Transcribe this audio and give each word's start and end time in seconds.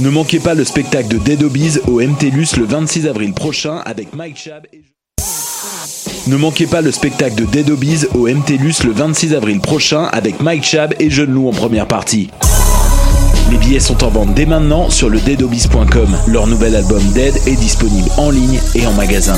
Ne 0.00 0.08
manquez 0.08 0.40
pas 0.40 0.54
le 0.54 0.64
spectacle 0.64 1.08
de 1.08 1.18
Dead 1.18 1.42
Obies 1.42 1.78
au 1.86 2.00
MTLUS 2.00 2.56
le 2.56 2.64
26 2.64 3.06
avril 3.06 3.34
prochain 3.34 3.82
avec 3.84 4.14
Mike 4.14 4.38
Chab 4.38 4.66
et... 4.72 4.82
Ne 6.26 6.36
manquez 6.36 6.66
pas 6.66 6.80
le 6.80 6.90
spectacle 6.90 7.34
de 7.34 7.44
Dead 7.44 7.70
au 8.14 8.26
MTLUS 8.26 8.84
le 8.84 8.92
26 8.92 9.34
avril 9.34 9.60
prochain 9.60 10.04
avec 10.04 10.40
Mike 10.40 10.64
Chab 10.64 10.94
et 10.98 11.10
Jeune 11.10 11.32
Loup 11.32 11.48
en 11.48 11.52
première 11.52 11.86
partie. 11.86 12.30
Les 13.50 13.58
billets 13.58 13.80
sont 13.80 14.02
en 14.02 14.08
vente 14.08 14.32
dès 14.34 14.46
maintenant 14.46 14.90
sur 14.90 15.10
le 15.10 15.20
deadobies.com. 15.20 16.16
Leur 16.28 16.46
nouvel 16.46 16.76
album 16.76 17.02
Dead 17.12 17.34
est 17.46 17.56
disponible 17.56 18.08
en 18.16 18.30
ligne 18.30 18.58
et 18.74 18.86
en 18.86 18.92
magasin. 18.92 19.36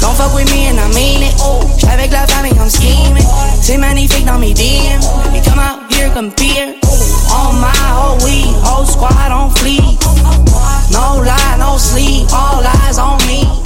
Don't 0.00 0.16
fuck 0.16 0.34
with 0.34 0.50
me 0.52 0.66
and 0.66 0.78
I 0.78 0.88
mean 0.94 1.22
it. 1.22 1.34
J'suis 1.78 1.88
avec 1.88 2.12
la 2.12 2.26
famille, 2.26 2.52
I'm 2.52 2.70
scheming. 2.70 3.24
C'est 3.60 3.78
magnifique 3.78 4.24
dans 4.24 4.38
me 4.38 4.52
DM. 4.52 5.00
Baby, 5.24 5.40
come 5.44 5.58
out 5.58 5.80
here, 5.90 6.10
compete. 6.10 6.76
On 7.32 7.54
my 7.60 7.72
whole 7.92 8.18
weed, 8.24 8.54
whole 8.62 8.86
squad 8.86 9.32
on 9.32 9.50
fleek. 9.56 9.98
No 10.92 11.20
lie, 11.22 11.56
no 11.58 11.76
sleep, 11.78 12.26
all 12.32 12.62
eyes 12.64 12.98
on 12.98 13.18
me. 13.26 13.65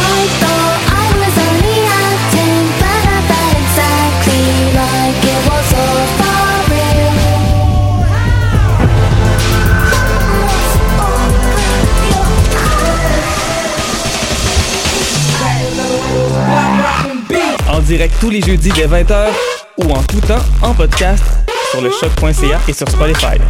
Direct 17.91 18.15
tous 18.21 18.29
les 18.29 18.41
jeudis 18.41 18.71
dès 18.71 18.87
20h 18.87 19.27
ou 19.79 19.91
en 19.91 20.01
tout 20.03 20.21
temps 20.21 20.39
en 20.61 20.73
podcast 20.73 21.21
sur 21.71 21.81
le 21.81 21.91
choc.ca 21.91 22.61
et 22.65 22.73
sur 22.73 22.87
Spotify. 22.87 23.35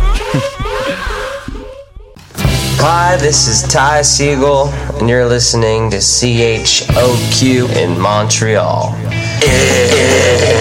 Hi, 2.79 3.17
this 3.19 3.47
is 3.47 3.61
Ty 3.67 4.01
Siegel, 4.01 4.73
and 4.99 5.07
you're 5.07 5.27
listening 5.29 5.91
to 5.91 5.97
CHOQ 5.97 7.69
in 7.75 7.99
Montreal. 7.99 8.95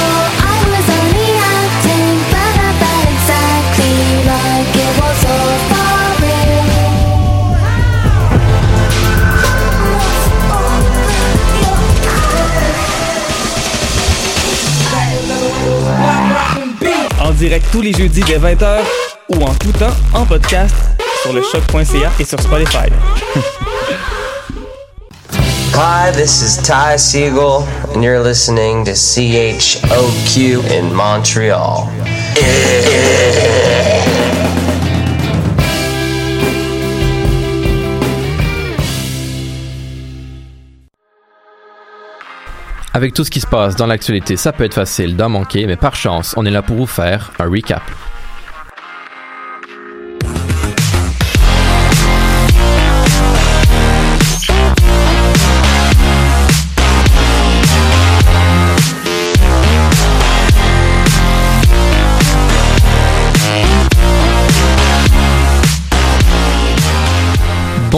Direct 17.41 17.65
tous 17.71 17.81
les 17.81 17.91
jeudis 17.91 18.21
dès 18.21 18.37
20h 18.37 18.81
ou 19.29 19.43
en 19.43 19.51
tout 19.55 19.71
temps 19.71 19.95
en 20.13 20.27
podcast 20.27 20.75
sur 21.23 21.33
le 21.33 21.41
choc.ca 21.41 22.11
et 22.19 22.23
sur 22.23 22.39
Spotify. 22.39 22.85
Hi, 25.73 26.11
this 26.11 26.43
is 26.43 26.61
Ty 26.61 26.97
Siegel, 26.97 27.63
and 27.95 28.03
you're 28.03 28.21
listening 28.21 28.85
to 28.85 28.91
CHOQ 28.91 30.69
in 30.69 30.93
Montreal. 30.93 31.89
Avec 43.01 43.15
tout 43.15 43.23
ce 43.23 43.31
qui 43.31 43.39
se 43.39 43.47
passe 43.47 43.75
dans 43.75 43.87
l'actualité, 43.87 44.37
ça 44.37 44.53
peut 44.53 44.63
être 44.63 44.75
facile 44.75 45.15
d'en 45.15 45.27
manquer, 45.27 45.65
mais 45.65 45.75
par 45.75 45.95
chance, 45.95 46.35
on 46.37 46.45
est 46.45 46.51
là 46.51 46.61
pour 46.61 46.77
vous 46.77 46.85
faire 46.85 47.31
un 47.39 47.49
recap. 47.49 47.81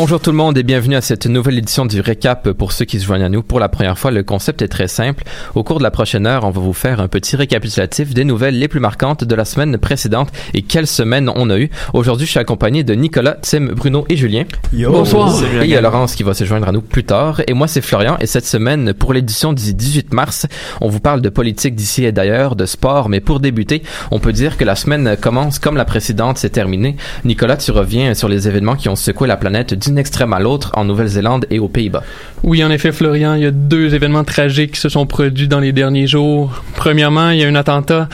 Bonjour 0.04 0.20
tout 0.20 0.32
le 0.32 0.36
monde 0.36 0.58
et 0.58 0.64
bienvenue 0.64 0.98
à 0.98 1.02
cette 1.02 1.28
nouvelle 1.28 1.58
édition 1.58 1.86
du 1.86 2.02
Récap 2.02 2.52
pour 2.52 2.74
ceux 2.74 2.84
qui 2.84 3.00
se 3.00 3.06
joignent 3.06 3.24
à 3.24 3.30
nous 3.30 3.42
pour 3.42 3.62
la 3.62 3.70
première 3.70 3.98
fois. 3.98 4.12
Le 4.12 4.22
concept 4.22 4.62
est 4.62 4.68
très 4.68 4.90
simple. 4.90 5.24
Au 5.56 5.64
cours 5.64 5.78
de 5.78 5.84
la 5.84 5.92
prochaine 5.92 6.28
heure, 6.28 6.44
on 6.44 6.50
va 6.50 6.60
vous 6.60 6.74
faire 6.74 7.00
un 7.00 7.08
petit 7.08 7.38
récapitulatif 7.38 8.14
des 8.14 8.26
nouvelles 8.26 8.60
les 8.60 8.68
plus 8.68 8.82
marquantes 8.82 9.24
de 9.24 9.34
la 9.34 9.46
semaine 9.46 9.78
précédente 9.78 10.28
et 10.54 10.62
quelle 10.62 10.88
semaine 10.88 11.32
on 11.34 11.50
a 11.50 11.58
eu. 11.58 11.70
Aujourd'hui, 11.94 12.26
je 12.26 12.32
suis 12.32 12.40
accompagné 12.42 12.84
de 12.84 12.94
Nicolas, 12.96 13.38
Tim, 13.44 13.68
Bruno 13.68 14.04
et 14.10 14.18
Julien. 14.18 14.44
Bonsoir. 14.74 15.42
Et 15.62 15.64
il 15.64 15.70
y 15.70 15.78
a 15.78 15.80
Laurence 15.80 16.16
qui 16.16 16.24
va 16.24 16.34
se 16.34 16.44
joindre 16.44 16.68
à 16.68 16.74
nous 16.74 16.82
plus 16.82 17.06
tard. 17.06 17.42
Et 17.48 17.54
moi, 17.54 17.70
c'est 17.70 17.80
Florian. 17.80 18.18
Et 18.20 18.26
cette 18.26 18.46
semaine, 18.46 18.94
pour 18.94 19.14
l'édition 19.14 19.54
du 19.54 19.74
18 19.74 20.12
mars, 20.14 20.48
on 20.82 20.90
vous 20.90 21.00
parle 21.00 21.22
de 21.22 21.30
politique 21.30 21.76
d'ici 21.76 22.04
et 22.04 22.12
d'ailleurs, 22.12 22.58
de 22.58 22.66
sport. 22.66 23.08
Mais 23.08 23.22
pour 23.22 23.40
débuter, 23.40 23.84
on 24.12 24.20
peut 24.20 24.34
dire 24.34 24.58
que 24.58 24.66
la 24.66 24.76
semaine 24.76 25.16
commence 25.16 25.60
comme 25.60 25.78
la 25.78 25.86
précédente 25.86 26.40
s'est 26.40 26.50
terminée. 26.50 26.98
Nicolas, 27.24 27.56
tu 27.56 27.72
reviens 27.72 28.14
sur 28.16 28.28
les 28.28 28.50
événements 28.50 28.76
qui 28.76 28.90
ont 28.90 28.98
secoué 28.98 29.30
la 29.30 29.38
planète 29.38 29.74
extrême 29.98 30.34
à 30.34 30.40
l'autre 30.40 30.72
en 30.75 30.86
Nouvelle-Zélande 30.86 31.45
et 31.50 31.60
aux 31.60 31.68
Pays-Bas. 31.68 32.04
Oui, 32.44 32.63
en 32.63 32.72
effet, 32.72 32.92
Florian, 32.92 33.36
il 33.36 33.44
y 33.44 33.45
a 33.45 33.51
deux 33.51 33.94
événements 33.94 34.24
tragiques 34.24 34.74
qui 34.74 34.80
se 34.80 34.90
sont 34.90 35.06
produits 35.06 35.48
dans 35.48 35.60
les 35.60 35.72
derniers 35.72 36.07
jours. 36.07 36.62
Premièrement, 36.75 37.30
il 37.30 37.40
y 37.40 37.44
a 37.44 37.48
un 37.48 37.56
attentat 37.56 38.10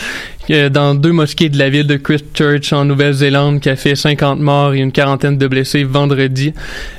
dans 0.72 0.96
deux 0.96 1.12
mosquées 1.12 1.50
de 1.50 1.58
la 1.60 1.70
ville 1.70 1.86
de 1.86 1.96
Christchurch 1.96 2.74
en 2.74 2.86
Nouvelle-Zélande 2.86 3.60
qui 3.60 3.70
a 3.70 3.76
fait 3.76 3.96
50 3.96 4.40
morts 4.40 4.74
et 4.74 4.80
une 4.80 4.92
quarantaine 4.92 5.38
de 5.38 5.48
blessés 5.48 5.84
vendredi. 5.84 6.54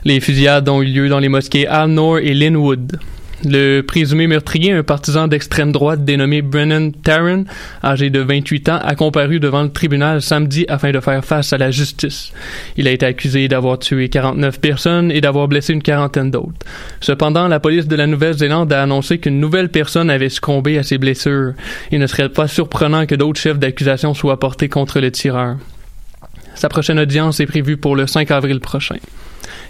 Les 0.04 0.20
fusillades 0.20 0.68
ont 0.68 0.82
eu 0.82 0.86
lieu 0.86 1.08
dans 1.08 1.18
les 1.18 1.28
mosquées 1.28 1.66
Alnor 1.66 2.18
et 2.18 2.34
Linwood. 2.34 2.98
Le 3.42 3.80
présumé 3.80 4.26
meurtrier, 4.26 4.72
un 4.72 4.82
partisan 4.82 5.26
d'extrême 5.26 5.72
droite 5.72 6.04
dénommé 6.04 6.42
Brennan 6.42 6.92
Tarrant, 6.92 7.44
âgé 7.82 8.10
de 8.10 8.20
28 8.20 8.68
ans, 8.68 8.78
a 8.82 8.94
comparu 8.94 9.40
devant 9.40 9.62
le 9.62 9.70
tribunal 9.70 10.20
samedi 10.20 10.66
afin 10.68 10.90
de 10.90 11.00
faire 11.00 11.24
face 11.24 11.54
à 11.54 11.58
la 11.58 11.70
justice. 11.70 12.32
Il 12.76 12.86
a 12.86 12.90
été 12.90 13.06
accusé 13.06 13.48
d'avoir 13.48 13.78
tué 13.78 14.10
49 14.10 14.60
personnes 14.60 15.10
et 15.10 15.22
d'avoir 15.22 15.48
blessé 15.48 15.72
une 15.72 15.82
quarantaine 15.82 16.30
d'autres. 16.30 16.52
Cependant, 17.00 17.48
la 17.48 17.60
police 17.60 17.88
de 17.88 17.96
la 17.96 18.06
Nouvelle-Zélande 18.06 18.72
a 18.74 18.82
annoncé 18.82 19.18
qu'une 19.18 19.40
nouvelle 19.40 19.70
personne 19.70 20.10
avait 20.10 20.28
succombé 20.28 20.76
à 20.76 20.82
ses 20.82 20.98
blessures. 20.98 21.54
Il 21.90 21.98
ne 21.98 22.06
serait 22.06 22.28
pas 22.28 22.46
surprenant 22.46 23.06
que 23.06 23.14
d'autres 23.14 23.40
chefs 23.40 23.58
d'accusation 23.58 24.12
soient 24.12 24.38
portés 24.38 24.68
contre 24.68 25.00
le 25.00 25.10
tireur. 25.10 25.56
Sa 26.54 26.68
prochaine 26.68 26.98
audience 26.98 27.40
est 27.40 27.46
prévue 27.46 27.78
pour 27.78 27.96
le 27.96 28.06
5 28.06 28.30
avril 28.32 28.60
prochain. 28.60 28.96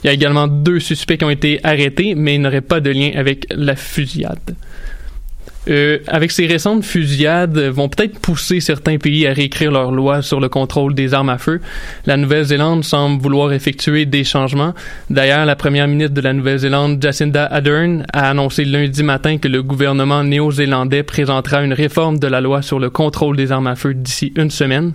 Il 0.02 0.06
y 0.06 0.10
a 0.10 0.12
également 0.12 0.46
deux 0.46 0.80
suspects 0.80 1.18
qui 1.18 1.24
ont 1.24 1.30
été 1.30 1.60
arrêtés, 1.62 2.14
mais 2.14 2.36
ils 2.36 2.40
n'auraient 2.40 2.60
pas 2.60 2.80
de 2.80 2.90
lien 2.90 3.10
avec 3.14 3.46
la 3.50 3.76
fusillade. 3.76 4.54
Euh, 5.68 5.98
avec 6.06 6.30
ces 6.30 6.46
récentes 6.46 6.84
fusillades, 6.84 7.58
vont 7.58 7.90
peut-être 7.90 8.18
pousser 8.18 8.60
certains 8.60 8.96
pays 8.96 9.26
à 9.26 9.34
réécrire 9.34 9.70
leurs 9.70 9.92
lois 9.92 10.22
sur 10.22 10.40
le 10.40 10.48
contrôle 10.48 10.94
des 10.94 11.12
armes 11.12 11.28
à 11.28 11.36
feu. 11.36 11.60
La 12.06 12.16
Nouvelle-Zélande 12.16 12.82
semble 12.82 13.22
vouloir 13.22 13.52
effectuer 13.52 14.06
des 14.06 14.24
changements. 14.24 14.72
D'ailleurs, 15.10 15.44
la 15.44 15.56
première 15.56 15.86
ministre 15.86 16.14
de 16.14 16.22
la 16.22 16.32
Nouvelle-Zélande, 16.32 17.00
Jacinda 17.02 17.44
Ardern, 17.44 18.06
a 18.12 18.30
annoncé 18.30 18.64
lundi 18.64 19.02
matin 19.02 19.36
que 19.36 19.48
le 19.48 19.62
gouvernement 19.62 20.24
néo-zélandais 20.24 21.02
présentera 21.02 21.62
une 21.62 21.74
réforme 21.74 22.18
de 22.18 22.26
la 22.26 22.40
loi 22.40 22.62
sur 22.62 22.78
le 22.78 22.88
contrôle 22.88 23.36
des 23.36 23.52
armes 23.52 23.66
à 23.66 23.76
feu 23.76 23.92
d'ici 23.92 24.32
une 24.36 24.50
semaine. 24.50 24.94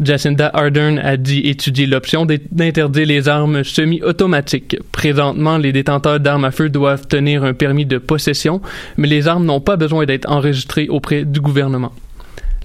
Jacinda 0.00 0.50
Ardern 0.54 0.98
a 0.98 1.16
dit 1.16 1.40
étudier 1.40 1.86
l'option 1.86 2.26
d'interdire 2.26 3.06
les 3.06 3.28
armes 3.28 3.64
semi-automatiques. 3.64 4.76
Présentement, 4.92 5.58
les 5.58 5.72
détenteurs 5.72 6.20
d'armes 6.20 6.44
à 6.44 6.50
feu 6.50 6.68
doivent 6.68 7.06
tenir 7.06 7.42
un 7.44 7.54
permis 7.54 7.86
de 7.86 7.98
possession, 7.98 8.60
mais 8.96 9.08
les 9.08 9.26
armes 9.26 9.44
n'ont 9.44 9.60
pas 9.60 9.76
besoin 9.76 10.06
d'être 10.06 10.30
enregistrées 10.30 10.88
auprès 10.88 11.24
du 11.24 11.40
gouvernement. 11.40 11.92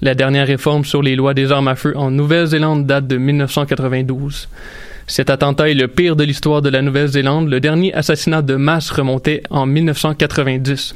La 0.00 0.14
dernière 0.14 0.46
réforme 0.46 0.84
sur 0.84 1.02
les 1.02 1.16
lois 1.16 1.34
des 1.34 1.50
armes 1.50 1.68
à 1.68 1.76
feu 1.76 1.92
en 1.96 2.10
Nouvelle-Zélande 2.10 2.86
date 2.86 3.06
de 3.06 3.16
1992. 3.16 4.48
Cet 5.06 5.28
attentat 5.28 5.68
est 5.68 5.74
le 5.74 5.88
pire 5.88 6.16
de 6.16 6.24
l'histoire 6.24 6.62
de 6.62 6.68
la 6.68 6.82
Nouvelle-Zélande. 6.82 7.48
Le 7.48 7.60
dernier 7.60 7.92
assassinat 7.94 8.42
de 8.42 8.56
masse 8.56 8.90
remontait 8.90 9.42
en 9.50 9.66
1990. 9.66 10.94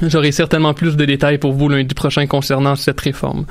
J'aurai 0.00 0.32
certainement 0.32 0.74
plus 0.74 0.96
de 0.96 1.04
détails 1.04 1.38
pour 1.38 1.52
vous 1.52 1.68
lundi 1.68 1.94
prochain 1.94 2.26
concernant 2.26 2.74
cette 2.74 3.00
réforme. 3.00 3.44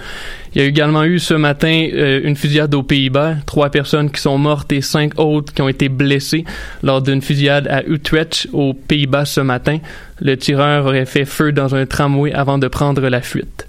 Il 0.53 0.61
y 0.61 0.65
a 0.65 0.67
également 0.67 1.03
eu 1.03 1.19
ce 1.19 1.33
matin 1.33 1.87
euh, 1.93 2.19
une 2.23 2.35
fusillade 2.35 2.73
aux 2.75 2.83
Pays-Bas, 2.83 3.35
trois 3.45 3.69
personnes 3.69 4.11
qui 4.11 4.19
sont 4.19 4.37
mortes 4.37 4.71
et 4.73 4.81
cinq 4.81 5.17
autres 5.17 5.53
qui 5.53 5.61
ont 5.61 5.69
été 5.69 5.87
blessées 5.87 6.43
lors 6.83 7.01
d'une 7.01 7.21
fusillade 7.21 7.67
à 7.67 7.83
Utrecht 7.85 8.47
aux 8.51 8.73
Pays-Bas 8.73 9.25
ce 9.25 9.39
matin. 9.39 9.77
Le 10.19 10.35
tireur 10.35 10.85
aurait 10.87 11.05
fait 11.05 11.25
feu 11.25 11.51
dans 11.51 11.73
un 11.73 11.85
tramway 11.85 12.33
avant 12.33 12.57
de 12.57 12.67
prendre 12.67 13.07
la 13.07 13.21
fuite. 13.21 13.65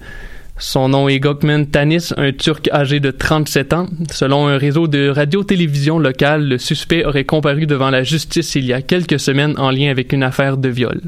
Son 0.65 0.91
nom 0.91 1.09
est 1.09 1.19
Gökmen 1.19 1.67
Tanis, 1.67 2.13
un 2.17 2.31
Turc 2.31 2.71
âgé 2.73 3.01
de 3.01 3.11
37 3.11 3.73
ans. 3.73 3.89
Selon 4.13 4.47
un 4.47 4.59
réseau 4.59 4.87
de 4.87 5.09
radio-télévision 5.09 5.99
local, 5.99 6.49
le 6.49 6.57
suspect 6.57 7.05
aurait 7.05 7.25
comparu 7.25 7.67
devant 7.67 7.91
la 7.91 8.05
justice 8.05 8.55
il 8.55 8.67
y 8.67 8.73
a 8.73 8.81
quelques 8.81 9.19
semaines 9.19 9.59
en 9.59 9.73
lien 9.73 9.91
avec 9.91 10.13
une 10.13 10.23
affaire 10.23 10.57
de 10.57 10.69
viol. 10.69 11.01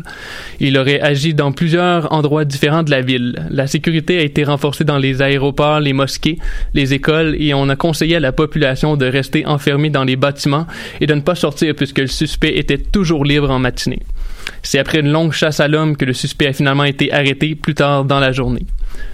Il 0.58 0.76
aurait 0.76 1.00
agi 1.00 1.34
dans 1.34 1.52
plusieurs 1.52 2.12
endroits 2.12 2.44
différents 2.44 2.82
de 2.82 2.90
la 2.90 3.00
ville. 3.00 3.46
La 3.48 3.68
sécurité 3.68 4.18
a 4.18 4.22
été 4.22 4.42
renforcée 4.42 4.82
dans 4.82 4.98
les 4.98 5.22
aéroports, 5.22 5.78
les 5.78 5.92
mosquées, 5.92 6.38
les 6.74 6.92
écoles 6.92 7.36
et 7.38 7.54
on 7.54 7.68
a 7.68 7.76
conseillé 7.76 8.16
à 8.16 8.20
la 8.20 8.32
population 8.32 8.96
de 8.96 9.06
rester 9.06 9.46
enfermée 9.46 9.88
dans 9.88 10.02
les 10.02 10.16
bâtiments 10.16 10.66
et 11.00 11.06
de 11.06 11.14
ne 11.14 11.20
pas 11.20 11.36
sortir 11.36 11.76
puisque 11.76 12.00
le 12.00 12.08
suspect 12.08 12.58
était 12.58 12.78
toujours 12.78 13.24
libre 13.24 13.52
en 13.52 13.60
matinée. 13.60 14.02
C'est 14.64 14.80
après 14.80 14.98
une 14.98 15.12
longue 15.12 15.32
chasse 15.32 15.60
à 15.60 15.68
l'homme 15.68 15.96
que 15.96 16.04
le 16.04 16.12
suspect 16.12 16.48
a 16.48 16.52
finalement 16.52 16.84
été 16.84 17.12
arrêté 17.12 17.54
plus 17.54 17.74
tard 17.74 18.04
dans 18.04 18.18
la 18.18 18.32
journée. 18.32 18.66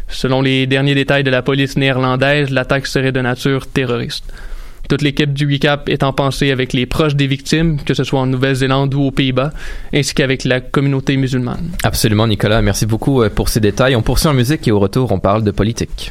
Selon 0.08 0.42
les 0.42 0.66
derniers 0.66 0.94
détails 0.94 1.24
de 1.24 1.30
la 1.30 1.42
police 1.42 1.76
néerlandaise, 1.76 2.50
l'attaque 2.50 2.86
serait 2.86 3.12
de 3.12 3.20
nature 3.20 3.66
terroriste. 3.66 4.32
Toute 4.88 5.02
l'équipe 5.02 5.32
du 5.32 5.46
recap 5.46 5.88
est 5.88 6.02
en 6.02 6.12
pensée 6.12 6.50
avec 6.50 6.72
les 6.72 6.84
proches 6.84 7.14
des 7.14 7.28
victimes, 7.28 7.78
que 7.84 7.94
ce 7.94 8.02
soit 8.02 8.18
en 8.18 8.26
Nouvelle-Zélande 8.26 8.92
ou 8.94 9.02
aux 9.02 9.10
Pays-Bas, 9.12 9.52
ainsi 9.94 10.14
qu'avec 10.14 10.44
la 10.44 10.60
communauté 10.60 11.16
musulmane. 11.16 11.70
Absolument, 11.84 12.26
Nicolas. 12.26 12.60
Merci 12.60 12.86
beaucoup 12.86 13.22
euh, 13.22 13.30
pour 13.30 13.48
ces 13.48 13.60
détails. 13.60 13.94
On 13.94 14.02
poursuit 14.02 14.28
en 14.28 14.34
musique 14.34 14.66
et 14.66 14.72
au 14.72 14.80
retour, 14.80 15.12
on 15.12 15.20
parle 15.20 15.44
de 15.44 15.52
politique. 15.52 16.10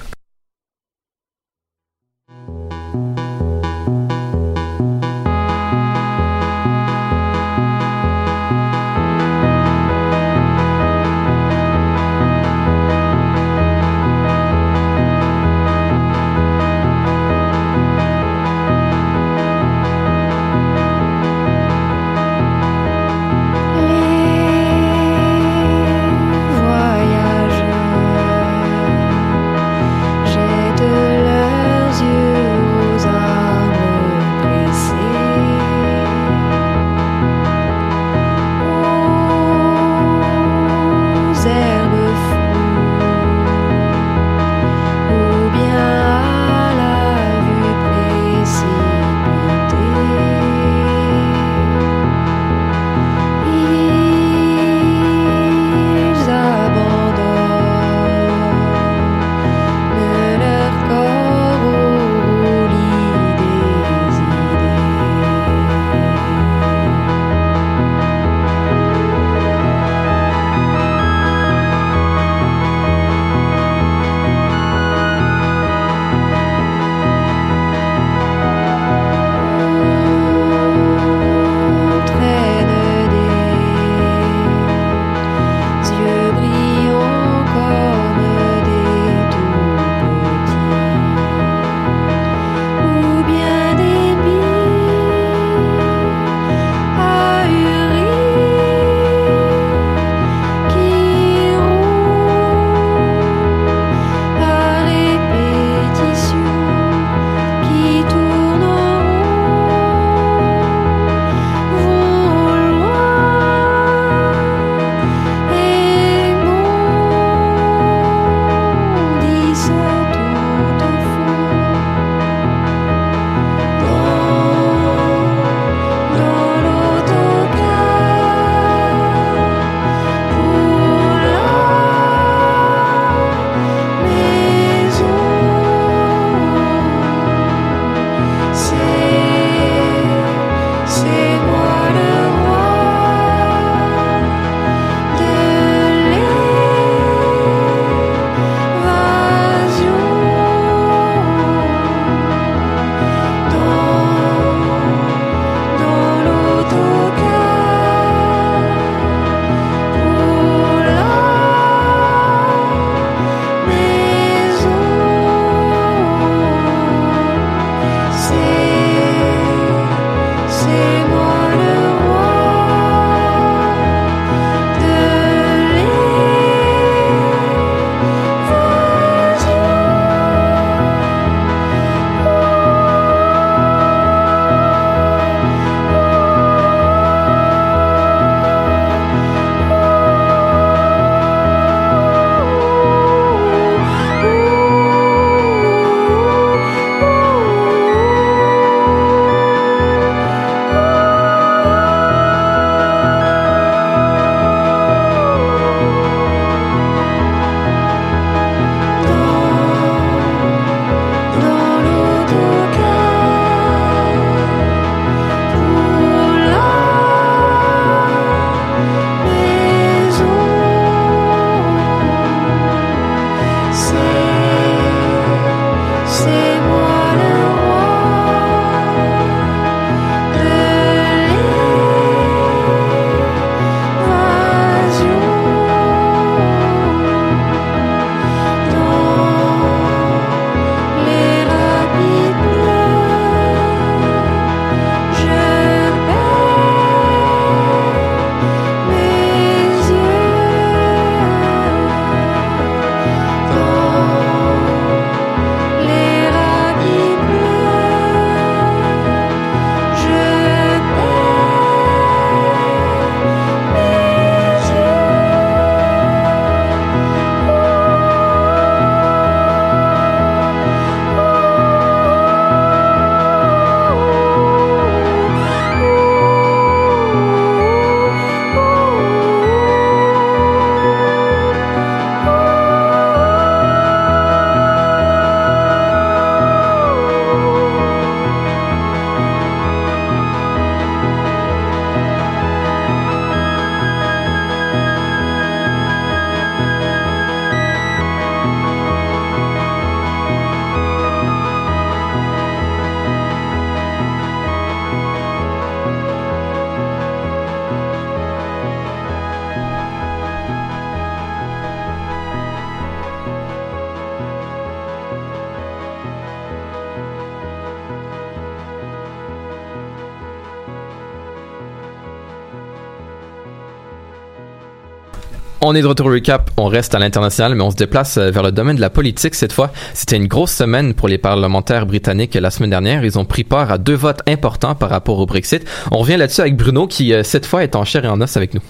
On 325.72 325.76
est 325.76 325.84
de 325.84 325.88
retour 325.88 326.08
au 326.08 326.10
recap, 326.10 326.50
on 326.58 326.66
reste 326.66 326.96
à 326.96 326.98
l'international, 326.98 327.54
mais 327.54 327.62
on 327.62 327.70
se 327.70 327.76
déplace 327.76 328.18
euh, 328.18 328.32
vers 328.32 328.42
le 328.42 328.52
domaine 328.52 328.76
de 328.76 328.82
la 328.82 328.90
politique 328.90 329.36
cette 329.36 329.54
fois. 329.54 329.72
C'était 329.94 330.16
une 330.16 330.26
grosse 330.26 330.52
semaine 330.52 330.96
pour 330.96 331.08
les 331.08 331.20
parlementaires 331.20 331.86
britanniques 331.86 332.34
la 332.34 332.50
semaine 332.50 332.72
dernière. 332.72 333.06
Ils 333.06 333.20
ont 333.20 333.26
pris 333.26 333.44
part 333.44 333.72
à 333.72 333.78
deux 333.78 333.94
votes 333.94 334.22
importants 334.28 334.74
par 334.74 334.90
rapport 334.90 335.20
au 335.20 335.28
Brexit. 335.28 335.64
On 335.92 336.00
revient 336.00 336.18
là-dessus 336.18 336.42
avec 336.42 336.58
Bruno 336.58 336.88
qui, 336.88 337.14
euh, 337.14 337.22
cette 337.22 337.46
fois, 337.46 337.64
est 337.64 337.76
en 337.76 337.86
chair 337.86 338.04
et 338.04 338.08
en 338.08 338.20
os 338.20 338.36
avec 338.36 338.56
nous. 338.56 338.62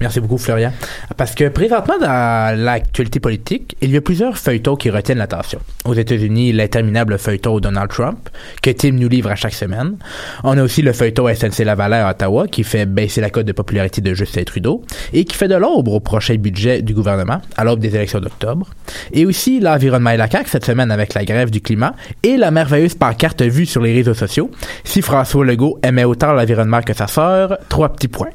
Merci 0.00 0.20
beaucoup, 0.20 0.38
Florian. 0.38 0.72
Parce 1.16 1.34
que 1.34 1.48
présentement, 1.48 1.98
dans 1.98 2.56
l'actualité 2.58 3.18
politique, 3.18 3.76
il 3.80 3.90
y 3.90 3.96
a 3.96 4.00
plusieurs 4.00 4.38
feuilletons 4.38 4.76
qui 4.76 4.90
retiennent 4.90 5.18
l'attention. 5.18 5.58
Aux 5.84 5.94
États-Unis, 5.94 6.52
l'interminable 6.52 7.18
feuilleton 7.18 7.58
Donald 7.58 7.90
Trump, 7.90 8.28
que 8.62 8.70
Tim 8.70 8.92
nous 8.92 9.08
livre 9.08 9.30
à 9.30 9.34
chaque 9.34 9.54
semaine. 9.54 9.96
On 10.44 10.56
a 10.56 10.62
aussi 10.62 10.82
le 10.82 10.92
feuilleton 10.92 11.26
SNC 11.32 11.64
Lavalin 11.64 12.04
à 12.06 12.10
Ottawa, 12.10 12.46
qui 12.46 12.62
fait 12.62 12.86
baisser 12.86 13.20
la 13.20 13.30
cote 13.30 13.46
de 13.46 13.52
popularité 13.52 14.00
de 14.00 14.14
Justin 14.14 14.44
Trudeau 14.44 14.84
et 15.12 15.24
qui 15.24 15.36
fait 15.36 15.48
de 15.48 15.56
l'ombre 15.56 15.94
au 15.94 16.00
prochain 16.00 16.36
budget 16.36 16.82
du 16.82 16.94
gouvernement, 16.94 17.40
à 17.56 17.64
l'aube 17.64 17.80
des 17.80 17.94
élections 17.94 18.20
d'octobre. 18.20 18.68
Et 19.12 19.26
aussi 19.26 19.58
l'environnement 19.58 20.10
et 20.10 20.16
la 20.16 20.30
CAQ 20.30 20.48
cette 20.48 20.64
semaine 20.64 20.90
avec 20.90 21.14
la 21.14 21.24
grève 21.24 21.50
du 21.50 21.60
climat 21.60 21.94
et 22.22 22.36
la 22.36 22.50
merveilleuse 22.50 22.94
pancarte 22.94 23.42
vue 23.42 23.66
sur 23.66 23.82
les 23.82 23.94
réseaux 23.94 24.14
sociaux. 24.14 24.50
Si 24.84 25.02
François 25.02 25.44
Legault 25.44 25.78
aimait 25.82 26.04
autant 26.04 26.32
l'environnement 26.32 26.82
que 26.82 26.94
sa 26.94 27.06
sœur, 27.06 27.58
trois 27.68 27.88
petits 27.88 28.08
points. 28.08 28.30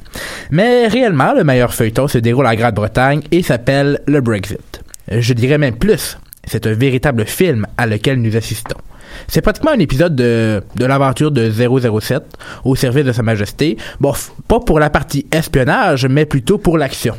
Mais 0.51 0.88
réellement, 0.88 1.34
le 1.34 1.43
meilleur 1.53 1.74
feuilleton 1.75 2.07
se 2.07 2.17
déroule 2.17 2.48
en 2.48 2.55
Grande-Bretagne 2.55 3.22
et 3.29 3.43
s'appelle 3.43 4.00
le 4.07 4.22
Brexit. 4.22 4.81
Je 5.12 5.33
dirais 5.33 5.60
même 5.60 5.75
plus, 5.75 6.17
c'est 6.45 6.65
un 6.65 6.74
véritable 6.74 7.25
film 7.25 7.67
à 7.77 7.86
lequel 7.86 8.19
nous 8.19 8.36
assistons. 8.36 8.79
C'est 9.27 9.41
pratiquement 9.41 9.72
un 9.72 9.79
épisode 9.79 10.15
de, 10.15 10.62
de 10.75 10.86
l'aventure 10.86 11.32
de 11.32 11.50
007 11.50 12.24
au 12.65 12.75
service 12.75 13.05
de 13.05 13.12
Sa 13.12 13.24
Majesté. 13.24 13.77
Bon, 14.00 14.13
pas 14.48 14.60
pour 14.60 14.79
la 14.79 14.89
partie 14.89 15.25
espionnage, 15.32 16.05
mais 16.05 16.25
plutôt 16.25 16.58
pour 16.58 16.77
l'action. 16.77 17.15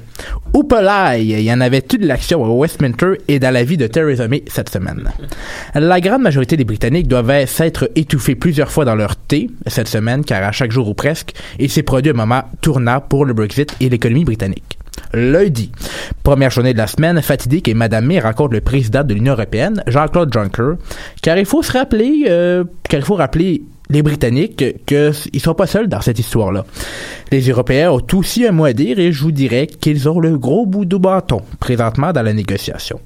Oupalaï, 0.52 1.26
il 1.30 1.40
y 1.40 1.52
en 1.52 1.60
avait-tu 1.60 1.98
de 1.98 2.06
l'action 2.06 2.44
à 2.44 2.48
Westminster 2.48 3.14
et 3.26 3.38
dans 3.38 3.52
la 3.52 3.64
vie 3.64 3.76
de 3.76 3.86
Theresa 3.86 4.28
May 4.28 4.44
cette 4.48 4.68
semaine. 4.68 5.10
La 5.74 6.00
grande 6.00 6.22
majorité 6.22 6.56
des 6.56 6.64
Britanniques 6.64 7.08
doivent 7.08 7.46
s'être 7.46 7.90
étouffés 7.96 8.34
plusieurs 8.34 8.70
fois 8.70 8.84
dans 8.84 8.94
leur 8.94 9.16
thé 9.16 9.50
cette 9.66 9.88
semaine, 9.88 10.24
car 10.24 10.44
à 10.44 10.52
chaque 10.52 10.70
jour 10.70 10.88
ou 10.88 10.94
presque, 10.94 11.32
il 11.58 11.70
s'est 11.70 11.82
produit 11.82 12.10
un 12.10 12.14
moment 12.14 12.42
tournant 12.60 13.00
pour 13.00 13.24
le 13.24 13.34
Brexit 13.34 13.74
et 13.80 13.88
l'économie 13.88 14.24
britannique 14.24 14.78
lundi. 15.14 15.70
Première 16.22 16.50
journée 16.50 16.72
de 16.72 16.78
la 16.78 16.86
semaine, 16.86 17.20
fatidique 17.22 17.68
et 17.68 17.74
Madame 17.74 18.06
May 18.06 18.20
rencontre 18.20 18.54
le 18.54 18.60
président 18.60 19.04
de 19.04 19.14
l'Union 19.14 19.34
européenne, 19.34 19.82
Jean-Claude 19.86 20.32
Juncker, 20.32 20.74
car 21.22 21.38
il 21.38 21.46
faut 21.46 21.62
se 21.62 21.72
rappeler, 21.72 22.24
euh, 22.28 22.64
car 22.88 23.00
il 23.00 23.06
faut 23.06 23.14
rappeler 23.14 23.62
les 23.90 24.02
Britanniques 24.02 24.64
qu'ils 24.86 25.40
sont 25.40 25.54
pas 25.54 25.66
seuls 25.66 25.88
dans 25.88 26.00
cette 26.00 26.18
histoire-là. 26.18 26.64
Les 27.30 27.48
Européens 27.48 27.90
ont 27.90 28.06
aussi 28.14 28.46
un 28.46 28.52
mot 28.52 28.64
à 28.64 28.72
dire 28.72 28.98
et 28.98 29.12
je 29.12 29.22
vous 29.22 29.32
dirais 29.32 29.66
qu'ils 29.66 30.08
ont 30.08 30.20
le 30.20 30.38
gros 30.38 30.66
bout 30.66 30.84
du 30.84 30.98
bâton 30.98 31.42
présentement 31.60 32.12
dans 32.12 32.22
la 32.22 32.32
négociation. 32.32 33.00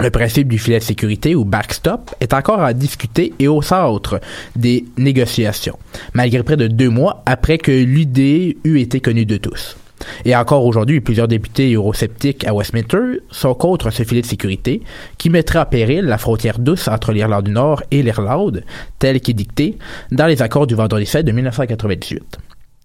Le 0.00 0.10
principe 0.10 0.48
du 0.48 0.58
filet 0.58 0.78
de 0.78 0.84
sécurité 0.84 1.34
ou 1.34 1.44
backstop 1.44 2.14
est 2.20 2.32
encore 2.32 2.60
à 2.60 2.72
discuter 2.72 3.34
et 3.38 3.46
au 3.46 3.62
centre 3.62 4.20
des 4.56 4.86
négociations, 4.96 5.78
malgré 6.14 6.42
près 6.42 6.56
de 6.56 6.66
deux 6.66 6.88
mois 6.88 7.22
après 7.26 7.58
que 7.58 7.70
l'idée 7.70 8.56
eût 8.64 8.80
été 8.80 9.00
connue 9.00 9.26
de 9.26 9.36
tous. 9.36 9.76
Et 10.24 10.34
encore 10.36 10.64
aujourd'hui, 10.64 11.00
plusieurs 11.00 11.28
députés 11.28 11.72
eurosceptiques 11.74 12.46
à 12.46 12.54
Westminster 12.54 13.20
sont 13.30 13.54
contre 13.54 13.90
ce 13.90 14.02
filet 14.02 14.22
de 14.22 14.26
sécurité 14.26 14.82
qui 15.18 15.30
mettrait 15.30 15.60
en 15.60 15.66
péril 15.66 16.04
la 16.04 16.18
frontière 16.18 16.58
douce 16.58 16.88
entre 16.88 17.12
l'Irlande 17.12 17.44
du 17.44 17.50
Nord 17.50 17.82
et 17.90 18.02
l'Irlande, 18.02 18.64
telle 18.98 19.20
qu'est 19.20 19.32
dictée 19.32 19.78
dans 20.10 20.26
les 20.26 20.42
accords 20.42 20.66
du 20.66 20.74
vendredi 20.74 21.06
7 21.06 21.26
de 21.26 21.32
1998. 21.32 22.38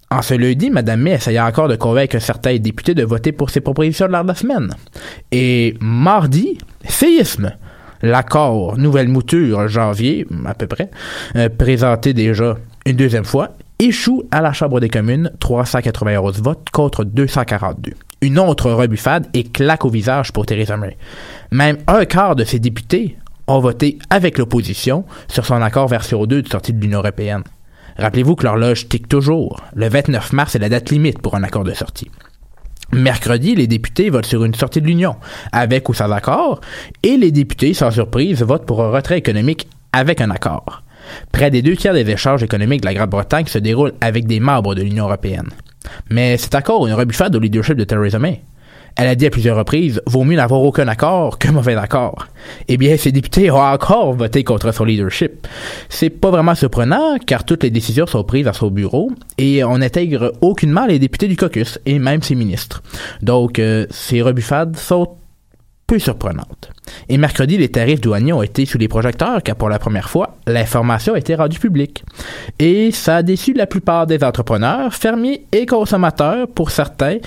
En 0.10 0.22
ce 0.22 0.36
lundi, 0.36 0.70
Mme 0.70 1.02
May 1.02 1.12
essayait 1.12 1.40
encore 1.40 1.68
de 1.68 1.76
convaincre 1.76 2.20
certains 2.20 2.58
députés 2.58 2.94
de 2.94 3.04
voter 3.04 3.34
pour 3.34 3.50
ses 3.50 3.60
propositions 3.60 4.08
de 4.08 4.14
la 4.14 4.36
semaine. 4.36 4.70
Et 5.32 5.76
mardi, 5.82 6.58
séisme. 6.88 7.52
L'accord 8.02 8.78
Nouvelle 8.78 9.08
Mouture, 9.10 9.68
janvier, 9.68 10.26
à 10.46 10.54
peu 10.54 10.68
près, 10.68 10.92
euh, 11.36 11.50
présenté 11.50 12.14
déjà 12.14 12.56
une 12.86 12.96
deuxième 12.96 13.26
fois, 13.26 13.50
échoue 13.80 14.24
à 14.32 14.42
la 14.42 14.54
Chambre 14.54 14.80
des 14.80 14.90
communes, 14.90 15.32
391 15.40 16.42
votes 16.42 16.70
contre 16.72 17.04
242. 17.04 17.94
Une 18.22 18.40
autre 18.40 18.72
rebuffade 18.72 19.28
et 19.34 19.44
claque 19.44 19.86
au 19.86 19.90
visage 19.90 20.32
pour 20.32 20.46
Theresa 20.46 20.78
May. 20.78 20.98
Même 21.52 21.78
un 21.88 22.06
quart 22.06 22.36
de 22.36 22.44
ses 22.44 22.60
députés 22.60 23.18
ont 23.48 23.60
voté 23.60 24.00
avec 24.10 24.38
l'opposition 24.38 25.06
sur 25.28 25.46
son 25.46 25.62
accord 25.62 25.88
version 25.88 26.26
2 26.26 26.42
de 26.42 26.48
sortie 26.48 26.74
de 26.74 26.82
l'Union 26.82 27.00
européenne. 27.00 27.44
Rappelez-vous 27.98 28.36
que 28.36 28.44
l'horloge 28.44 28.90
tique 28.90 29.08
toujours. 29.08 29.62
Le 29.74 29.88
29 29.90 30.34
mars 30.34 30.56
est 30.56 30.60
la 30.60 30.70
date 30.70 30.90
limite 30.90 31.20
pour 31.20 31.36
un 31.36 31.44
accord 31.44 31.64
de 31.64 31.74
sortie. 31.74 32.12
Mercredi, 32.92 33.56
les 33.56 33.68
députés 33.68 34.10
votent 34.10 34.26
sur 34.26 34.46
une 34.46 34.54
sortie 34.54 34.82
de 34.82 34.88
l'Union, 34.88 35.16
avec 35.52 35.90
ou 35.90 35.94
sans 35.94 36.12
accord, 36.12 36.62
et 37.04 37.18
les 37.18 37.32
députés, 37.32 37.74
sans 37.74 37.92
surprise, 37.92 38.42
votent 38.44 38.66
pour 38.66 38.84
un 38.84 38.92
retrait 38.92 39.18
économique 39.18 39.68
avec 39.92 40.22
un 40.22 40.30
accord. 40.30 40.84
Près 41.32 41.52
des 41.52 41.62
deux 41.62 41.76
tiers 41.76 41.94
des 41.94 42.10
échanges 42.10 42.44
économiques 42.44 42.82
de 42.82 42.88
la 42.88 42.94
Grande-Bretagne 42.94 43.46
se 43.46 43.60
déroulent 43.60 43.94
avec 44.02 44.26
des 44.26 44.40
membres 44.40 44.76
de 44.76 44.82
l'Union 44.82 45.06
européenne. 45.06 45.50
Mais 46.10 46.38
c'est 46.38 46.56
encore 46.56 46.88
une 46.88 46.94
rebuffade 46.94 47.36
au 47.36 47.40
leadership 47.40 47.78
de 47.78 47.84
Theresa 47.84 48.20
May. 48.20 48.42
Elle 49.00 49.10
a 49.10 49.16
dit 49.16 49.28
à 49.28 49.30
plusieurs 49.30 49.58
reprises, 49.58 50.02
vaut 50.08 50.24
mieux 50.24 50.38
n'avoir 50.38 50.62
aucun 50.62 50.88
accord 50.88 51.38
qu'un 51.38 51.52
mauvais 51.52 51.76
accord. 51.76 52.28
Eh 52.68 52.78
bien, 52.78 52.98
ses 52.98 53.12
députés 53.12 53.52
ont 53.52 53.62
encore 53.62 54.14
voté 54.14 54.44
contre 54.44 54.72
son 54.72 54.86
leadership. 54.86 55.48
C'est 55.88 56.10
pas 56.10 56.32
vraiment 56.32 56.56
surprenant, 56.56 57.18
car 57.24 57.44
toutes 57.44 57.62
les 57.62 57.70
décisions 57.70 58.08
sont 58.08 58.24
prises 58.24 58.48
à 58.48 58.54
son 58.54 58.72
bureau, 58.72 59.12
et 59.38 59.64
on 59.64 59.78
n'intègre 59.78 60.34
aucunement 60.42 60.88
les 60.88 60.98
députés 60.98 61.28
du 61.28 61.38
caucus, 61.38 61.78
et 61.86 62.00
même 62.00 62.24
ses 62.24 62.34
ministres. 62.34 62.82
Donc, 63.22 63.60
euh, 63.60 63.86
ces 63.92 64.24
rebuffades 64.24 64.76
sont 64.76 65.10
peu 65.86 66.00
surprenantes. 66.00 66.72
Et 67.10 67.18
mercredi, 67.18 67.58
les 67.58 67.70
tarifs 67.70 68.02
douaniers 68.02 68.34
ont 68.34 68.44
été 68.44 68.66
sous 68.66 68.78
les 68.78 68.88
projecteurs 68.88 69.42
car 69.44 69.56
pour 69.56 69.70
la 69.70 69.80
première 69.80 70.10
fois, 70.10 70.38
l'information 70.46 71.14
a 71.14 71.20
été 71.20 71.36
rendue 71.36 71.60
publique. 71.60 72.04
Et 72.60 72.92
ça 72.92 73.18
a 73.18 73.24
déçu 73.24 73.54
la 73.54 73.68
plupart 73.68 74.08
des 74.08 74.24
entrepreneurs, 74.24 74.94
fermiers 74.94 75.46
et 75.52 75.66
consommateurs. 75.66 76.48
Pour 76.48 76.72
certains, 76.72 77.18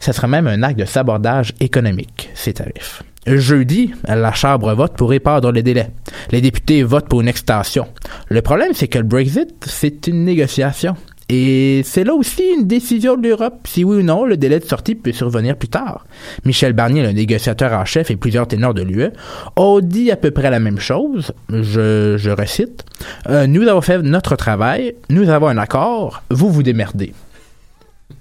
ce 0.00 0.12
serait 0.12 0.28
même 0.28 0.46
un 0.46 0.62
acte 0.62 0.78
de 0.78 0.84
sabordage 0.84 1.52
économique, 1.60 2.30
ces 2.34 2.54
tarifs. 2.54 3.02
Jeudi, 3.26 3.92
la 4.06 4.32
Chambre 4.32 4.72
vote 4.74 4.96
pour 4.96 5.12
épandre 5.12 5.50
les 5.50 5.64
délais. 5.64 5.90
Les 6.30 6.40
députés 6.40 6.84
votent 6.84 7.08
pour 7.08 7.20
une 7.20 7.28
extension. 7.28 7.88
Le 8.28 8.40
problème, 8.40 8.70
c'est 8.72 8.86
que 8.86 8.98
le 8.98 9.04
Brexit, 9.04 9.52
c'est 9.66 10.06
une 10.06 10.24
négociation. 10.24 10.94
Et 11.28 11.82
c'est 11.84 12.04
là 12.04 12.14
aussi 12.14 12.42
une 12.56 12.68
décision 12.68 13.16
de 13.16 13.26
l'Europe. 13.26 13.66
Si 13.66 13.82
oui 13.82 13.98
ou 13.98 14.02
non, 14.02 14.24
le 14.24 14.36
délai 14.36 14.60
de 14.60 14.64
sortie 14.64 14.94
peut 14.94 15.12
survenir 15.12 15.56
plus 15.56 15.68
tard. 15.68 16.06
Michel 16.44 16.72
Barnier, 16.72 17.02
le 17.02 17.10
négociateur 17.10 17.72
en 17.72 17.84
chef 17.84 18.12
et 18.12 18.16
plusieurs 18.16 18.46
ténors 18.46 18.74
de 18.74 18.82
l'UE, 18.82 19.10
ont 19.56 19.80
dit 19.80 20.12
à 20.12 20.16
peu 20.16 20.30
près 20.30 20.50
la 20.50 20.60
même 20.60 20.78
chose. 20.78 21.32
Je, 21.48 22.16
je 22.16 22.30
recite. 22.30 22.84
Euh, 23.28 23.48
nous 23.48 23.66
avons 23.66 23.80
fait 23.80 24.00
notre 24.02 24.36
travail. 24.36 24.94
Nous 25.10 25.28
avons 25.28 25.48
un 25.48 25.58
accord. 25.58 26.22
Vous 26.30 26.50
vous 26.50 26.62
démerdez. 26.62 27.12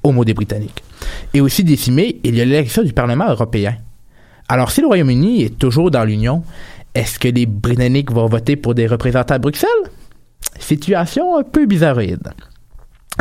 Au 0.02 0.12
mot 0.12 0.26
des 0.26 0.34
Britanniques. 0.34 0.84
Et 1.36 1.42
aussi 1.42 1.64
décimé, 1.64 2.20
il 2.24 2.36
y 2.36 2.42
a 2.42 2.46
l'élection 2.46 2.82
du 2.82 2.94
Parlement 2.94 3.30
européen. 3.30 3.76
Alors, 4.48 4.72
si 4.72 4.82
le 4.82 4.88
Royaume-Uni 4.88 5.44
est 5.44 5.60
toujours 5.60 5.92
dans 5.92 6.04
l'Union, 6.04 6.44
est-ce 6.96 7.20
que 7.20 7.28
les 7.28 7.46
Britanniques 7.46 8.12
vont 8.12 8.28
voter 8.28 8.56
pour 8.56 8.74
des 8.74 8.88
représentants 8.88 9.36
à 9.36 9.40
Bruxelles? 9.40 9.70
Situation 10.60 11.38
un 11.38 11.44
peu 11.44 11.66
bizarroïde. 11.66 12.32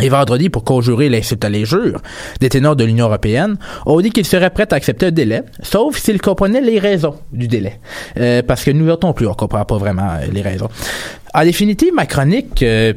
Et 0.03 0.09
vendredi, 0.09 0.51
pour 0.51 0.65
conjurer 0.65 1.09
l'insulte 1.09 1.45
à 1.45 1.49
l'injure, 1.49 2.01
des 2.41 2.49
ténors 2.49 2.75
de 2.75 2.85
l'Union 2.85 3.07
européenne 3.07 3.57
ont 3.87 4.01
dit 4.01 4.11
qu'ils 4.11 4.27
seraient 4.27 4.51
prêts 4.51 4.67
à 4.73 4.77
accepter 4.77 5.07
un 5.07 5.11
délai, 5.13 5.43
sauf 5.63 5.97
s'ils 5.97 6.21
comprenaient 6.21 6.61
les 6.61 6.81
raisons 6.81 7.15
du 7.33 7.47
délai. 7.47 7.79
Euh, 8.17 8.43
parce 8.43 8.65
que 8.65 8.73
nous 8.73 8.87
non 8.87 9.13
plus, 9.13 9.27
on 9.27 9.35
comprend 9.35 9.65
pas 9.65 9.77
vraiment 9.77 10.11
euh, 10.11 10.27
les 10.33 10.43
raisons. 10.43 10.69
En 11.33 11.45
définitive, 11.45 11.93
ma 11.95 12.07
chronique 12.07 12.63
euh, 12.63 12.93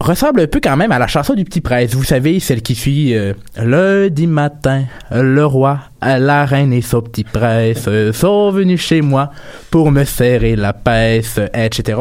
ressemble 0.00 0.40
un 0.40 0.46
peu 0.48 0.60
quand 0.60 0.76
même 0.76 0.90
à 0.90 0.98
la 0.98 1.06
chanson 1.06 1.34
du 1.34 1.44
Petit 1.44 1.60
Prince. 1.60 1.94
Vous 1.94 2.04
savez, 2.04 2.40
celle 2.40 2.62
qui 2.62 2.74
suit 2.74 3.14
euh, 3.14 3.34
Lundi 3.56 4.26
matin, 4.26 4.84
le 5.12 5.46
roi, 5.46 5.80
la 6.02 6.44
reine 6.46 6.72
et 6.72 6.82
son 6.82 7.00
petit 7.00 7.24
prince 7.24 7.88
sont 8.12 8.50
venus 8.50 8.80
chez 8.80 9.02
moi 9.02 9.30
pour 9.70 9.90
me 9.90 10.04
serrer 10.04 10.56
la 10.56 10.72
peste, 10.72 11.40
etc. 11.54 11.98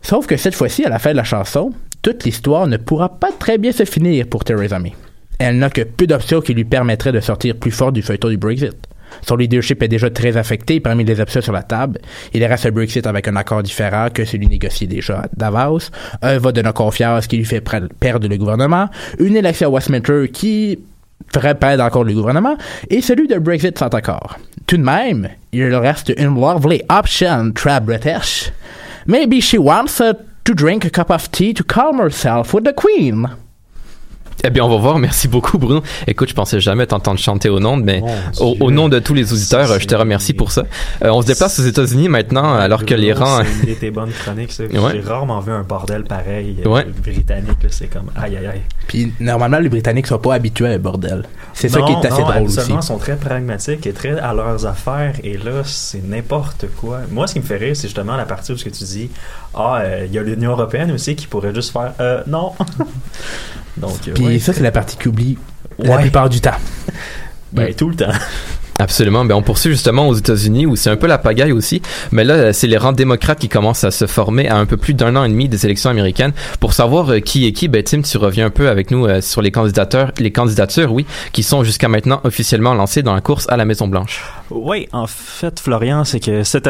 Sauf 0.00 0.26
que 0.26 0.36
cette 0.36 0.54
fois-ci, 0.54 0.84
à 0.84 0.88
la 0.88 0.98
fin 0.98 1.12
de 1.12 1.16
la 1.16 1.24
chanson, 1.24 1.72
toute 2.02 2.24
l'histoire 2.24 2.66
ne 2.66 2.76
pourra 2.76 3.08
pas 3.08 3.30
très 3.38 3.58
bien 3.58 3.72
se 3.72 3.84
finir 3.84 4.26
pour 4.26 4.44
Theresa 4.44 4.78
May. 4.78 4.92
Elle 5.38 5.58
n'a 5.58 5.70
que 5.70 5.82
peu 5.82 6.06
d'options 6.06 6.40
qui 6.40 6.52
lui 6.52 6.64
permettraient 6.64 7.12
de 7.12 7.20
sortir 7.20 7.56
plus 7.56 7.70
fort 7.70 7.92
du 7.92 8.02
feuilleton 8.02 8.28
du 8.28 8.36
Brexit. 8.36 8.76
Son 9.26 9.36
leadership 9.36 9.82
est 9.82 9.88
déjà 9.88 10.10
très 10.10 10.36
affecté 10.36 10.80
parmi 10.80 11.04
les 11.04 11.20
options 11.20 11.40
sur 11.40 11.52
la 11.52 11.62
table. 11.62 12.00
Il 12.32 12.44
reste 12.44 12.66
un 12.66 12.70
Brexit 12.70 13.06
avec 13.06 13.28
un 13.28 13.36
accord 13.36 13.62
différent 13.62 14.08
que 14.12 14.24
celui 14.24 14.48
négocié 14.48 14.86
déjà 14.86 15.20
à 15.20 15.26
Davos, 15.36 15.90
un 16.22 16.38
vote 16.38 16.56
de 16.56 16.62
non-confiance 16.62 17.26
qui 17.26 17.36
lui 17.36 17.44
fait 17.44 17.62
perdre 18.00 18.26
le 18.26 18.36
gouvernement, 18.36 18.88
une 19.18 19.36
élection 19.36 19.68
à 19.68 19.70
Westminster 19.70 20.28
qui 20.32 20.78
ferait 21.32 21.54
perdre 21.54 21.84
encore 21.84 22.04
le 22.04 22.14
gouvernement, 22.14 22.56
et 22.90 23.00
celui 23.00 23.28
de 23.28 23.38
Brexit 23.38 23.78
sans 23.78 23.88
accord. 23.88 24.38
Tout 24.66 24.76
de 24.76 24.82
même, 24.82 25.28
il 25.52 25.74
reste 25.74 26.12
une 26.16 26.40
lovely 26.40 26.82
option 26.88 27.52
très 27.52 27.80
British. 27.80 28.50
Maybe 29.06 29.40
she 29.40 29.56
wants 29.58 30.00
a 30.00 30.14
to 30.44 30.54
drink 30.54 30.84
a 30.84 30.90
cup 30.90 31.10
of 31.10 31.30
tea 31.30 31.52
to 31.54 31.64
calm 31.64 31.98
herself 31.98 32.52
with 32.52 32.64
the 32.64 32.74
Queen. 32.74 33.28
Eh 34.44 34.50
bien, 34.50 34.64
on 34.64 34.68
va 34.68 34.76
voir. 34.76 34.98
Merci 34.98 35.28
beaucoup, 35.28 35.56
Bruno. 35.58 35.82
Écoute, 36.06 36.28
je 36.28 36.34
pensais 36.34 36.58
jamais 36.58 36.86
t'entendre 36.86 37.20
chanter 37.20 37.48
au 37.48 37.60
nom, 37.60 37.76
mais 37.76 38.02
au, 38.40 38.70
nom 38.72 38.88
de 38.88 38.98
tous 38.98 39.14
les 39.14 39.32
auditeurs, 39.32 39.68
Ça, 39.68 39.78
je 39.78 39.86
te 39.86 39.94
remercie 39.94 40.32
pour 40.32 40.50
ça. 40.50 40.64
Euh, 41.04 41.10
on 41.10 41.22
se 41.22 41.26
déplace 41.28 41.60
aux 41.60 41.62
États-Unis 41.62 42.08
maintenant, 42.08 42.54
alors 42.54 42.84
que 42.84 42.94
les 42.94 43.12
rangs. 43.12 43.42
C'est 43.44 43.68
une 43.68 43.74
de 43.74 43.78
tes 43.78 43.90
bonnes 43.92 44.10
chroniques, 44.10 44.50
ça. 44.50 44.64
Ouais. 44.64 44.92
J'ai 44.94 45.00
rarement 45.00 45.38
vu 45.40 45.52
un 45.52 45.62
bordel 45.62 46.04
pareil 46.04 46.56
euh, 46.64 46.68
Ouais. 46.68 46.84
britannique. 47.04 47.62
là. 47.62 47.68
C'est 47.70 47.86
comme 47.86 48.10
aïe 48.16 48.36
aïe 48.36 48.46
aïe. 48.46 48.62
Puis 48.88 49.12
normalement, 49.20 49.60
les 49.60 49.68
Britanniques 49.68 50.08
sont 50.08 50.18
pas 50.18 50.34
habitués 50.34 50.66
à 50.66 50.70
un 50.70 50.78
bordel. 50.78 51.24
C'est 51.54 51.68
ça 51.68 51.80
qui 51.82 51.92
est 51.92 52.06
assez 52.06 52.22
non, 52.22 52.28
drôle 52.28 52.42
aussi. 52.44 52.72
ils 52.72 52.82
sont 52.82 52.98
très 52.98 53.16
pragmatiques 53.16 53.86
et 53.86 53.92
très 53.92 54.18
à 54.18 54.34
leurs 54.34 54.66
affaires. 54.66 55.14
Et 55.22 55.36
là, 55.36 55.62
c'est 55.64 56.02
n'importe 56.04 56.66
quoi. 56.80 57.00
Moi, 57.10 57.28
ce 57.28 57.34
qui 57.34 57.40
me 57.40 57.44
fait 57.44 57.58
rire, 57.58 57.76
c'est 57.76 57.86
justement 57.86 58.16
la 58.16 58.24
partie 58.24 58.52
où 58.52 58.56
ce 58.56 58.64
que 58.64 58.70
tu 58.70 58.82
dis 58.84 59.10
Ah, 59.54 59.80
euh, 59.82 60.04
il 60.06 60.12
y 60.14 60.18
a 60.18 60.22
l'Union 60.22 60.52
Européenne 60.52 60.90
aussi 60.92 61.14
qui 61.14 61.26
pourrait 61.26 61.54
juste 61.54 61.72
faire 61.72 61.92
euh, 62.00 62.22
Non. 62.26 62.52
Donc, 63.76 63.96
euh, 64.08 64.12
Puis 64.14 64.24
ouais. 64.24 64.38
ça, 64.38 64.52
c'est 64.52 64.62
la 64.62 64.70
partie 64.72 64.96
qui 64.96 65.08
oublie 65.08 65.38
la 65.78 65.96
Ouais. 65.96 66.02
plupart 66.02 66.28
du 66.28 66.40
temps. 66.40 66.50
Ben, 67.52 67.74
tout 67.74 67.90
le 67.90 67.94
temps. 67.94 68.10
Absolument. 68.78 69.26
Ben, 69.26 69.34
on 69.34 69.42
poursuit 69.42 69.70
justement 69.72 70.08
aux 70.08 70.14
États-Unis 70.14 70.64
où 70.64 70.74
c'est 70.74 70.88
un 70.88 70.96
peu 70.96 71.06
la 71.06 71.18
pagaille 71.18 71.52
aussi. 71.52 71.82
Mais 72.12 72.24
là, 72.24 72.54
c'est 72.54 72.66
les 72.66 72.78
rangs 72.78 72.92
démocrates 72.92 73.38
qui 73.38 73.50
commencent 73.50 73.84
à 73.84 73.90
se 73.90 74.06
former 74.06 74.48
à 74.48 74.56
un 74.56 74.64
peu 74.64 74.78
plus 74.78 74.94
d'un 74.94 75.14
an 75.16 75.24
et 75.24 75.28
demi 75.28 75.50
des 75.50 75.66
élections 75.66 75.90
américaines. 75.90 76.32
Pour 76.60 76.72
savoir 76.72 77.10
euh, 77.12 77.20
qui 77.20 77.46
est 77.46 77.52
qui, 77.52 77.68
ben, 77.68 77.82
Tim, 77.82 78.00
tu 78.00 78.16
reviens 78.16 78.46
un 78.46 78.50
peu 78.50 78.70
avec 78.70 78.90
nous 78.90 79.04
euh, 79.06 79.20
sur 79.20 79.42
les 79.42 79.50
candidatures, 79.50 80.12
les 80.18 80.32
candidatures, 80.32 80.90
oui, 80.90 81.04
qui 81.32 81.42
sont 81.42 81.62
jusqu'à 81.62 81.88
maintenant 81.88 82.22
officiellement 82.24 82.72
lancées 82.72 83.02
dans 83.02 83.14
la 83.14 83.20
course 83.20 83.46
à 83.50 83.58
la 83.58 83.66
Maison-Blanche. 83.66 84.24
Oui, 84.54 84.86
en 84.92 85.06
fait, 85.06 85.60
Florian, 85.60 86.04
c'est 86.04 86.20
que 86.20 86.42
cette, 86.42 86.66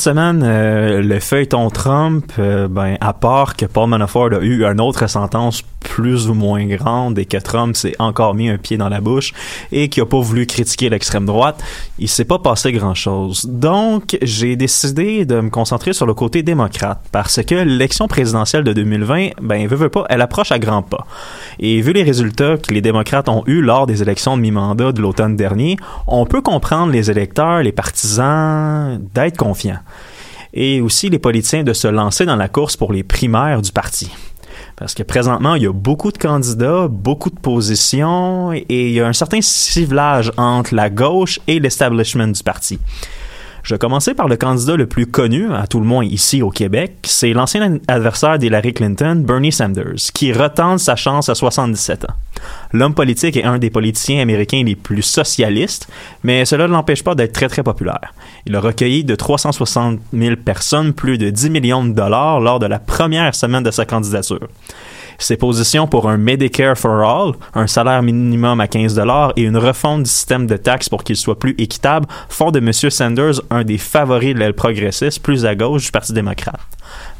semaine, 0.00 0.42
euh, 0.44 1.02
le 1.02 1.18
feuilleton 1.18 1.68
Trump, 1.70 2.24
euh, 2.38 2.68
ben, 2.68 2.96
à 3.00 3.12
part 3.12 3.56
que 3.56 3.66
Paul 3.66 3.88
Manafort 3.88 4.32
a 4.32 4.40
eu 4.40 4.64
une 4.64 4.80
autre 4.80 5.08
sentence 5.08 5.62
plus 5.80 6.28
ou 6.28 6.34
moins 6.34 6.64
grande 6.66 7.18
et 7.18 7.26
que 7.26 7.36
Trump 7.36 7.76
s'est 7.76 7.94
encore 7.98 8.34
mis 8.34 8.48
un 8.48 8.56
pied 8.56 8.76
dans 8.76 8.88
la 8.88 9.00
bouche 9.00 9.32
et 9.70 9.88
qui 9.88 10.00
a 10.00 10.06
pas 10.06 10.20
voulu 10.20 10.46
critiquer 10.46 10.88
l'extrême 10.88 11.26
droite, 11.26 11.62
il 11.98 12.08
s'est 12.08 12.24
pas 12.24 12.38
passé 12.38 12.72
grand 12.72 12.94
chose. 12.94 13.46
Donc, 13.46 14.16
j'ai 14.22 14.56
décidé 14.56 15.24
de 15.24 15.40
me 15.40 15.50
concentrer 15.50 15.92
sur 15.92 16.06
le 16.06 16.14
côté 16.14 16.42
démocrate 16.42 17.00
parce 17.12 17.42
que 17.42 17.54
l'élection 17.54 18.08
présidentielle 18.08 18.64
de 18.64 18.72
2020, 18.72 19.30
ben, 19.42 19.66
veut, 19.66 19.76
veut 19.76 19.88
pas, 19.88 20.04
elle 20.08 20.20
approche 20.20 20.52
à 20.52 20.58
grands 20.58 20.82
pas. 20.82 21.06
Et 21.58 21.80
vu 21.80 21.92
les 21.92 22.02
résultats 22.02 22.56
que 22.56 22.72
les 22.72 22.80
démocrates 22.80 23.28
ont 23.28 23.42
eus 23.46 23.60
lors 23.60 23.86
des 23.86 24.02
élections 24.02 24.36
de 24.36 24.42
mi-mandat 24.42 24.92
de 24.92 25.00
l'automne 25.00 25.36
dernier, 25.36 25.76
on 26.06 26.26
peut 26.26 26.42
comprendre 26.42 26.92
les 26.92 27.10
les 27.62 27.72
partisans 27.72 29.00
d'être 29.14 29.36
confiants. 29.36 29.80
Et 30.52 30.80
aussi 30.80 31.10
les 31.10 31.18
politiciens 31.18 31.64
de 31.64 31.72
se 31.72 31.88
lancer 31.88 32.26
dans 32.26 32.36
la 32.36 32.48
course 32.48 32.76
pour 32.76 32.92
les 32.92 33.02
primaires 33.02 33.60
du 33.60 33.72
parti. 33.72 34.10
Parce 34.76 34.94
que 34.94 35.02
présentement, 35.02 35.54
il 35.54 35.62
y 35.62 35.66
a 35.66 35.72
beaucoup 35.72 36.10
de 36.10 36.18
candidats, 36.18 36.88
beaucoup 36.88 37.30
de 37.30 37.38
positions, 37.38 38.52
et 38.52 38.64
il 38.68 38.92
y 38.92 39.00
a 39.00 39.06
un 39.06 39.12
certain 39.12 39.40
ciblage 39.40 40.32
entre 40.36 40.74
la 40.74 40.90
gauche 40.90 41.40
et 41.46 41.60
l'establishment 41.60 42.28
du 42.28 42.42
parti. 42.42 42.78
Je 43.64 43.74
vais 43.74 43.78
commencer 43.78 44.12
par 44.12 44.28
le 44.28 44.36
candidat 44.36 44.76
le 44.76 44.86
plus 44.86 45.06
connu, 45.06 45.50
à 45.54 45.66
tout 45.66 45.80
le 45.80 45.86
moins 45.86 46.04
ici 46.04 46.42
au 46.42 46.50
Québec. 46.50 46.96
C'est 47.04 47.32
l'ancien 47.32 47.78
adversaire 47.88 48.38
d'Hillary 48.38 48.74
Clinton, 48.74 49.24
Bernie 49.26 49.52
Sanders, 49.52 50.12
qui 50.12 50.34
retente 50.34 50.80
sa 50.80 50.96
chance 50.96 51.30
à 51.30 51.34
77 51.34 52.04
ans. 52.04 52.14
L'homme 52.74 52.92
politique 52.92 53.38
est 53.38 53.44
un 53.44 53.56
des 53.56 53.70
politiciens 53.70 54.20
américains 54.20 54.62
les 54.62 54.76
plus 54.76 55.00
socialistes, 55.00 55.88
mais 56.22 56.44
cela 56.44 56.66
ne 56.68 56.72
l'empêche 56.72 57.02
pas 57.02 57.14
d'être 57.14 57.32
très 57.32 57.48
très 57.48 57.62
populaire. 57.62 58.12
Il 58.44 58.54
a 58.54 58.60
recueilli 58.60 59.02
de 59.02 59.14
360 59.14 59.98
000 60.12 60.36
personnes 60.36 60.92
plus 60.92 61.16
de 61.16 61.30
10 61.30 61.48
millions 61.48 61.86
de 61.86 61.94
dollars 61.94 62.40
lors 62.40 62.58
de 62.58 62.66
la 62.66 62.78
première 62.78 63.34
semaine 63.34 63.62
de 63.62 63.70
sa 63.70 63.86
candidature. 63.86 64.46
Ses 65.18 65.36
positions 65.36 65.86
pour 65.86 66.08
un 66.08 66.16
Medicare 66.16 66.76
for 66.76 67.02
All, 67.02 67.32
un 67.54 67.66
salaire 67.66 68.02
minimum 68.02 68.60
à 68.60 68.68
15 68.68 68.94
dollars 68.94 69.32
et 69.36 69.42
une 69.42 69.56
refonte 69.56 70.04
du 70.04 70.10
système 70.10 70.46
de 70.46 70.56
taxes 70.56 70.88
pour 70.88 71.04
qu'il 71.04 71.16
soit 71.16 71.38
plus 71.38 71.54
équitable 71.58 72.06
font 72.28 72.50
de 72.50 72.58
M. 72.58 72.72
Sanders 72.72 73.40
un 73.50 73.64
des 73.64 73.78
favoris 73.78 74.34
de 74.34 74.40
l'aile 74.40 74.54
progressiste 74.54 75.22
plus 75.22 75.46
à 75.46 75.54
gauche 75.54 75.84
du 75.86 75.90
Parti 75.90 76.12
démocrate. 76.12 76.60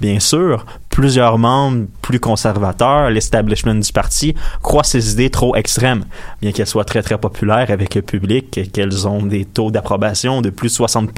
Bien 0.01 0.21
sûr, 0.21 0.67
plusieurs 0.91 1.39
membres 1.39 1.87
plus 2.03 2.21
conservateurs, 2.21 3.11
l'establishment 3.11 3.77
du 3.77 3.93
parti, 3.93 4.35
croient 4.63 4.85
ces 4.85 5.13
idées 5.13 5.31
trop 5.31 5.57
extrêmes, 5.57 6.05
bien 6.41 6.53
qu'elles 6.53 6.67
soient 6.67 6.85
très 6.85 7.03
très 7.03 7.19
populaires 7.19 7.71
avec 7.71 7.95
le 7.95 8.03
public 8.03 8.59
et 8.59 8.67
qu'elles 8.67 9.09
ont 9.09 9.23
des 9.23 9.45
taux 9.45 9.71
d'approbation 9.71 10.43
de 10.43 10.51
plus 10.51 10.69
de 10.69 10.75
60 10.75 11.11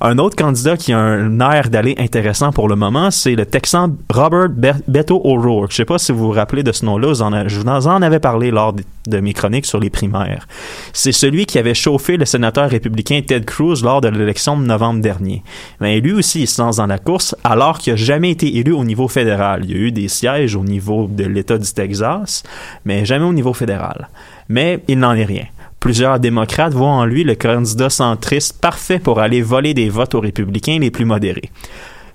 un 0.00 0.18
autre 0.18 0.36
candidat 0.36 0.76
qui 0.76 0.92
a 0.92 0.98
un 0.98 1.40
air 1.40 1.70
d'aller 1.70 1.94
intéressant 1.98 2.52
pour 2.52 2.68
le 2.68 2.76
moment, 2.76 3.10
c'est 3.10 3.34
le 3.34 3.46
Texan 3.46 3.94
Robert 4.12 4.48
Be- 4.50 4.80
Beto 4.86 5.20
O'Rourke. 5.24 5.70
Je 5.70 5.76
sais 5.76 5.84
pas 5.84 5.98
si 5.98 6.12
vous 6.12 6.26
vous 6.26 6.30
rappelez 6.32 6.62
de 6.62 6.72
ce 6.72 6.84
nom-là, 6.84 7.14
je 7.46 7.60
vous 7.60 7.66
en 7.68 8.02
avais 8.02 8.18
parlé 8.20 8.50
lors 8.50 8.72
de, 8.72 8.82
de 9.06 9.20
mes 9.20 9.32
chroniques 9.32 9.66
sur 9.66 9.80
les 9.80 9.90
primaires. 9.90 10.46
C'est 10.92 11.12
celui 11.12 11.46
qui 11.46 11.58
avait 11.58 11.74
chauffé 11.74 12.16
le 12.16 12.24
sénateur 12.24 12.68
républicain 12.68 13.22
Ted 13.26 13.44
Cruz 13.44 13.82
lors 13.82 14.00
de 14.00 14.08
l'élection 14.08 14.58
de 14.58 14.66
novembre 14.66 15.00
dernier. 15.00 15.42
Mais 15.80 16.00
lui 16.00 16.12
aussi, 16.12 16.42
il 16.42 16.46
se 16.46 16.60
lance 16.60 16.76
dans 16.76 16.86
la 16.86 16.98
course 16.98 17.34
alors 17.44 17.78
qu'il 17.78 17.92
n'a 17.92 17.96
jamais 17.96 18.30
été 18.30 18.56
élu 18.56 18.72
au 18.72 18.84
niveau 18.84 19.08
fédéral. 19.08 19.62
Il 19.64 19.70
y 19.70 19.74
a 19.74 19.78
eu 19.78 19.92
des 19.92 20.08
sièges 20.08 20.56
au 20.56 20.64
niveau 20.64 21.06
de 21.08 21.24
l'État 21.24 21.58
du 21.58 21.72
Texas, 21.72 22.42
mais 22.84 23.04
jamais 23.04 23.24
au 23.24 23.32
niveau 23.32 23.52
fédéral. 23.52 24.08
Mais 24.48 24.82
il 24.88 24.98
n'en 24.98 25.14
est 25.14 25.24
rien. 25.24 25.44
Plusieurs 25.80 26.18
démocrates 26.18 26.72
voient 26.72 26.88
en 26.88 27.04
lui 27.04 27.22
le 27.24 27.34
candidat 27.34 27.90
centriste 27.90 28.60
parfait 28.60 28.98
pour 28.98 29.20
aller 29.20 29.42
voler 29.42 29.74
des 29.74 29.88
votes 29.88 30.14
aux 30.14 30.20
républicains 30.20 30.78
les 30.78 30.90
plus 30.90 31.04
modérés. 31.04 31.50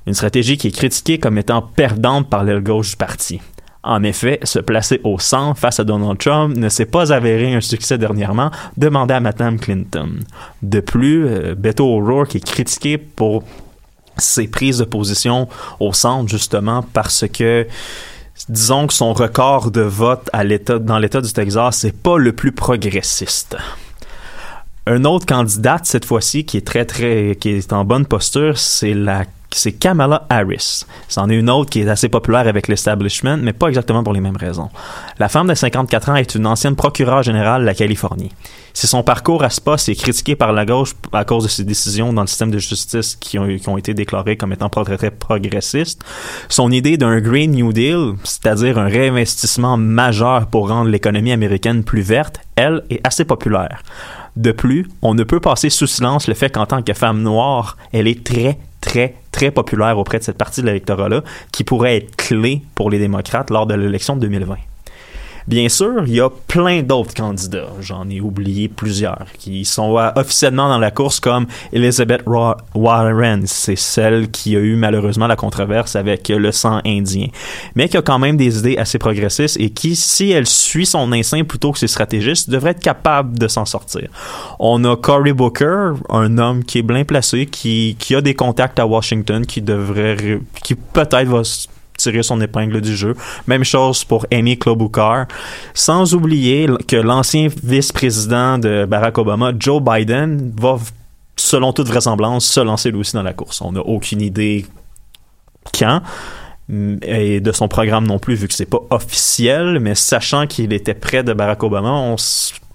Une 0.07 0.13
stratégie 0.13 0.57
qui 0.57 0.67
est 0.67 0.75
critiquée 0.75 1.19
comme 1.19 1.37
étant 1.37 1.61
perdante 1.61 2.29
par 2.29 2.43
l'aile 2.43 2.63
gauche 2.63 2.91
du 2.91 2.95
parti. 2.97 3.39
En 3.83 4.03
effet, 4.03 4.39
se 4.43 4.59
placer 4.59 5.01
au 5.03 5.17
centre 5.17 5.59
face 5.59 5.79
à 5.79 5.83
Donald 5.83 6.17
Trump 6.19 6.55
ne 6.55 6.69
s'est 6.69 6.85
pas 6.85 7.11
avéré 7.11 7.53
un 7.53 7.61
succès 7.61 7.97
dernièrement, 7.97 8.51
demandé 8.77 9.13
à 9.15 9.19
Madame 9.19 9.59
Clinton. 9.59 10.19
De 10.61 10.79
plus, 10.79 11.25
euh, 11.25 11.55
Beto 11.55 11.85
O'Rourke 11.85 12.35
est 12.35 12.45
critiqué 12.45 12.99
pour 12.99 13.43
ses 14.17 14.47
prises 14.47 14.79
de 14.79 14.83
position 14.83 15.47
au 15.79 15.93
centre, 15.93 16.29
justement, 16.29 16.85
parce 16.93 17.25
que 17.27 17.65
disons 18.49 18.87
que 18.87 18.93
son 18.93 19.13
record 19.13 19.71
de 19.71 19.81
vote 19.81 20.29
dans 20.33 20.99
l'État 20.99 21.21
du 21.21 21.31
Texas, 21.31 21.77
c'est 21.77 21.95
pas 21.95 22.17
le 22.17 22.33
plus 22.33 22.51
progressiste. 22.51 23.57
Un 24.87 25.05
autre 25.05 25.25
candidate, 25.25 25.85
cette 25.85 26.05
fois-ci, 26.05 26.43
qui 26.43 26.57
est 26.57 26.65
très, 26.65 26.85
très, 26.85 27.37
qui 27.39 27.49
est 27.49 27.71
en 27.71 27.85
bonne 27.85 28.05
posture, 28.05 28.57
c'est 28.57 28.93
la 28.93 29.25
c'est 29.53 29.73
Kamala 29.73 30.25
Harris. 30.29 30.85
C'en 31.07 31.29
est 31.29 31.35
une 31.35 31.49
autre 31.49 31.69
qui 31.69 31.81
est 31.81 31.89
assez 31.89 32.09
populaire 32.09 32.47
avec 32.47 32.67
l'establishment, 32.67 33.37
mais 33.37 33.53
pas 33.53 33.67
exactement 33.67 34.03
pour 34.03 34.13
les 34.13 34.21
mêmes 34.21 34.37
raisons. 34.37 34.69
La 35.19 35.29
femme 35.29 35.47
de 35.47 35.53
54 35.53 36.09
ans 36.09 36.15
est 36.15 36.35
une 36.35 36.47
ancienne 36.47 36.75
procureure 36.75 37.23
générale 37.23 37.61
de 37.61 37.65
la 37.65 37.73
Californie. 37.73 38.31
Si 38.73 38.87
son 38.87 39.03
parcours 39.03 39.43
à 39.43 39.49
ce 39.49 39.59
poste 39.59 39.89
est 39.89 39.95
critiqué 39.95 40.35
par 40.35 40.53
la 40.53 40.65
gauche 40.65 40.93
à 41.11 41.25
cause 41.25 41.43
de 41.43 41.49
ses 41.49 41.65
décisions 41.65 42.13
dans 42.13 42.21
le 42.21 42.27
système 42.27 42.51
de 42.51 42.59
justice 42.59 43.17
qui 43.17 43.37
ont, 43.37 43.77
été 43.77 43.93
déclarées 43.93 44.37
comme 44.37 44.53
étant 44.53 44.69
très, 44.69 44.97
très 44.97 45.11
progressistes, 45.11 46.01
son 46.47 46.71
idée 46.71 46.97
d'un 46.97 47.19
Green 47.19 47.51
New 47.51 47.73
Deal, 47.73 48.13
c'est-à-dire 48.23 48.77
un 48.77 48.87
réinvestissement 48.87 49.75
majeur 49.75 50.47
pour 50.47 50.69
rendre 50.69 50.89
l'économie 50.89 51.33
américaine 51.33 51.83
plus 51.83 52.01
verte, 52.01 52.39
elle 52.55 52.83
est 52.89 53.05
assez 53.05 53.25
populaire. 53.25 53.83
De 54.35 54.51
plus, 54.51 54.87
on 55.01 55.13
ne 55.13 55.23
peut 55.23 55.39
passer 55.39 55.69
sous 55.69 55.87
silence 55.87 56.27
le 56.27 56.33
fait 56.33 56.49
qu'en 56.49 56.65
tant 56.65 56.81
que 56.81 56.93
femme 56.93 57.21
noire, 57.21 57.77
elle 57.91 58.07
est 58.07 58.23
très, 58.23 58.57
très, 58.79 59.15
très 59.31 59.51
populaire 59.51 59.97
auprès 59.97 60.19
de 60.19 60.23
cette 60.23 60.37
partie 60.37 60.61
de 60.61 60.67
l'électorat-là, 60.67 61.23
qui 61.51 61.63
pourrait 61.63 61.97
être 61.97 62.15
clé 62.15 62.61
pour 62.75 62.89
les 62.89 62.99
démocrates 62.99 63.49
lors 63.49 63.65
de 63.65 63.73
l'élection 63.73 64.15
de 64.15 64.21
2020. 64.21 64.55
Bien 65.47 65.69
sûr, 65.69 66.03
il 66.05 66.15
y 66.15 66.21
a 66.21 66.29
plein 66.29 66.83
d'autres 66.83 67.13
candidats, 67.13 67.69
j'en 67.79 68.09
ai 68.09 68.21
oublié 68.21 68.67
plusieurs, 68.67 69.25
qui 69.37 69.65
sont 69.65 69.97
euh, 69.97 70.09
officiellement 70.15 70.69
dans 70.69 70.77
la 70.77 70.91
course 70.91 71.19
comme 71.19 71.47
Elizabeth 71.73 72.23
Warren, 72.75 73.43
c'est 73.45 73.75
celle 73.75 74.29
qui 74.29 74.55
a 74.55 74.59
eu 74.59 74.75
malheureusement 74.75 75.27
la 75.27 75.35
controverse 75.35 75.95
avec 75.95 76.29
le 76.29 76.51
sang 76.51 76.81
indien, 76.85 77.27
mais 77.75 77.89
qui 77.89 77.97
a 77.97 78.01
quand 78.01 78.19
même 78.19 78.37
des 78.37 78.59
idées 78.59 78.77
assez 78.77 78.99
progressistes 78.99 79.57
et 79.59 79.71
qui, 79.71 79.95
si 79.95 80.31
elle 80.31 80.47
suit 80.47 80.85
son 80.85 81.11
instinct 81.11 81.43
plutôt 81.43 81.71
que 81.71 81.79
ses 81.79 81.87
stratégistes, 81.87 82.49
devrait 82.49 82.71
être 82.71 82.79
capable 82.79 83.37
de 83.37 83.47
s'en 83.47 83.65
sortir. 83.65 84.09
On 84.59 84.83
a 84.83 84.95
Cory 84.95 85.33
Booker, 85.33 85.93
un 86.09 86.37
homme 86.37 86.63
qui 86.63 86.79
est 86.79 86.83
bien 86.83 87.03
placé, 87.03 87.45
qui, 87.45 87.95
a 88.15 88.21
des 88.21 88.35
contacts 88.35 88.79
à 88.79 88.85
Washington, 88.85 89.45
qui 89.45 89.61
devrait, 89.61 90.39
qui 90.63 90.75
peut-être 90.75 91.27
va 91.27 91.43
tirer 92.01 92.23
son 92.23 92.41
épingle 92.41 92.81
du 92.81 92.95
jeu. 92.95 93.15
Même 93.47 93.63
chose 93.63 94.03
pour 94.03 94.25
Amy 94.31 94.57
Klobuchar. 94.57 95.27
Sans 95.73 96.13
oublier 96.13 96.67
que 96.87 96.95
l'ancien 96.95 97.47
vice-président 97.63 98.57
de 98.57 98.85
Barack 98.85 99.17
Obama, 99.17 99.51
Joe 99.57 99.81
Biden, 99.81 100.53
va, 100.59 100.77
selon 101.35 101.73
toute 101.73 101.87
vraisemblance, 101.87 102.45
se 102.45 102.59
lancer 102.59 102.91
lui 102.91 102.99
aussi 102.99 103.13
dans 103.13 103.23
la 103.23 103.33
course. 103.33 103.61
On 103.61 103.71
n'a 103.71 103.81
aucune 103.81 104.21
idée 104.21 104.65
quand 105.77 106.01
et 107.01 107.41
de 107.41 107.51
son 107.51 107.67
programme 107.67 108.07
non 108.07 108.17
plus 108.17 108.35
vu 108.35 108.47
que 108.47 108.53
c'est 108.53 108.65
pas 108.65 108.79
officiel 108.91 109.79
mais 109.81 109.93
sachant 109.93 110.47
qu'il 110.47 110.71
était 110.71 110.93
près 110.93 111.21
de 111.21 111.33
Barack 111.33 111.63
Obama 111.63 111.91
on 111.91 112.15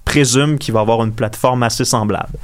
présume 0.04 0.58
qu'il 0.58 0.74
va 0.74 0.80
avoir 0.80 1.02
une 1.02 1.12
plateforme 1.12 1.62
assez 1.62 1.86
semblable 1.86 2.38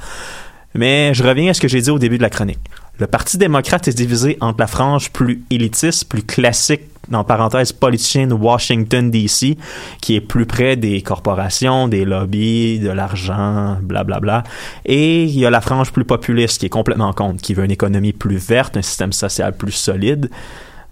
mais 0.73 1.13
je 1.13 1.23
reviens 1.23 1.51
à 1.51 1.53
ce 1.53 1.61
que 1.61 1.67
j'ai 1.67 1.81
dit 1.81 1.91
au 1.91 1.99
début 1.99 2.17
de 2.17 2.23
la 2.23 2.31
chronique 2.31 2.59
Le 2.99 3.07
Parti 3.07 3.39
démocrate 3.39 3.87
est 3.87 3.97
divisé 3.97 4.37
entre 4.39 4.59
la 4.59 4.67
frange 4.67 5.11
plus 5.11 5.43
élitiste, 5.49 6.07
plus 6.07 6.21
classique, 6.21 6.83
en 7.11 7.23
parenthèse, 7.23 7.71
politicienne 7.71 8.31
Washington, 8.31 9.09
D.C., 9.09 9.57
qui 9.99 10.15
est 10.15 10.21
plus 10.21 10.45
près 10.45 10.75
des 10.75 11.01
corporations, 11.01 11.87
des 11.87 12.05
lobbies, 12.05 12.79
de 12.79 12.89
l'argent, 12.91 13.77
blablabla. 13.81 14.43
Et 14.85 15.23
il 15.23 15.39
y 15.39 15.45
a 15.45 15.49
la 15.49 15.59
frange 15.59 15.91
plus 15.91 16.05
populiste, 16.05 16.59
qui 16.59 16.67
est 16.67 16.69
complètement 16.69 17.13
contre, 17.13 17.41
qui 17.41 17.55
veut 17.55 17.65
une 17.65 17.71
économie 17.71 18.13
plus 18.13 18.37
verte, 18.37 18.77
un 18.77 18.83
système 18.83 19.11
social 19.11 19.53
plus 19.53 19.71
solide. 19.71 20.29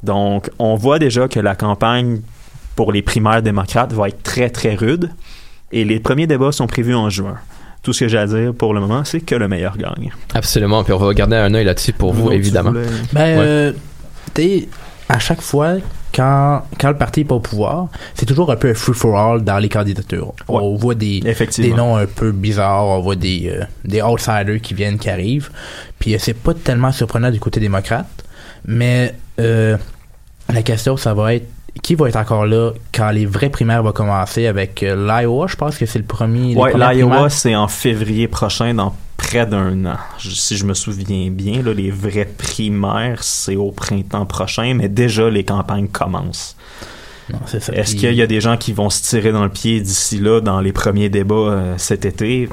Donc, 0.01 0.49
on 0.57 0.75
voit 0.75 0.97
déjà 0.97 1.27
que 1.27 1.39
la 1.39 1.55
campagne 1.55 2.21
pour 2.75 2.91
les 2.91 3.03
primaires 3.03 3.43
démocrates 3.43 3.93
va 3.93 4.07
être 4.07 4.23
très, 4.23 4.49
très 4.49 4.73
rude. 4.73 5.11
Et 5.71 5.85
les 5.85 5.99
premiers 5.99 6.25
débats 6.25 6.51
sont 6.51 6.67
prévus 6.67 6.95
en 6.95 7.11
juin 7.11 7.37
tout 7.83 7.93
ce 7.93 8.01
que 8.01 8.07
j'ai 8.07 8.17
à 8.17 8.27
dire 8.27 8.53
pour 8.53 8.73
le 8.73 8.79
moment, 8.79 9.03
c'est 9.03 9.21
que 9.21 9.35
le 9.35 9.47
meilleur 9.47 9.75
gagne. 9.77 10.11
Absolument. 10.33 10.83
Puis 10.83 10.93
on 10.93 10.97
va 10.97 11.13
garder 11.13 11.35
un 11.35 11.53
œil 11.53 11.65
là-dessus 11.65 11.93
pour 11.93 12.13
vous, 12.13 12.31
évidemment. 12.31 12.71
Ben, 12.71 12.83
Ouais. 12.83 13.35
euh, 13.45 13.73
tu 14.35 14.41
sais, 14.41 14.67
à 15.09 15.17
chaque 15.19 15.41
fois, 15.41 15.73
quand, 16.13 16.63
quand 16.79 16.89
le 16.89 16.97
parti 16.97 17.21
est 17.21 17.25
pas 17.25 17.35
au 17.35 17.39
pouvoir, 17.39 17.87
c'est 18.13 18.25
toujours 18.25 18.51
un 18.51 18.55
peu 18.55 18.69
un 18.69 18.73
free-for-all 18.73 19.43
dans 19.43 19.57
les 19.57 19.69
candidatures. 19.69 20.33
On 20.47 20.75
voit 20.75 20.93
des, 20.95 21.21
des 21.21 21.73
noms 21.73 21.95
un 21.95 22.05
peu 22.05 22.31
bizarres, 22.31 22.85
on 22.85 22.99
voit 23.01 23.15
des, 23.15 23.49
euh, 23.49 23.63
des 23.85 24.01
outsiders 24.01 24.59
qui 24.61 24.73
viennent, 24.73 24.99
qui 24.99 25.09
arrivent. 25.09 25.49
Puis 25.99 26.13
euh, 26.13 26.17
c'est 26.19 26.33
pas 26.35 26.53
tellement 26.53 26.91
surprenant 26.91 27.31
du 27.31 27.39
côté 27.39 27.59
démocrate, 27.59 28.07
mais 28.65 29.15
euh, 29.39 29.77
la 30.53 30.61
question, 30.61 30.97
ça 30.97 31.13
va 31.13 31.33
être 31.35 31.47
qui 31.81 31.95
va 31.95 32.09
être 32.09 32.17
encore 32.17 32.45
là 32.45 32.71
quand 32.93 33.09
les 33.11 33.25
vraies 33.25 33.49
primaires 33.49 33.81
vont 33.83 33.91
commencer 33.93 34.45
avec 34.47 34.83
euh, 34.83 34.95
l'Iowa, 35.07 35.47
je 35.47 35.55
pense 35.55 35.77
que 35.77 35.85
c'est 35.85 35.99
le 35.99 36.05
premier. 36.05 36.53
premières 36.71 36.93
l'Iowa, 36.93 37.29
c'est 37.29 37.55
en 37.55 37.67
février 37.67 38.27
prochain, 38.27 38.73
dans 38.73 38.93
près 39.17 39.45
d'un 39.45 39.85
an. 39.85 39.97
Je- 40.19 40.31
si 40.31 40.57
je 40.57 40.65
me 40.65 40.73
souviens 40.73 41.29
bien, 41.31 41.61
là, 41.61 41.73
les 41.73 41.91
vraies 41.91 42.29
primaires, 42.37 43.23
c'est 43.23 43.55
au 43.55 43.71
printemps 43.71 44.25
prochain, 44.25 44.73
mais 44.75 44.89
déjà, 44.89 45.29
les 45.29 45.43
campagnes 45.43 45.87
commencent. 45.87 46.55
Est-ce 47.53 47.95
qu'il 47.95 48.13
y 48.13 48.21
a 48.21 48.27
des 48.27 48.41
gens 48.41 48.57
qui 48.57 48.73
vont 48.73 48.89
se 48.89 49.03
tirer 49.03 49.31
dans 49.31 49.43
le 49.43 49.49
pied 49.49 49.79
d'ici 49.79 50.17
là, 50.19 50.41
dans 50.41 50.59
les 50.59 50.73
premiers 50.73 51.07
débats 51.07 51.35
euh, 51.35 51.73
cet 51.77 52.03
été? 52.03 52.49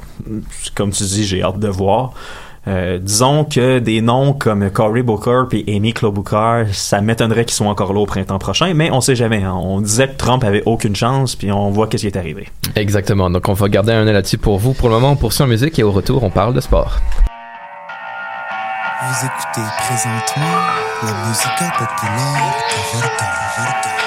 Comme 0.76 0.90
tu 0.92 1.02
dis, 1.02 1.24
j'ai 1.26 1.42
hâte 1.42 1.58
de 1.58 1.66
voir. 1.68 2.12
Euh, 2.68 2.98
disons 3.00 3.44
que 3.44 3.78
des 3.78 4.00
noms 4.02 4.34
comme 4.34 4.70
Cory 4.70 5.02
Booker 5.02 5.44
et 5.52 5.76
Amy 5.76 5.94
Klobuchar, 5.94 6.66
ça 6.72 7.00
m'étonnerait 7.00 7.44
qu'ils 7.46 7.54
soient 7.54 7.66
encore 7.68 7.92
là 7.94 8.00
au 8.00 8.06
printemps 8.06 8.38
prochain, 8.38 8.74
mais 8.74 8.90
on 8.90 9.00
sait 9.00 9.16
jamais. 9.16 9.42
hein. 9.42 9.54
On 9.54 9.80
disait 9.80 10.08
que 10.08 10.16
Trump 10.16 10.44
avait 10.44 10.62
aucune 10.66 10.94
chance, 10.94 11.34
puis 11.34 11.50
on 11.50 11.70
voit 11.70 11.86
qu'est-ce 11.86 12.02
qui 12.02 12.08
est 12.08 12.16
arrivé. 12.18 12.48
Exactement. 12.76 13.30
Donc 13.30 13.48
on 13.48 13.54
va 13.54 13.68
garder 13.68 13.92
un 13.92 14.06
œil 14.06 14.12
là-dessus 14.12 14.38
pour 14.38 14.58
vous. 14.58 14.74
Pour 14.74 14.88
le 14.90 14.96
moment, 14.96 15.12
on 15.12 15.16
poursuit 15.16 15.44
en 15.44 15.46
musique 15.46 15.78
et 15.78 15.82
au 15.82 15.90
retour, 15.92 16.22
on 16.22 16.30
parle 16.30 16.52
de 16.54 16.60
sport. 16.60 16.98
Vous 19.00 19.26
écoutez 19.26 19.66
présentement 19.78 20.58
la 21.02 21.28
musique 21.28 21.72
populaire 21.78 22.54
de 22.92 23.97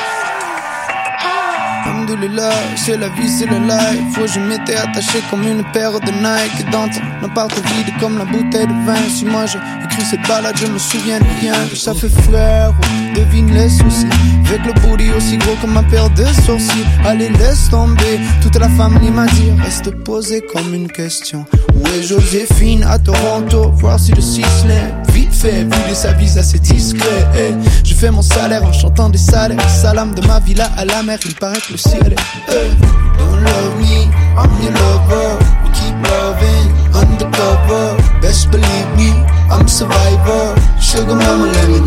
C'est 2.76 2.98
la 2.98 3.10
vie, 3.10 3.30
c'est 3.30 3.46
le 3.46 3.60
life. 3.60 4.16
Faut 4.16 4.26
je 4.26 4.40
m'étais 4.40 4.76
attaché 4.76 5.22
comme 5.30 5.44
une 5.44 5.64
paire 5.72 6.00
de 6.00 6.12
Nike. 6.12 6.70
Dans 6.72 6.90
appart 7.26 7.54
vide 7.54 7.94
comme 8.00 8.18
la 8.18 8.26
bouteille 8.26 8.68
de 8.68 8.86
vin. 8.86 8.96
Si 9.10 9.26
moi 9.26 9.46
j'ai 9.46 9.60
écrit 9.86 10.04
cette 10.04 10.28
balade, 10.28 10.56
je 10.58 10.68
me 10.68 10.80
souviens 10.80 11.20
de 11.20 11.26
rien. 11.40 11.54
Ça 11.76 11.94
fait 11.94 12.10
frère, 12.10 12.74
devine 13.16 13.54
les 13.54 13.70
soucis. 13.70 14.08
Avec 14.48 14.66
le 14.66 14.74
booty 14.82 15.12
aussi 15.16 15.38
gros 15.38 15.56
comme 15.62 15.74
ma 15.74 15.84
paire 15.84 16.10
de 16.10 16.26
sourcils. 16.46 16.86
Allez, 17.06 17.30
laisse 17.30 17.70
tomber. 17.70 18.20
Toute 18.42 18.58
la 18.58 18.68
famille 18.70 19.12
m'a 19.12 19.28
dit, 19.28 19.52
reste 19.64 19.92
posé 20.04 20.42
comme 20.42 20.74
une 20.74 20.92
question. 20.92 21.46
Où 21.76 21.88
est 21.88 22.04
Joséphine? 22.04 22.84
À 22.84 23.00
Toronto? 23.00 23.72
Voir 23.76 24.00
si 24.00 24.12
le 24.12 24.22
ciselet 24.22 24.94
vite 25.01 25.01
fait, 25.42 25.64
vu 25.64 25.90
de 25.90 25.94
sa 25.96 26.14
vie 26.14 26.38
assez 26.38 26.60
discret. 26.60 27.28
eh. 27.36 27.54
Je 27.84 27.94
fais 27.96 28.12
mon 28.12 28.22
salaire 28.22 28.64
en 28.64 28.72
chantant 28.74 29.10
des 29.10 29.18
salaires. 29.18 29.60
Salam 29.70 30.14
de 30.14 30.26
ma 30.28 30.40
villa 30.40 30.70
à 30.78 30.86
la 30.86 31.02
mer, 31.04 31.18
il 31.26 31.36
paraît 31.36 31.60
que 31.66 31.72
le 31.72 31.78
ciel 31.78 32.14
est. 32.14 32.54
eh. 32.54 32.70
Don't 33.18 33.42
love 33.44 33.76
me, 33.80 34.10
I'm 34.38 34.52
your 34.62 34.74
lover. 34.74 35.38
We 35.64 35.70
keep 35.74 35.96
loving 36.08 36.68
undercover. 36.94 37.98
Best 38.22 38.52
believe 38.52 38.88
me, 38.98 39.10
I'm 39.52 39.68
survivor. 39.68 40.56
Sugar 40.80 41.16
mama, 41.16 41.48
let 41.48 41.68
me. 41.70 41.80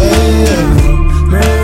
Hey, 0.00 1.63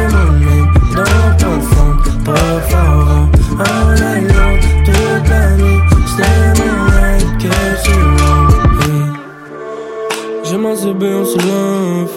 hey. 10.91 10.97
J'aime 10.97 10.99
assez 10.99 10.99
bien, 10.99 11.17
on 11.17 11.25
se 11.25 11.39
love, 11.39 12.11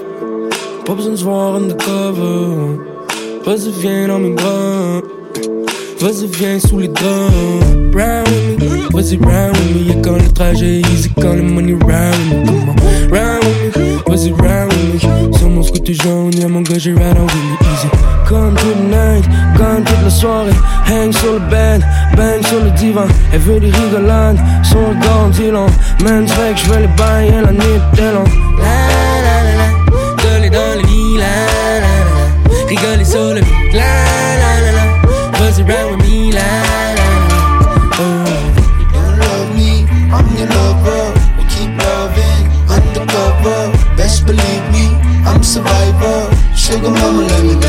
pas 0.85 0.93
besoin 0.93 1.11
de 1.11 1.15
se 1.17 1.23
voir 1.23 1.55
undercover, 1.55 2.79
vas-y 3.45 3.71
viens 3.79 4.07
dans 4.07 4.19
mes 4.19 4.31
bras, 4.31 5.01
vas-y 5.99 6.27
viens 6.27 6.59
sous 6.59 6.79
les 6.79 6.87
draps, 6.87 7.33
round 7.93 8.27
with 8.27 8.59
me, 8.59 8.89
vas-y 8.91 9.17
round 9.17 9.55
with 9.57 9.75
me, 9.75 9.89
y'a 9.89 10.01
quand 10.01 10.17
le 10.17 10.31
trajet 10.31 10.81
easy, 10.91 11.09
quand 11.21 11.33
le 11.33 11.43
money 11.43 11.73
round 11.73 12.15
with 12.31 12.49
me, 12.49 13.15
round 13.15 13.43
with 13.43 13.77
me, 13.77 13.97
vas-y 14.07 14.31
round 14.31 14.73
with 14.73 15.03
me, 15.03 15.37
sur 15.37 15.49
mon 15.49 15.63
scooter 15.63 15.93
jaune, 15.93 16.33
y'a 16.35 16.47
mon 16.47 16.61
gars, 16.61 16.79
j'ai 16.79 16.93
on 16.93 16.95
with 16.95 16.99
me, 16.99 17.57
easy, 17.73 17.87
comme 18.27 18.55
toute 18.55 18.89
night, 18.89 19.25
comme 19.57 19.83
toute 19.83 20.03
la 20.03 20.09
soirée, 20.09 20.51
hang 20.87 21.11
sur 21.11 21.33
le 21.33 21.39
bed, 21.49 21.81
bang 22.15 22.43
sur 22.47 22.63
le 22.63 22.71
divan, 22.71 23.05
elle 23.31 23.39
veut 23.39 23.59
des 23.59 23.71
rigolades, 23.71 24.39
son 24.63 24.79
regard 24.79 25.29
dit 25.31 25.51
long, 25.51 25.67
man, 26.03 26.25
je 26.27 26.69
veux 26.71 26.79
les 26.79 26.87
bailler 26.97 27.41
la 27.41 27.51
nuit, 27.51 27.81
t'es 27.95 28.11
la, 32.73 32.81
rigoler 32.81 33.05
sur 33.05 33.33
le 33.33 33.41
beat, 33.41 33.73
la 33.73 33.83
la 34.41 34.61
la 34.61 34.71
la, 34.71 34.85
vas-y 35.39 35.63
ride 35.63 35.91
with 35.91 36.01
me, 36.03 36.31
la 36.31 36.41
la 36.97 37.05
la, 37.05 37.39
oh. 37.99 38.23
Don't 38.93 39.17
love 39.19 39.55
me, 39.55 39.85
I'm 40.11 40.27
your 40.37 40.47
lover. 40.47 41.13
We 41.37 41.43
keep 41.45 41.71
loving 41.77 42.45
undercover. 42.69 43.71
Best 43.97 44.25
believe 44.25 44.65
me, 44.71 44.95
I'm 45.25 45.43
survivor. 45.43 46.29
Sugar 46.55 46.89
mama, 46.89 47.23
let 47.23 47.43
me 47.43 47.62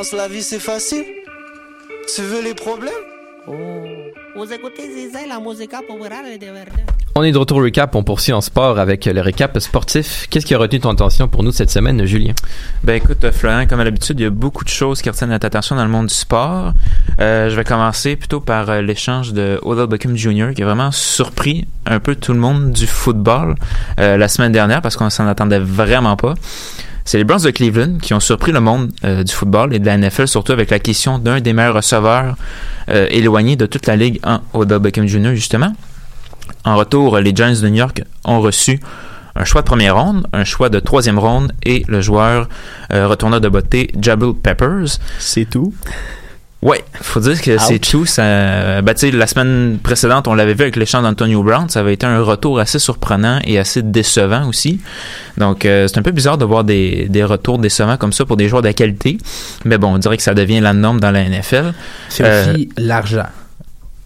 penses 0.00 0.12
la 0.12 0.28
vie 0.28 0.42
c'est 0.42 0.58
facile? 0.58 1.04
Tu 2.14 2.22
veux 2.22 2.42
les 2.42 2.54
problèmes? 2.54 3.04
Vous 3.46 4.50
écoutez 4.50 4.84
Zizé, 4.94 5.26
la 5.28 5.38
musique 5.38 5.72
populaire 5.86 6.22
de 6.24 6.46
Verdun. 6.46 6.84
On 7.14 7.22
est 7.22 7.32
de 7.32 7.36
retour 7.36 7.58
au 7.58 7.62
recap. 7.62 7.94
On 7.94 8.02
poursuit 8.02 8.32
en 8.32 8.40
sport 8.40 8.78
avec 8.78 9.04
le 9.04 9.20
récap 9.20 9.58
sportif. 9.58 10.26
Qu'est-ce 10.30 10.46
qui 10.46 10.54
a 10.54 10.58
retenu 10.58 10.80
ton 10.80 10.90
attention 10.90 11.28
pour 11.28 11.42
nous 11.42 11.52
cette 11.52 11.68
semaine, 11.68 12.02
Julien? 12.06 12.32
Ben 12.82 12.94
écoute, 12.94 13.22
euh, 13.24 13.32
Florent, 13.32 13.66
comme 13.66 13.80
à 13.80 13.84
l'habitude, 13.84 14.18
il 14.20 14.22
y 14.22 14.26
a 14.26 14.30
beaucoup 14.30 14.64
de 14.64 14.70
choses 14.70 15.02
qui 15.02 15.10
retiennent 15.10 15.30
notre 15.30 15.46
attention 15.46 15.76
dans 15.76 15.84
le 15.84 15.90
monde 15.90 16.06
du 16.06 16.14
sport. 16.14 16.72
Euh, 17.20 17.50
je 17.50 17.56
vais 17.56 17.64
commencer 17.64 18.16
plutôt 18.16 18.40
par 18.40 18.70
euh, 18.70 18.80
l'échange 18.80 19.34
de 19.34 19.58
Odell 19.62 19.86
Beckham 19.86 20.16
Jr. 20.16 20.54
qui 20.54 20.62
a 20.62 20.64
vraiment 20.64 20.92
surpris 20.92 21.66
un 21.84 22.00
peu 22.00 22.14
tout 22.14 22.32
le 22.32 22.38
monde 22.38 22.70
du 22.70 22.86
football 22.86 23.56
euh, 23.98 24.16
la 24.16 24.28
semaine 24.28 24.52
dernière 24.52 24.80
parce 24.80 24.96
qu'on 24.96 25.10
s'en 25.10 25.26
attendait 25.26 25.58
vraiment 25.58 26.16
pas. 26.16 26.34
C'est 27.10 27.18
les 27.18 27.24
Browns 27.24 27.42
de 27.42 27.50
Cleveland 27.50 27.98
qui 28.00 28.14
ont 28.14 28.20
surpris 28.20 28.52
le 28.52 28.60
monde 28.60 28.92
euh, 29.02 29.24
du 29.24 29.32
football 29.32 29.74
et 29.74 29.80
de 29.80 29.86
la 29.86 29.98
NFL, 29.98 30.28
surtout 30.28 30.52
avec 30.52 30.70
la 30.70 30.78
question 30.78 31.18
d'un 31.18 31.40
des 31.40 31.52
meilleurs 31.52 31.74
receveurs 31.74 32.36
euh, 32.88 33.08
éloignés 33.10 33.56
de 33.56 33.66
toute 33.66 33.88
la 33.88 33.96
ligue 33.96 34.20
en 34.22 34.38
Odell 34.52 34.78
Beckham 34.78 35.08
Jr. 35.08 35.34
justement. 35.34 35.72
En 36.64 36.76
retour, 36.76 37.18
les 37.18 37.34
Giants 37.34 37.50
de 37.50 37.68
New 37.68 37.74
York 37.74 38.04
ont 38.22 38.40
reçu 38.40 38.78
un 39.34 39.44
choix 39.44 39.62
de 39.62 39.66
première 39.66 39.96
ronde, 39.96 40.24
un 40.32 40.44
choix 40.44 40.68
de 40.68 40.78
troisième 40.78 41.18
ronde 41.18 41.50
et 41.64 41.84
le 41.88 42.00
joueur 42.00 42.48
euh, 42.92 43.08
retourneur 43.08 43.40
de 43.40 43.48
beauté 43.48 43.90
Jabril 44.00 44.34
Peppers. 44.40 45.00
C'est 45.18 45.50
tout. 45.50 45.74
Ouais, 46.62 46.84
faut 47.00 47.20
dire 47.20 47.40
que 47.40 47.56
c'est 47.56 47.78
tout. 47.78 48.04
Ça, 48.04 48.82
ben, 48.82 48.92
tu 48.92 49.00
sais, 49.00 49.10
la 49.10 49.26
semaine 49.26 49.78
précédente, 49.82 50.28
on 50.28 50.34
l'avait 50.34 50.52
vu 50.52 50.62
avec 50.62 50.76
l'échange 50.76 51.02
d'Antonio 51.04 51.42
Brown. 51.42 51.70
Ça 51.70 51.80
avait 51.80 51.94
été 51.94 52.04
un 52.04 52.20
retour 52.22 52.60
assez 52.60 52.78
surprenant 52.78 53.38
et 53.44 53.58
assez 53.58 53.80
décevant 53.82 54.46
aussi. 54.46 54.78
Donc, 55.38 55.64
euh, 55.64 55.88
c'est 55.88 55.96
un 55.98 56.02
peu 56.02 56.10
bizarre 56.10 56.36
de 56.36 56.44
voir 56.44 56.64
des, 56.64 57.06
des 57.08 57.24
retours 57.24 57.58
décevants 57.58 57.96
comme 57.96 58.12
ça 58.12 58.26
pour 58.26 58.36
des 58.36 58.48
joueurs 58.48 58.60
de 58.60 58.70
qualité. 58.72 59.16
Mais 59.64 59.78
bon, 59.78 59.94
on 59.94 59.98
dirait 59.98 60.18
que 60.18 60.22
ça 60.22 60.34
devient 60.34 60.60
la 60.60 60.74
norme 60.74 61.00
dans 61.00 61.10
la 61.10 61.24
NFL. 61.26 61.72
C'est 62.10 62.24
Euh, 62.26 62.52
aussi 62.52 62.68
l'argent. 62.76 63.26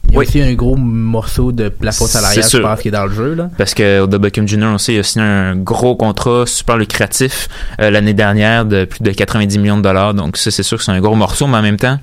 Il 0.08 0.14
y 0.14 0.16
a 0.16 0.18
oui. 0.20 0.26
aussi 0.26 0.40
un 0.40 0.54
gros 0.54 0.76
morceau 0.76 1.52
de 1.52 1.68
plafond 1.68 2.06
salarial, 2.06 2.44
je 2.48 2.58
pense, 2.58 2.80
qui 2.80 2.88
est 2.88 2.92
dans 2.92 3.06
le 3.06 3.12
jeu. 3.12 3.34
Là. 3.34 3.50
Parce 3.58 3.74
que 3.74 4.00
Odell 4.00 4.20
Beckham 4.20 4.46
Jr., 4.46 4.66
on 4.66 4.78
sait, 4.78 4.94
il 4.94 5.00
a 5.00 5.02
signé 5.02 5.24
un 5.24 5.56
gros 5.56 5.96
contrat 5.96 6.44
super 6.46 6.76
lucratif 6.76 7.48
euh, 7.80 7.90
l'année 7.90 8.14
dernière 8.14 8.64
de 8.64 8.84
plus 8.84 9.02
de 9.02 9.10
90 9.10 9.58
millions 9.58 9.76
de 9.76 9.82
dollars. 9.82 10.14
Donc 10.14 10.36
ça, 10.36 10.50
c'est 10.50 10.62
sûr 10.62 10.78
que 10.78 10.84
c'est 10.84 10.92
un 10.92 11.00
gros 11.00 11.16
morceau, 11.16 11.46
mais 11.46 11.56
en 11.56 11.62
même 11.62 11.78
temps, 11.78 11.98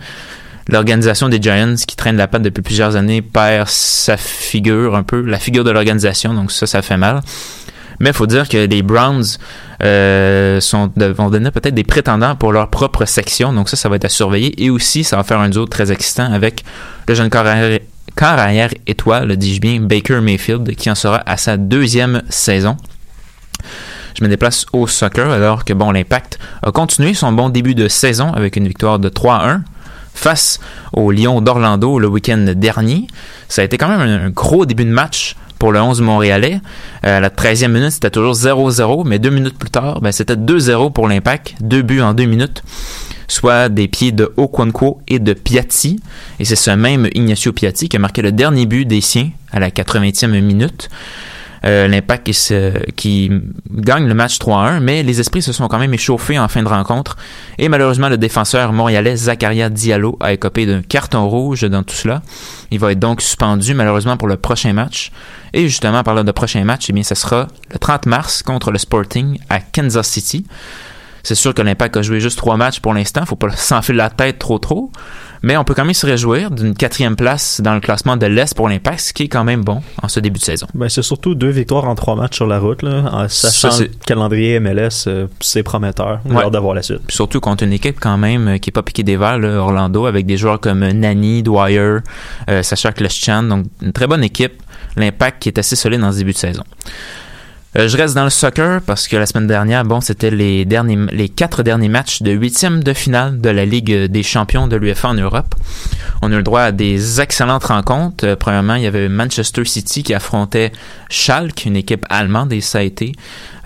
l'organisation 0.68 1.30
des 1.30 1.42
Giants 1.42 1.76
qui 1.88 1.96
traîne 1.96 2.18
la 2.18 2.28
patte 2.28 2.42
depuis 2.42 2.62
plusieurs 2.62 2.96
années 2.96 3.22
perd 3.22 3.68
sa 3.68 4.18
figure 4.18 4.96
un 4.96 5.04
peu, 5.04 5.22
la 5.22 5.40
figure 5.40 5.64
de 5.64 5.72
l'organisation, 5.72 6.34
donc 6.34 6.52
ça, 6.52 6.68
ça 6.68 6.82
fait 6.82 6.98
mal. 6.98 7.22
Mais 8.00 8.10
il 8.10 8.16
faut 8.16 8.26
dire 8.26 8.50
que 8.50 8.58
les 8.58 8.82
Browns 8.82 9.24
euh, 9.84 10.60
sont, 10.60 10.92
vont 10.96 11.30
devenir 11.30 11.52
peut-être 11.52 11.76
des 11.76 11.84
prétendants 11.84 12.36
pour 12.36 12.52
leur 12.52 12.70
propre 12.70 13.06
section, 13.06 13.54
donc 13.54 13.70
ça, 13.70 13.78
ça 13.78 13.90
va 13.90 13.98
être 13.98 14.06
à 14.06 14.10
surveiller. 14.10 14.64
Et 14.64 14.72
aussi, 14.72 15.04
ça 15.04 15.18
va 15.18 15.24
faire 15.24 15.40
un 15.40 15.50
duo 15.50 15.68
très 15.68 15.92
excitant 15.92 16.34
avec 16.34 16.64
le 17.08 17.14
jeune 17.14 17.30
corps 17.30 17.46
arrière, 17.46 17.80
corps 18.22 18.38
arrière 18.38 18.70
étoile, 18.86 19.36
dis-je 19.36 19.60
bien, 19.60 19.80
Baker 19.80 20.22
Mayfield, 20.22 20.76
qui 20.76 20.92
en 20.92 20.96
sera 20.96 21.24
à 21.26 21.38
sa 21.38 21.58
deuxième 21.58 22.22
saison. 22.30 22.78
Je 24.16 24.24
me 24.24 24.30
déplace 24.30 24.68
au 24.74 24.86
soccer 24.86 25.32
alors 25.32 25.66
que 25.66 25.74
bon, 25.74 25.90
l'Impact 25.90 26.38
a 26.62 26.72
continué 26.72 27.16
son 27.16 27.32
bon 27.32 27.50
début 27.50 27.74
de 27.74 27.88
saison 27.88 28.32
avec 28.32 28.58
une 28.58 28.68
victoire 28.68 29.00
de 29.00 29.10
3-1 29.10 29.62
face 30.14 30.60
au 30.94 31.10
Lyon 31.10 31.42
d'Orlando 31.42 31.98
le 31.98 32.08
week-end 32.08 32.54
dernier. 32.56 33.08
Ça 33.50 33.64
a 33.64 33.66
été 33.66 33.80
quand 33.80 33.88
même 33.88 34.02
un 34.02 34.30
gros 34.30 34.68
début 34.68 34.86
de 34.86 34.92
match 34.92 35.36
pour 35.58 35.72
le 35.72 35.82
11 35.82 36.02
montréalais. 36.02 36.62
Euh, 37.04 37.18
à 37.18 37.20
la 37.22 37.32
13e 37.32 37.70
minute, 37.70 37.90
c'était 37.90 38.12
toujours 38.12 38.36
0-0, 38.36 39.04
mais 39.04 39.18
deux 39.18 39.32
minutes 39.32 39.58
plus 39.58 39.72
tard, 39.72 40.00
ben, 40.00 40.12
c'était 40.12 40.36
2-0 40.36 40.94
pour 40.94 41.08
l'Impact, 41.08 41.56
deux 41.60 41.82
buts 41.82 42.02
en 42.02 42.14
deux 42.14 42.26
minutes, 42.26 42.62
soit 43.32 43.70
des 43.70 43.88
pieds 43.88 44.12
de 44.12 44.32
Okonkwo 44.38 45.02
et 45.08 45.20
de 45.20 45.34
Piatti. 45.34 46.00
Et 46.40 46.46
c'est 46.46 46.56
ce 46.56 46.72
même 46.72 47.08
Ignacio 47.14 47.54
Piatti 47.54 47.88
qui 47.88 47.96
a 47.96 48.00
marqué 48.00 48.22
le 48.22 48.32
dernier 48.32 48.66
but 48.66 48.86
des 48.86 49.02
siens 49.02 49.30
à 49.52 49.60
la 49.60 49.70
80e 49.70 50.40
minute. 50.42 50.90
Euh, 51.64 51.88
L'Impact 51.88 52.32
qui, 52.96 53.32
gagne 53.70 54.08
le 54.08 54.14
match 54.16 54.40
3-1, 54.40 54.80
mais 54.80 55.04
les 55.04 55.20
esprits 55.20 55.44
se 55.44 55.54
sont 55.54 55.68
quand 55.68 55.78
même 55.78 55.94
échauffés 55.94 56.40
en 56.40 56.48
fin 56.48 56.64
de 56.64 56.68
rencontre. 56.68 57.18
Et 57.58 57.70
malheureusement, 57.70 58.10
le 58.10 58.18
défenseur 58.18 58.74
montréalais 58.74 59.16
Zakaria 59.16 59.70
Diallo 59.70 60.18
a 60.20 60.34
écopé 60.34 60.66
d'un 60.66 60.82
carton 60.82 61.30
rouge 61.30 61.62
dans 61.62 61.84
tout 61.84 61.96
cela. 61.96 62.24
Il 62.72 62.80
va 62.80 62.92
être 62.92 63.00
donc 63.00 63.22
suspendu 63.22 63.76
malheureusement 63.76 64.18
pour 64.18 64.28
le 64.28 64.38
prochain 64.38 64.74
match. 64.74 65.12
Et 65.54 65.68
justement, 65.68 66.00
en 66.00 66.04
parlant 66.04 66.24
de 66.24 66.32
prochain 66.32 66.64
match, 66.64 66.88
eh 66.90 66.94
bien, 66.94 67.04
ce 67.04 67.16
sera 67.16 67.48
le 67.72 67.78
30 67.78 68.08
mars 68.08 68.42
contre 68.42 68.72
le 68.72 68.80
Sporting 68.80 69.38
à 69.50 69.60
Kansas 69.60 70.08
City. 70.08 70.46
C'est 71.24 71.36
sûr 71.36 71.54
que 71.54 71.62
l'Impact 71.62 71.98
a 71.98 72.02
joué 72.02 72.20
juste 72.20 72.38
trois 72.38 72.58
matchs 72.58 72.80
pour 72.80 72.94
l'instant. 72.94 73.26
Faut 73.26 73.36
pas 73.36 73.50
s'enfiler 73.56 73.98
la 73.98 74.10
tête 74.10 74.40
trop 74.40 74.60
trop. 74.60 74.92
Mais 75.44 75.58
on 75.58 75.64
peut 75.64 75.74
quand 75.74 75.86
même 75.86 75.96
se 75.96 76.06
réjouir 76.06 76.52
d'une 76.52 76.76
quatrième 76.76 77.16
place 77.16 77.62
dans 77.62 77.74
le 77.74 77.80
classement 77.80 78.16
de 78.16 78.28
l'Est 78.28 78.54
pour 78.56 78.70
l'Impact, 78.70 79.00
ce 79.00 79.12
qui 79.14 79.24
est 79.24 79.28
quand 79.28 79.44
même 79.44 79.64
bon 79.64 79.82
en 80.04 80.08
ce 80.08 80.20
début 80.20 80.38
de 80.38 80.44
saison. 80.44 80.68
Ben, 80.76 80.88
c'est 80.88 81.02
surtout 81.02 81.34
deux 81.34 81.50
victoires 81.50 81.86
en 81.88 81.96
trois 81.96 82.16
matchs 82.16 82.36
sur 82.36 82.46
la 82.46 82.60
route. 82.60 82.84
Là. 82.84 83.06
En 83.12 83.28
sachant 83.28 83.72
Ça, 83.72 83.84
le 83.84 83.90
calendrier 84.06 84.60
MLS, 84.60 85.06
euh, 85.08 85.26
c'est 85.40 85.64
prometteur. 85.64 86.20
On 86.26 86.36
a 86.36 86.40
Ouais. 86.40 86.44
hâte 86.46 86.52
d'avoir 86.54 86.76
la 86.76 86.84
suite. 86.84 87.02
Puis 87.08 87.16
surtout 87.16 87.40
contre 87.40 87.64
une 87.64 87.74
équipe 87.74 88.00
quand 88.00 88.18
même 88.20 88.48
euh, 88.50 88.58
qui 88.60 88.70
est 88.70 88.72
pas 88.72 88.84
piquée 88.84 89.02
des 89.02 89.18
verres, 89.18 89.40
là, 89.40 89.58
Orlando, 89.58 90.06
avec 90.06 90.28
des 90.28 90.38
joueurs 90.38 90.60
comme 90.60 90.84
euh, 90.84 90.94
Nani, 90.94 91.42
Dwyer, 91.42 91.98
euh, 92.50 92.62
Sacha 92.62 92.92
Kleschan. 92.92 93.42
Donc, 93.44 93.66
une 93.82 93.94
très 93.94 94.06
bonne 94.06 94.24
équipe. 94.24 94.62
L'Impact 94.96 95.42
qui 95.42 95.50
est 95.50 95.58
assez 95.58 95.76
solide 95.76 96.02
dans 96.02 96.12
ce 96.12 96.18
début 96.20 96.34
de 96.34 96.38
saison. 96.38 96.64
Euh, 97.78 97.88
je 97.88 97.96
reste 97.96 98.16
dans 98.16 98.26
le 98.26 98.30
soccer 98.30 98.82
parce 98.82 99.08
que 99.08 99.16
la 99.16 99.26
semaine 99.26 99.48
dernière, 99.48 99.86
bon, 99.86 100.02
c'était 100.02 100.30
les 100.30 100.66
les 100.66 101.30
quatre 101.30 101.64
derniers 101.64 101.88
matchs 101.88 102.22
de 102.22 102.32
huitième 102.32 102.84
de 102.84 102.92
finale 102.92 103.40
de 103.40 103.50
la 103.50 103.64
Ligue 103.64 104.08
des 104.08 104.24
champions 104.24 104.68
de 104.68 104.76
l'UEFA 104.76 105.10
en 105.10 105.14
Europe. 105.14 105.56
On 106.22 106.30
a 106.32 106.34
eu 106.34 106.38
le 106.38 106.44
droit 106.44 106.62
à 106.62 106.72
des 106.74 107.22
excellentes 107.22 107.64
rencontres. 107.64 108.28
Euh, 108.28 108.36
premièrement, 108.36 108.76
il 108.76 108.84
y 108.84 108.88
avait 108.88 109.08
Manchester 109.08 109.64
City 109.64 110.04
qui 110.04 110.14
affrontait 110.14 110.74
Schalke, 111.10 111.64
une 111.64 111.78
équipe 111.78 112.06
allemande, 112.10 112.52
et 112.52 112.60
ça 112.60 112.80
a 112.80 112.82
été, 112.82 113.14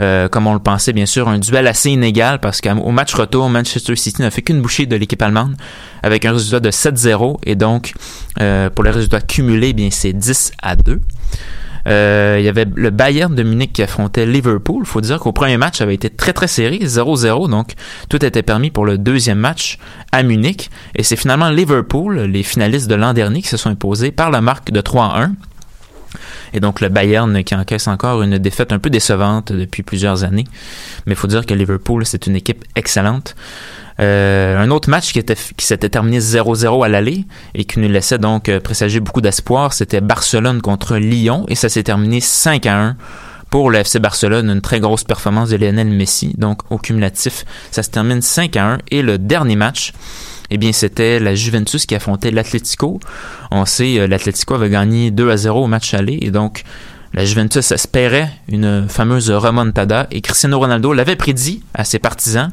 euh, 0.01 0.29
comme 0.29 0.45
on 0.45 0.53
le 0.53 0.59
pensait, 0.59 0.93
bien 0.93 1.07
sûr, 1.07 1.27
un 1.27 1.39
duel 1.39 1.65
assez 1.65 1.89
inégal 1.89 2.39
parce 2.39 2.61
qu'au 2.61 2.91
match 2.91 3.15
retour, 3.15 3.49
Manchester 3.49 3.95
City 3.95 4.21
n'a 4.21 4.29
fait 4.29 4.43
qu'une 4.43 4.61
bouchée 4.61 4.85
de 4.85 4.95
l'équipe 4.95 5.21
allemande 5.21 5.55
avec 6.03 6.25
un 6.25 6.33
résultat 6.33 6.59
de 6.59 6.69
7-0 6.69 7.39
et 7.43 7.55
donc, 7.55 7.93
pour 8.35 8.83
le 8.83 8.91
résultat 8.91 9.21
cumulé, 9.21 9.73
bien, 9.73 9.89
c'est 9.91 10.13
10 10.13 10.51
à 10.61 10.75
2. 10.75 11.01
Euh, 11.87 12.37
il 12.39 12.45
y 12.45 12.49
avait 12.49 12.65
le 12.73 12.89
Bayern 12.89 13.33
de 13.33 13.43
Munich 13.43 13.73
qui 13.73 13.83
affrontait 13.83 14.25
Liverpool. 14.25 14.85
Faut 14.85 15.01
dire 15.01 15.19
qu'au 15.19 15.31
premier 15.31 15.57
match, 15.57 15.81
avait 15.81 15.95
été 15.95 16.09
très 16.09 16.33
très 16.33 16.47
serré, 16.47 16.79
0-0. 16.79 17.49
Donc, 17.49 17.73
tout 18.09 18.23
était 18.25 18.43
permis 18.43 18.71
pour 18.71 18.85
le 18.85 18.97
deuxième 18.97 19.39
match 19.39 19.77
à 20.11 20.23
Munich. 20.23 20.69
Et 20.95 21.03
c'est 21.03 21.15
finalement 21.15 21.49
Liverpool, 21.49 22.21
les 22.21 22.43
finalistes 22.43 22.89
de 22.89 22.95
l'an 22.95 23.13
dernier, 23.13 23.41
qui 23.41 23.49
se 23.49 23.57
sont 23.57 23.69
imposés 23.69 24.11
par 24.11 24.31
la 24.31 24.41
marque 24.41 24.71
de 24.71 24.81
3-1. 24.81 25.31
Et 26.55 26.61
donc 26.61 26.79
le 26.79 26.87
Bayern 26.89 27.43
qui 27.43 27.53
encaisse 27.53 27.87
encore 27.87 28.23
une 28.23 28.37
défaite 28.37 28.71
un 28.71 28.79
peu 28.79 28.89
décevante 28.89 29.51
depuis 29.51 29.83
plusieurs 29.83 30.23
années. 30.23 30.45
Mais 31.05 31.13
il 31.13 31.15
faut 31.15 31.27
dire 31.27 31.45
que 31.45 31.53
Liverpool, 31.53 32.05
c'est 32.05 32.25
une 32.27 32.35
équipe 32.35 32.63
excellente. 32.75 33.35
Euh, 33.99 34.57
un 34.57 34.71
autre 34.71 34.89
match 34.89 35.11
qui, 35.13 35.19
était, 35.19 35.35
qui 35.35 35.65
s'était 35.65 35.89
terminé 35.89 36.19
0-0 36.19 36.83
à 36.83 36.87
l'aller 36.87 37.25
et 37.53 37.65
qui 37.65 37.79
nous 37.79 37.89
laissait 37.89 38.17
donc 38.17 38.49
euh, 38.49 38.59
présager 38.59 38.99
beaucoup 38.99 39.21
d'espoir, 39.21 39.73
c'était 39.73 40.01
Barcelone 40.01 40.61
contre 40.61 40.97
Lyon 40.97 41.45
et 41.47 41.55
ça 41.55 41.69
s'est 41.69 41.83
terminé 41.83 42.19
5 42.19 42.65
à 42.65 42.77
1 42.77 42.97
pour 43.49 43.69
le 43.69 43.77
FC 43.77 43.99
Barcelone, 43.99 44.49
une 44.49 44.61
très 44.61 44.81
grosse 44.81 45.05
performance 45.05 45.49
de 45.49 45.55
Lionel 45.55 45.87
Messi. 45.87 46.33
Donc 46.37 46.59
au 46.69 46.77
cumulatif, 46.77 47.45
ça 47.71 47.83
se 47.83 47.89
termine 47.89 48.21
5 48.21 48.57
à 48.57 48.65
1 48.73 48.77
et 48.91 49.01
le 49.01 49.17
dernier 49.17 49.55
match, 49.55 49.93
eh 50.49 50.57
bien, 50.57 50.71
c'était 50.71 51.19
la 51.19 51.35
Juventus 51.35 51.85
qui 51.85 51.95
affrontait 51.95 52.31
l'Atlético. 52.31 52.99
On 53.51 53.65
sait, 53.65 53.99
euh, 53.99 54.07
l'Atlético 54.07 54.53
avait 54.55 54.69
gagné 54.69 55.11
2 55.11 55.29
à 55.29 55.37
0 55.37 55.63
au 55.63 55.67
match 55.67 55.93
aller 55.93 56.19
et 56.21 56.31
donc 56.31 56.63
la 57.13 57.25
Juventus 57.25 57.71
espérait 57.71 58.29
une 58.49 58.87
fameuse 58.89 59.31
remontada 59.31 60.07
et 60.11 60.21
Cristiano 60.21 60.59
Ronaldo 60.59 60.93
l'avait 60.93 61.15
prédit 61.15 61.63
à 61.73 61.83
ses 61.83 61.99
partisans. 61.99 62.51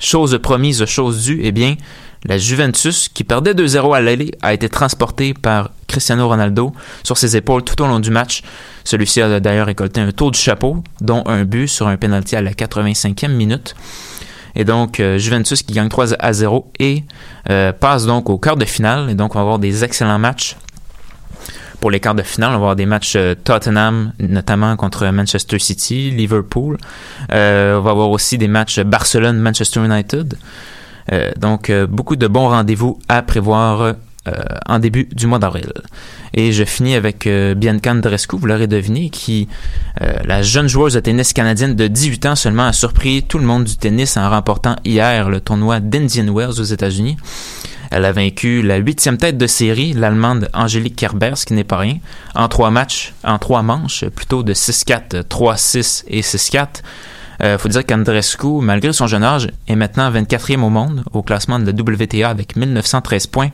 Chose 0.00 0.38
promise, 0.40 0.84
chose 0.86 1.24
due, 1.24 1.40
eh 1.42 1.52
bien, 1.52 1.76
la 2.24 2.38
Juventus, 2.38 3.08
qui 3.08 3.22
perdait 3.22 3.54
2-0 3.54 3.94
à 3.94 4.00
l'aller, 4.00 4.32
a 4.42 4.52
été 4.52 4.68
transportée 4.68 5.34
par 5.34 5.70
Cristiano 5.86 6.26
Ronaldo 6.26 6.72
sur 7.04 7.16
ses 7.16 7.36
épaules 7.36 7.62
tout 7.62 7.80
au 7.82 7.86
long 7.86 8.00
du 8.00 8.10
match. 8.10 8.42
Celui-ci 8.84 9.20
a 9.20 9.40
d'ailleurs 9.40 9.66
récolté 9.66 10.00
un 10.00 10.10
tour 10.10 10.30
du 10.30 10.38
chapeau, 10.38 10.82
dont 11.00 11.22
un 11.26 11.44
but 11.44 11.68
sur 11.68 11.86
un 11.86 11.96
penalty 11.96 12.34
à 12.34 12.42
la 12.42 12.52
85e 12.52 13.28
minute. 13.28 13.74
Et 14.54 14.64
donc, 14.64 15.00
euh, 15.00 15.18
Juventus 15.18 15.62
qui 15.62 15.74
gagne 15.74 15.88
3 15.88 16.14
à 16.14 16.32
0 16.32 16.70
et 16.78 17.04
euh, 17.50 17.72
passe 17.72 18.06
donc 18.06 18.30
au 18.30 18.38
quart 18.38 18.56
de 18.56 18.64
finale. 18.64 19.10
Et 19.10 19.14
donc, 19.14 19.34
on 19.34 19.38
va 19.38 19.42
avoir 19.42 19.58
des 19.58 19.84
excellents 19.84 20.18
matchs 20.18 20.56
pour 21.80 21.90
les 21.90 22.00
quarts 22.00 22.14
de 22.14 22.22
finale. 22.22 22.50
On 22.50 22.52
va 22.52 22.56
avoir 22.56 22.76
des 22.76 22.86
matchs 22.86 23.14
euh, 23.16 23.34
Tottenham, 23.34 24.12
notamment 24.18 24.76
contre 24.76 25.06
Manchester 25.06 25.58
City, 25.58 26.10
Liverpool. 26.10 26.78
On 27.30 27.80
va 27.80 27.90
avoir 27.90 28.10
aussi 28.10 28.38
des 28.38 28.48
matchs 28.48 28.80
Barcelone-Manchester 28.80 29.84
United. 29.84 30.34
Donc, 31.38 31.72
beaucoup 31.88 32.16
de 32.16 32.26
bons 32.26 32.50
rendez-vous 32.50 32.98
à 33.08 33.22
prévoir 33.22 33.94
en 34.66 34.78
début 34.78 35.08
du 35.12 35.26
mois 35.26 35.38
d'avril. 35.38 35.72
Et 36.34 36.52
je 36.52 36.64
finis 36.64 36.94
avec 36.94 37.26
euh, 37.26 37.54
Bianca 37.54 37.92
Andreescu, 37.92 38.36
vous 38.36 38.46
l'aurez 38.46 38.66
deviné, 38.66 39.10
qui, 39.10 39.48
euh, 40.02 40.12
la 40.24 40.42
jeune 40.42 40.68
joueuse 40.68 40.94
de 40.94 41.00
tennis 41.00 41.32
canadienne 41.32 41.74
de 41.74 41.86
18 41.86 42.26
ans 42.26 42.36
seulement, 42.36 42.66
a 42.66 42.72
surpris 42.72 43.22
tout 43.22 43.38
le 43.38 43.44
monde 43.44 43.64
du 43.64 43.76
tennis 43.76 44.16
en 44.16 44.28
remportant 44.28 44.76
hier 44.84 45.30
le 45.30 45.40
tournoi 45.40 45.80
d'Indian 45.80 46.32
Wells 46.32 46.60
aux 46.60 46.64
États-Unis. 46.64 47.16
Elle 47.90 48.04
a 48.04 48.12
vaincu 48.12 48.60
la 48.60 48.76
huitième 48.76 49.16
tête 49.16 49.38
de 49.38 49.46
série, 49.46 49.94
l'Allemande 49.94 50.50
Angélique 50.52 50.96
Kerber, 50.96 51.32
ce 51.36 51.46
qui 51.46 51.54
n'est 51.54 51.64
pas 51.64 51.78
rien, 51.78 51.96
en 52.34 52.48
trois 52.48 52.70
matchs, 52.70 53.14
en 53.24 53.38
trois 53.38 53.62
manches, 53.62 54.04
plutôt 54.14 54.42
de 54.42 54.52
6-4, 54.52 55.22
3-6 55.22 56.04
et 56.08 56.20
6-4. 56.20 56.66
Euh, 57.40 57.56
faut 57.56 57.68
dire 57.68 57.86
qu'Andrescu, 57.86 58.60
malgré 58.60 58.92
son 58.92 59.06
jeune 59.06 59.22
âge, 59.22 59.48
est 59.68 59.76
maintenant 59.76 60.10
24e 60.10 60.60
au 60.60 60.70
monde 60.70 61.02
au 61.12 61.22
classement 61.22 61.58
de 61.58 61.64
la 61.64 61.72
WTA 61.72 62.28
avec 62.28 62.56
1913 62.56 63.28
points. 63.28 63.50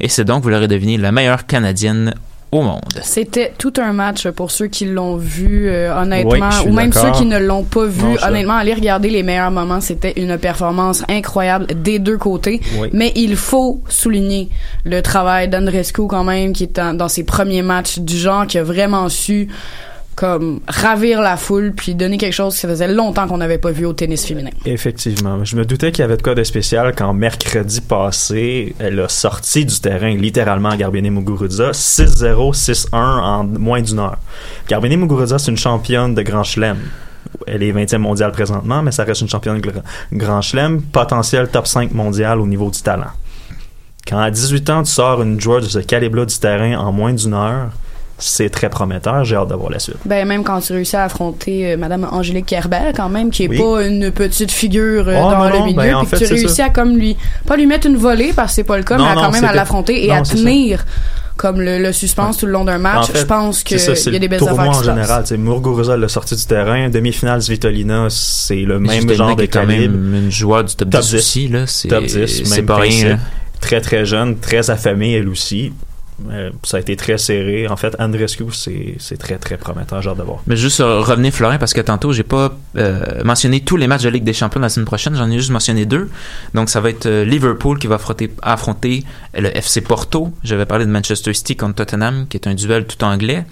Et 0.00 0.08
c'est 0.08 0.24
donc, 0.24 0.42
vous 0.42 0.48
l'aurez 0.50 0.68
deviné, 0.68 0.96
la 0.98 1.12
meilleure 1.12 1.46
Canadienne 1.46 2.14
au 2.52 2.62
monde. 2.62 2.80
C'était 3.02 3.52
tout 3.58 3.72
un 3.78 3.92
match 3.92 4.28
pour 4.28 4.52
ceux 4.52 4.68
qui 4.68 4.84
l'ont 4.86 5.16
vu, 5.16 5.68
euh, 5.68 5.92
honnêtement, 6.00 6.48
Oui, 6.64 6.68
ou 6.68 6.72
même 6.72 6.92
ceux 6.92 7.10
qui 7.10 7.24
ne 7.24 7.38
l'ont 7.38 7.64
pas 7.64 7.86
vu. 7.86 8.02
Non, 8.04 8.16
honnêtement, 8.28 8.54
aller 8.54 8.72
regarder 8.72 9.10
les 9.10 9.24
meilleurs 9.24 9.50
moments, 9.50 9.80
c'était 9.80 10.12
une 10.16 10.38
performance 10.38 11.02
incroyable 11.08 11.66
des 11.82 11.98
deux 11.98 12.18
côtés. 12.18 12.60
Oui. 12.78 12.88
Mais 12.92 13.12
il 13.16 13.34
faut 13.34 13.82
souligner 13.88 14.48
le 14.84 15.02
travail 15.02 15.48
d'Andrescu 15.48 16.06
quand 16.06 16.22
même, 16.24 16.52
qui 16.52 16.62
est 16.62 16.78
en- 16.78 16.94
dans 16.94 17.08
ses 17.08 17.24
premiers 17.24 17.62
matchs 17.62 17.98
du 17.98 18.16
genre, 18.16 18.46
qui 18.46 18.58
a 18.58 18.62
vraiment 18.62 19.08
su 19.08 19.48
comme 20.16 20.60
ravir 20.66 21.20
la 21.20 21.36
foule 21.36 21.72
puis 21.76 21.94
donner 21.94 22.16
quelque 22.18 22.32
chose 22.32 22.54
ça 22.54 22.66
faisait 22.66 22.88
longtemps 22.92 23.28
qu'on 23.28 23.36
n'avait 23.36 23.58
pas 23.58 23.70
vu 23.70 23.84
au 23.84 23.92
tennis 23.92 24.24
féminin. 24.26 24.50
Effectivement. 24.64 25.44
Je 25.44 25.54
me 25.56 25.64
doutais 25.64 25.92
qu'il 25.92 26.00
y 26.02 26.04
avait 26.04 26.16
de 26.16 26.22
quoi 26.22 26.34
de 26.34 26.42
spécial 26.42 26.94
quand 26.96 27.12
mercredi 27.12 27.80
passé, 27.82 28.74
elle 28.78 28.98
a 29.00 29.08
sorti 29.08 29.64
du 29.66 29.78
terrain 29.78 30.14
littéralement 30.16 30.74
Garbine 30.74 31.10
Muguruza 31.10 31.70
6-0, 31.72 32.54
6-1 32.54 32.88
en 32.94 33.44
moins 33.44 33.82
d'une 33.82 33.98
heure. 33.98 34.16
Garbine 34.68 34.96
Muguruza, 34.98 35.38
c'est 35.38 35.50
une 35.50 35.56
championne 35.58 36.14
de 36.14 36.22
Grand 36.22 36.42
Chelem. 36.44 36.78
Elle 37.46 37.62
est 37.62 37.72
20e 37.72 37.98
mondiale 37.98 38.32
présentement, 38.32 38.82
mais 38.82 38.92
ça 38.92 39.04
reste 39.04 39.20
une 39.20 39.28
championne 39.28 39.60
de 39.60 39.68
gra- 39.70 39.82
Grand 40.12 40.40
Chelem, 40.40 40.80
potentiel 40.80 41.48
top 41.48 41.66
5 41.66 41.92
mondial 41.92 42.40
au 42.40 42.46
niveau 42.46 42.70
du 42.70 42.80
talent. 42.80 43.10
Quand 44.08 44.18
à 44.20 44.30
18 44.30 44.70
ans, 44.70 44.82
tu 44.82 44.90
sors 44.92 45.20
une 45.22 45.40
joueur 45.40 45.60
de 45.60 45.66
ce 45.66 45.80
calibre-là 45.80 46.24
du 46.24 46.38
terrain 46.38 46.78
en 46.78 46.92
moins 46.92 47.12
d'une 47.12 47.34
heure, 47.34 47.70
c'est 48.18 48.48
très 48.48 48.70
prometteur. 48.70 49.24
J'ai 49.24 49.36
hâte 49.36 49.48
de 49.48 49.54
voir 49.54 49.70
la 49.70 49.78
suite. 49.78 49.96
Ben 50.06 50.26
même 50.26 50.42
quand 50.42 50.60
tu 50.60 50.72
réussis 50.72 50.96
à 50.96 51.04
affronter 51.04 51.72
euh, 51.72 51.76
Madame 51.76 52.06
Angélique 52.10 52.46
Kerber 52.46 52.92
quand 52.96 53.08
même 53.10 53.30
qui 53.30 53.44
est 53.44 53.48
Oui. 53.48 53.58
pas 53.58 53.84
une 53.86 54.10
petite 54.10 54.50
figure 54.50 55.08
euh, 55.08 55.14
Oh, 55.18 55.30
dans 55.30 55.38
non, 55.38 55.48
le 55.60 55.64
milieu 55.66 55.76
ben, 55.76 55.94
en 55.96 56.04
puis 56.04 56.16
fait, 56.18 56.24
tu 56.26 56.32
réussis 56.34 56.48
ça. 56.56 56.64
à 56.66 56.70
comme 56.70 56.96
lui 56.96 57.16
pas 57.46 57.56
lui 57.56 57.66
mettre 57.66 57.86
une 57.86 57.96
volée 57.96 58.32
parce 58.34 58.52
que 58.52 58.54
c'est 58.56 58.64
pas 58.64 58.78
le 58.78 58.84
cas 58.84 58.96
Non, 58.96 59.04
mais 59.04 59.10
à 59.10 59.14
non, 59.16 59.20
quand 59.22 59.32
même 59.32 59.44
à 59.44 59.52
l'affronter 59.52 60.06
et 60.06 60.12
à 60.12 60.24
ça. 60.24 60.34
tenir 60.34 60.84
comme 61.36 61.60
le, 61.60 61.78
le 61.78 61.92
suspense 61.92 62.38
tout 62.38 62.46
le 62.46 62.52
long 62.52 62.64
d'un 62.64 62.78
match. 62.78 62.96
En 63.10 63.12
fait, 63.12 63.18
je 63.18 63.24
pense 63.26 63.62
que 63.62 63.76
c'est 63.76 63.78
ça, 63.78 63.94
c'est 63.94 64.08
il 64.08 64.14
y 64.14 64.16
a 64.16 64.18
des 64.20 64.24
le 64.26 64.30
belles 64.30 64.38
tournoi 64.38 64.58
affaires 64.58 64.72
qui 64.72 64.78
en 64.78 64.82
se 64.82 64.86
passent. 65.02 65.28
général. 65.28 65.54
Muguruza 65.54 65.96
l'a 65.98 66.08
sorti 66.08 66.34
du 66.34 66.44
terrain. 66.46 66.88
Demi-finale 66.88 67.42
Svitolina, 67.42 68.06
c'est 68.08 68.54
le 68.56 68.78
Mais 68.80 69.00
même 69.02 69.12
genre 69.12 69.36
de 69.36 69.44
calibre. 69.44 69.94
même 69.98 70.14
une 70.24 70.30
joueur 70.30 70.64
du 70.64 70.74
top 70.74 70.88
10 70.88 71.14
aussi, 71.14 71.48
là. 71.48 71.66
C'est- 71.66 71.88
Top 71.88 72.04
10, 72.06 72.26
c'est 72.44 72.56
même 72.56 72.64
pas 72.64 72.76
rien. 72.76 73.18
Très, 73.60 73.82
très 73.82 74.06
jeune, 74.06 74.38
très 74.38 74.70
affamée, 74.70 75.12
elle 75.12 75.28
aussi. 75.28 75.72
Euh, 76.30 76.50
ça 76.62 76.78
a 76.78 76.80
été 76.80 76.96
très 76.96 77.18
serré. 77.18 77.68
En 77.68 77.76
fait, 77.76 77.94
Andrescu, 77.98 78.44
c'est 78.52 79.16
très, 79.18 79.38
très 79.38 79.56
prometteur. 79.56 80.00
J'ai 80.02 80.10
hâte 80.10 80.18
de 80.18 80.22
voir. 80.22 80.38
Mais 80.46 80.56
juste 80.56 80.80
euh, 80.80 81.00
revenir 81.00 81.32
Florin 81.32 81.58
parce 81.58 81.74
que 81.74 81.80
tantôt 81.80 82.12
j'ai 82.12 82.22
pas 82.22 82.56
euh, 82.76 83.22
mentionné 83.24 83.60
tous 83.60 83.76
les 83.76 83.86
matchs 83.86 84.02
de 84.02 84.08
Ligue 84.08 84.24
des 84.24 84.32
Champions 84.32 84.60
la 84.60 84.68
semaine 84.68 84.86
prochaine, 84.86 85.14
j'en 85.14 85.30
ai 85.30 85.36
juste 85.36 85.50
mentionné 85.50 85.84
deux. 85.84 86.10
Donc 86.54 86.70
ça 86.70 86.80
va 86.80 86.90
être 86.90 87.08
Liverpool 87.08 87.78
qui 87.78 87.86
va 87.86 87.96
affronter, 87.96 88.32
affronter 88.42 89.04
le 89.34 89.54
FC 89.56 89.80
Porto. 89.82 90.32
J'avais 90.42 90.66
parlé 90.66 90.86
de 90.86 90.90
Manchester 90.90 91.34
City 91.34 91.56
contre 91.56 91.76
Tottenham 91.76 92.26
qui 92.28 92.36
est 92.36 92.46
un 92.46 92.54
duel 92.54 92.86
tout 92.86 93.02
anglais. 93.04 93.44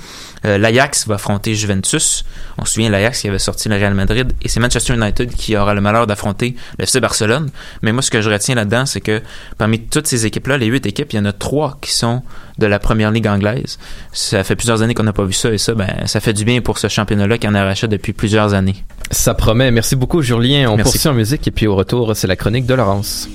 Euh, 0.45 0.59
L'Ajax 0.59 1.07
va 1.07 1.15
affronter 1.15 1.55
Juventus. 1.55 2.25
On 2.59 2.65
se 2.65 2.75
souvient 2.75 2.91
l'Ajax 2.91 3.21
qui 3.23 3.29
avait 3.29 3.39
sorti 3.39 3.69
le 3.69 3.77
Real 3.77 3.95
Madrid 3.95 4.33
et 4.43 4.49
c'est 4.49 4.61
Manchester 4.61 4.95
United 4.95 5.31
qui 5.35 5.57
aura 5.57 5.75
le 5.75 5.81
malheur 5.81 6.07
d'affronter 6.07 6.55
le 6.79 6.85
FC 6.85 7.01
Barcelone. 7.01 7.51
Mais 7.83 7.93
moi 7.93 8.03
ce 8.03 8.11
que 8.11 8.21
je 8.21 8.31
retiens 8.31 8.55
là-dedans 8.55 8.87
c'est 8.87 9.01
que 9.01 9.23
parmi 9.59 9.81
toutes 9.81 10.07
ces 10.07 10.27
équipes-là, 10.27 10.59
les 10.59 10.67
huit 10.67 10.85
équipes, 10.87 11.13
il 11.13 11.17
y 11.17 11.19
en 11.19 11.25
a 11.25 11.33
trois 11.33 11.79
qui 11.81 11.93
sont 11.93 12.23
de 12.59 12.67
la 12.67 12.79
première 12.79 13.11
ligue 13.11 13.27
anglaise. 13.27 13.79
Ça 14.13 14.45
fait 14.45 14.55
plusieurs 14.57 14.83
années 14.83 14.95
qu'on 14.95 15.03
n'a 15.03 15.13
pas 15.13 15.25
vu 15.25 15.33
ça 15.33 15.51
et 15.53 15.59
ça, 15.59 15.75
ben, 15.75 15.89
ça 16.07 16.21
fait 16.21 16.33
du 16.33 16.45
bien 16.45 16.61
pour 16.61 16.79
ce 16.79 16.89
championnat-là 16.89 17.39
qui 17.39 17.49
en 17.49 17.55
arrachait 17.55 17.89
depuis 17.89 18.13
plusieurs 18.13 18.55
années. 18.55 18.77
Ça 19.11 19.35
promet. 19.35 19.71
Merci 19.71 19.97
beaucoup, 19.97 20.23
Julien. 20.23 20.71
On 20.71 20.77
Merci. 20.77 20.93
poursuit 20.93 21.09
en 21.09 21.15
musique 21.15 21.49
et 21.49 21.51
puis 21.51 21.67
au 21.67 21.75
retour, 21.75 22.15
c'est 22.15 22.27
la 22.27 22.37
chronique 22.37 22.67
de 22.67 22.75
Laurence. 22.75 23.29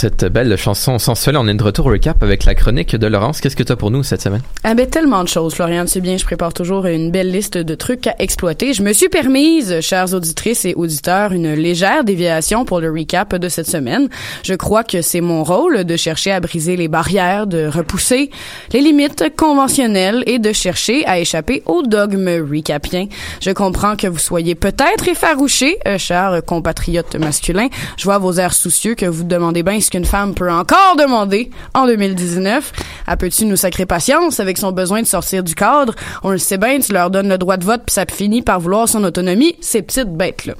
Cette 0.00 0.24
belle 0.24 0.56
chanson 0.56 0.98
sensuelle, 0.98 1.36
on 1.36 1.46
est 1.46 1.52
de 1.52 1.62
retour 1.62 1.84
au 1.84 1.90
recap 1.90 2.22
avec 2.22 2.46
la 2.46 2.54
chronique 2.54 2.96
de 2.96 3.06
Laurence. 3.06 3.42
Qu'est-ce 3.42 3.54
que 3.54 3.62
tu 3.62 3.70
as 3.70 3.76
pour 3.76 3.90
nous 3.90 4.02
cette 4.02 4.22
semaine? 4.22 4.40
Ah 4.64 4.72
ben 4.72 4.88
tellement 4.88 5.22
de 5.22 5.28
choses, 5.28 5.52
Florian. 5.52 5.84
Tu 5.84 5.90
sais 5.90 6.00
bien, 6.00 6.16
je 6.16 6.24
prépare 6.24 6.54
toujours 6.54 6.86
une 6.86 7.10
belle 7.10 7.30
liste 7.30 7.58
de 7.58 7.74
trucs 7.74 8.06
à 8.06 8.14
exploiter. 8.18 8.72
Je 8.72 8.82
me 8.82 8.94
suis 8.94 9.10
permise, 9.10 9.82
chères 9.82 10.14
auditrices 10.14 10.64
et 10.64 10.72
auditeurs, 10.74 11.32
une 11.32 11.52
légère 11.52 12.02
déviation 12.02 12.64
pour 12.64 12.80
le 12.80 12.90
recap 12.90 13.34
de 13.34 13.50
cette 13.50 13.66
semaine. 13.66 14.08
Je 14.42 14.54
crois 14.54 14.84
que 14.84 15.02
c'est 15.02 15.20
mon 15.20 15.44
rôle 15.44 15.84
de 15.84 15.96
chercher 15.96 16.32
à 16.32 16.40
briser 16.40 16.76
les 16.76 16.88
barrières, 16.88 17.46
de 17.46 17.66
repousser 17.66 18.30
les 18.72 18.80
limites 18.80 19.24
conventionnelles 19.36 20.24
et 20.26 20.38
de 20.38 20.52
chercher 20.54 21.04
à 21.04 21.18
échapper 21.18 21.62
au 21.66 21.82
dogme 21.82 22.30
recapien. 22.50 23.04
Je 23.42 23.50
comprends 23.50 23.96
que 23.96 24.06
vous 24.06 24.18
soyez 24.18 24.54
peut-être 24.54 25.08
effarouchés, 25.08 25.76
euh, 25.86 25.98
chers 25.98 26.40
compatriotes 26.46 27.16
masculins. 27.16 27.68
Je 27.98 28.04
vois 28.04 28.16
vos 28.16 28.32
airs 28.38 28.54
soucieux 28.54 28.94
que 28.94 29.04
vous 29.04 29.24
demandez 29.24 29.62
bien 29.62 29.78
qu'une 29.90 30.04
femme 30.04 30.34
peut 30.34 30.50
encore 30.50 30.96
demander 30.98 31.50
en 31.74 31.86
2019. 31.86 32.72
Elle 33.06 33.16
peut-tu 33.16 33.44
nous 33.44 33.56
sacrer 33.56 33.86
patience 33.86 34.40
avec 34.40 34.56
son 34.56 34.72
besoin 34.72 35.02
de 35.02 35.06
sortir 35.06 35.42
du 35.42 35.54
cadre? 35.54 35.94
On 36.22 36.30
le 36.30 36.38
sait 36.38 36.58
bien, 36.58 36.78
tu 36.80 36.92
leur 36.92 37.10
donnes 37.10 37.28
le 37.28 37.38
droit 37.38 37.56
de 37.56 37.64
vote 37.64 37.82
puis 37.86 37.92
ça 37.92 38.04
finit 38.10 38.42
par 38.42 38.60
vouloir 38.60 38.88
son 38.88 39.04
autonomie, 39.04 39.56
ces 39.60 39.82
petites 39.82 40.12
bêtes-là. 40.12 40.54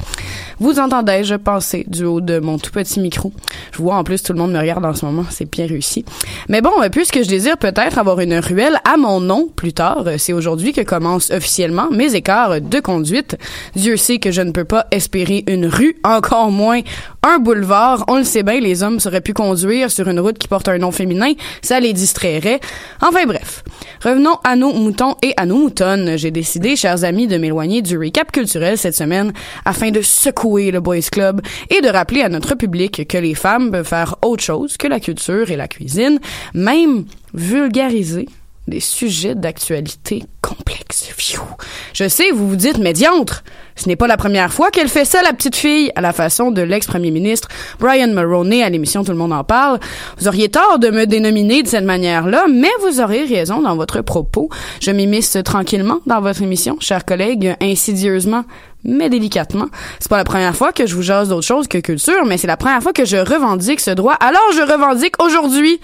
Vous 0.60 0.78
entendez, 0.78 1.24
je 1.24 1.36
pensais, 1.36 1.84
du 1.86 2.04
haut 2.04 2.20
de 2.20 2.38
mon 2.38 2.58
tout 2.58 2.70
petit 2.70 3.00
micro? 3.00 3.32
Je 3.72 3.78
vois 3.78 3.94
en 3.94 4.04
plus 4.04 4.22
tout 4.22 4.34
le 4.34 4.38
monde 4.38 4.52
me 4.52 4.58
regarde 4.58 4.84
en 4.84 4.94
ce 4.94 5.06
moment, 5.06 5.24
c'est 5.30 5.50
bien 5.50 5.66
réussi. 5.66 6.04
Mais 6.50 6.60
bon, 6.60 6.82
euh, 6.82 6.90
puisque 6.90 7.22
je 7.22 7.28
désire 7.28 7.56
peut-être 7.56 7.98
avoir 7.98 8.20
une 8.20 8.38
ruelle 8.38 8.76
à 8.84 8.98
mon 8.98 9.20
nom 9.20 9.48
plus 9.48 9.72
tard, 9.72 10.02
euh, 10.06 10.16
c'est 10.18 10.34
aujourd'hui 10.34 10.74
que 10.74 10.82
commencent 10.82 11.30
officiellement 11.30 11.88
mes 11.90 12.14
écarts 12.14 12.60
de 12.60 12.80
conduite. 12.80 13.38
Dieu 13.74 13.96
sait 13.96 14.18
que 14.18 14.32
je 14.32 14.42
ne 14.42 14.50
peux 14.50 14.66
pas 14.66 14.86
espérer 14.90 15.44
une 15.46 15.64
rue, 15.64 15.96
encore 16.04 16.50
moins 16.50 16.82
un 17.22 17.38
boulevard. 17.38 18.04
On 18.08 18.18
le 18.18 18.24
sait 18.24 18.42
bien, 18.42 18.60
les 18.60 18.82
hommes 18.82 19.00
seraient 19.00 19.22
pu 19.22 19.32
conduire 19.32 19.90
sur 19.90 20.08
une 20.08 20.20
route 20.20 20.36
qui 20.36 20.46
porte 20.46 20.68
un 20.68 20.76
nom 20.76 20.90
féminin, 20.90 21.32
ça 21.62 21.80
les 21.80 21.94
distrairait. 21.94 22.60
Enfin 23.00 23.24
bref, 23.24 23.64
revenons 24.04 24.36
à 24.44 24.56
nos 24.56 24.74
moutons 24.74 25.16
et 25.22 25.32
à 25.38 25.46
nos 25.46 25.56
moutonnes. 25.56 26.18
J'ai 26.18 26.30
décidé, 26.30 26.76
chers 26.76 27.02
amis, 27.04 27.26
de 27.26 27.38
m'éloigner 27.38 27.80
du 27.80 27.96
recap 27.96 28.30
culturel 28.30 28.76
cette 28.76 28.94
semaine 28.94 29.32
afin 29.64 29.90
de 29.90 30.02
secouer 30.02 30.49
le 30.58 30.80
Boys 30.80 31.08
Club 31.10 31.40
et 31.70 31.80
de 31.80 31.88
rappeler 31.88 32.22
à 32.22 32.28
notre 32.28 32.54
public 32.54 33.06
que 33.08 33.18
les 33.18 33.34
femmes 33.34 33.70
peuvent 33.70 33.86
faire 33.86 34.16
autre 34.22 34.42
chose 34.42 34.76
que 34.76 34.88
la 34.88 35.00
culture 35.00 35.50
et 35.50 35.56
la 35.56 35.68
cuisine, 35.68 36.18
même 36.54 37.04
vulgariser 37.34 38.26
des 38.66 38.80
sujets 38.80 39.34
d'actualité 39.34 40.24
complexes. 40.40 41.10
Je 41.92 42.08
sais, 42.08 42.30
vous 42.30 42.48
vous 42.48 42.56
dites, 42.56 42.80
diantre, 42.80 43.44
ce 43.76 43.88
n'est 43.88 43.96
pas 43.96 44.06
la 44.06 44.16
première 44.16 44.52
fois 44.52 44.70
qu'elle 44.70 44.88
fait 44.88 45.04
ça, 45.04 45.22
la 45.22 45.32
petite 45.32 45.56
fille, 45.56 45.90
à 45.94 46.00
la 46.00 46.12
façon 46.12 46.50
de 46.50 46.62
l'ex-premier 46.62 47.10
ministre 47.10 47.48
Brian 47.78 48.08
Mulroney 48.08 48.62
à 48.62 48.68
l'émission 48.68 49.04
Tout 49.04 49.12
le 49.12 49.18
monde 49.18 49.32
en 49.32 49.44
parle. 49.44 49.78
Vous 50.18 50.28
auriez 50.28 50.48
tort 50.48 50.78
de 50.78 50.88
me 50.90 51.06
dénominer 51.06 51.62
de 51.62 51.68
cette 51.68 51.84
manière-là, 51.84 52.46
mais 52.52 52.70
vous 52.80 53.00
aurez 53.00 53.24
raison 53.24 53.60
dans 53.60 53.76
votre 53.76 54.02
propos. 54.02 54.48
Je 54.80 54.90
m'immisce 54.90 55.36
tranquillement 55.44 55.98
dans 56.06 56.20
votre 56.20 56.42
émission, 56.42 56.76
chers 56.80 57.04
collègues, 57.04 57.54
insidieusement 57.60 58.44
mais 58.84 59.08
délicatement. 59.08 59.66
C'est 59.98 60.08
pas 60.08 60.16
la 60.16 60.24
première 60.24 60.56
fois 60.56 60.72
que 60.72 60.86
je 60.86 60.94
vous 60.94 61.02
jase 61.02 61.28
d'autre 61.28 61.46
chose 61.46 61.68
que 61.68 61.78
culture, 61.78 62.24
mais 62.26 62.38
c'est 62.38 62.46
la 62.46 62.56
première 62.56 62.82
fois 62.82 62.92
que 62.92 63.04
je 63.04 63.16
revendique 63.16 63.80
ce 63.80 63.90
droit. 63.90 64.14
Alors 64.14 64.40
je 64.54 64.62
revendique 64.62 65.22
aujourd'hui, 65.22 65.80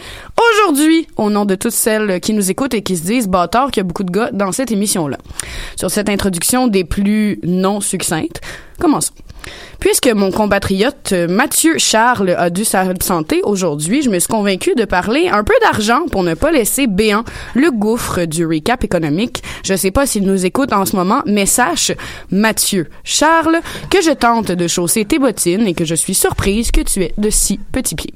aujourd'hui, 0.63 1.07
au 1.17 1.31
nom 1.31 1.45
de 1.45 1.55
toutes 1.55 1.73
celles 1.73 2.21
qui 2.21 2.33
nous 2.33 2.51
écoutent 2.51 2.75
et 2.75 2.83
qui 2.83 2.97
se 2.97 3.05
disent 3.05 3.29
bâtard 3.29 3.71
qu'il 3.71 3.81
y 3.81 3.85
a 3.85 3.85
beaucoup 3.85 4.05
de 4.05 4.11
gars 4.11 4.31
dans 4.33 4.53
cette 4.53 4.71
émission-là. 4.71 5.19
Sur 5.77 5.91
cette 5.91 6.09
introduction 6.09 6.69
des 6.69 6.85
plus 6.85 7.39
non 7.43 7.81
succinctes, 7.81 8.41
commençons. 8.79 9.15
Puisque 9.79 10.09
mon 10.09 10.31
compatriote 10.31 11.13
euh, 11.13 11.29
Mathieu 11.29 11.79
Charles 11.79 12.35
a 12.37 12.51
dû 12.51 12.65
s'absenter 12.65 13.43
aujourd'hui, 13.45 14.03
je 14.03 14.11
me 14.11 14.19
suis 14.19 14.29
convaincu 14.29 14.75
de 14.75 14.85
parler 14.85 15.29
un 15.29 15.45
peu 15.45 15.55
d'argent 15.63 16.07
pour 16.11 16.23
ne 16.23 16.35
pas 16.35 16.51
laisser 16.51 16.87
béant 16.87 17.25
le 17.55 17.71
gouffre 17.71 18.25
du 18.25 18.47
recap 18.47 18.83
économique. 18.85 19.43
Je 19.65 19.75
sais 19.75 19.91
pas 19.91 20.07
s'il 20.07 20.25
nous 20.25 20.47
écoute 20.47 20.73
en 20.73 20.87
ce 20.87 20.97
moment, 20.97 21.23
mais 21.27 21.47
sache, 21.47 21.93
Mathieu 22.31 22.89
Charles, 23.05 23.61
que 23.91 24.03
je 24.03 24.13
tente 24.13 24.51
de 24.51 24.67
chausser 24.67 25.05
tes 25.05 25.19
bottines 25.19 25.67
et 25.67 25.75
que 25.75 25.85
je 25.85 25.95
suis 25.95 26.15
surprise 26.15 26.71
que 26.71 26.81
tu 26.81 27.03
aies 27.03 27.15
de 27.19 27.31
si 27.31 27.59
petits 27.73 27.95
pieds. 27.95 28.15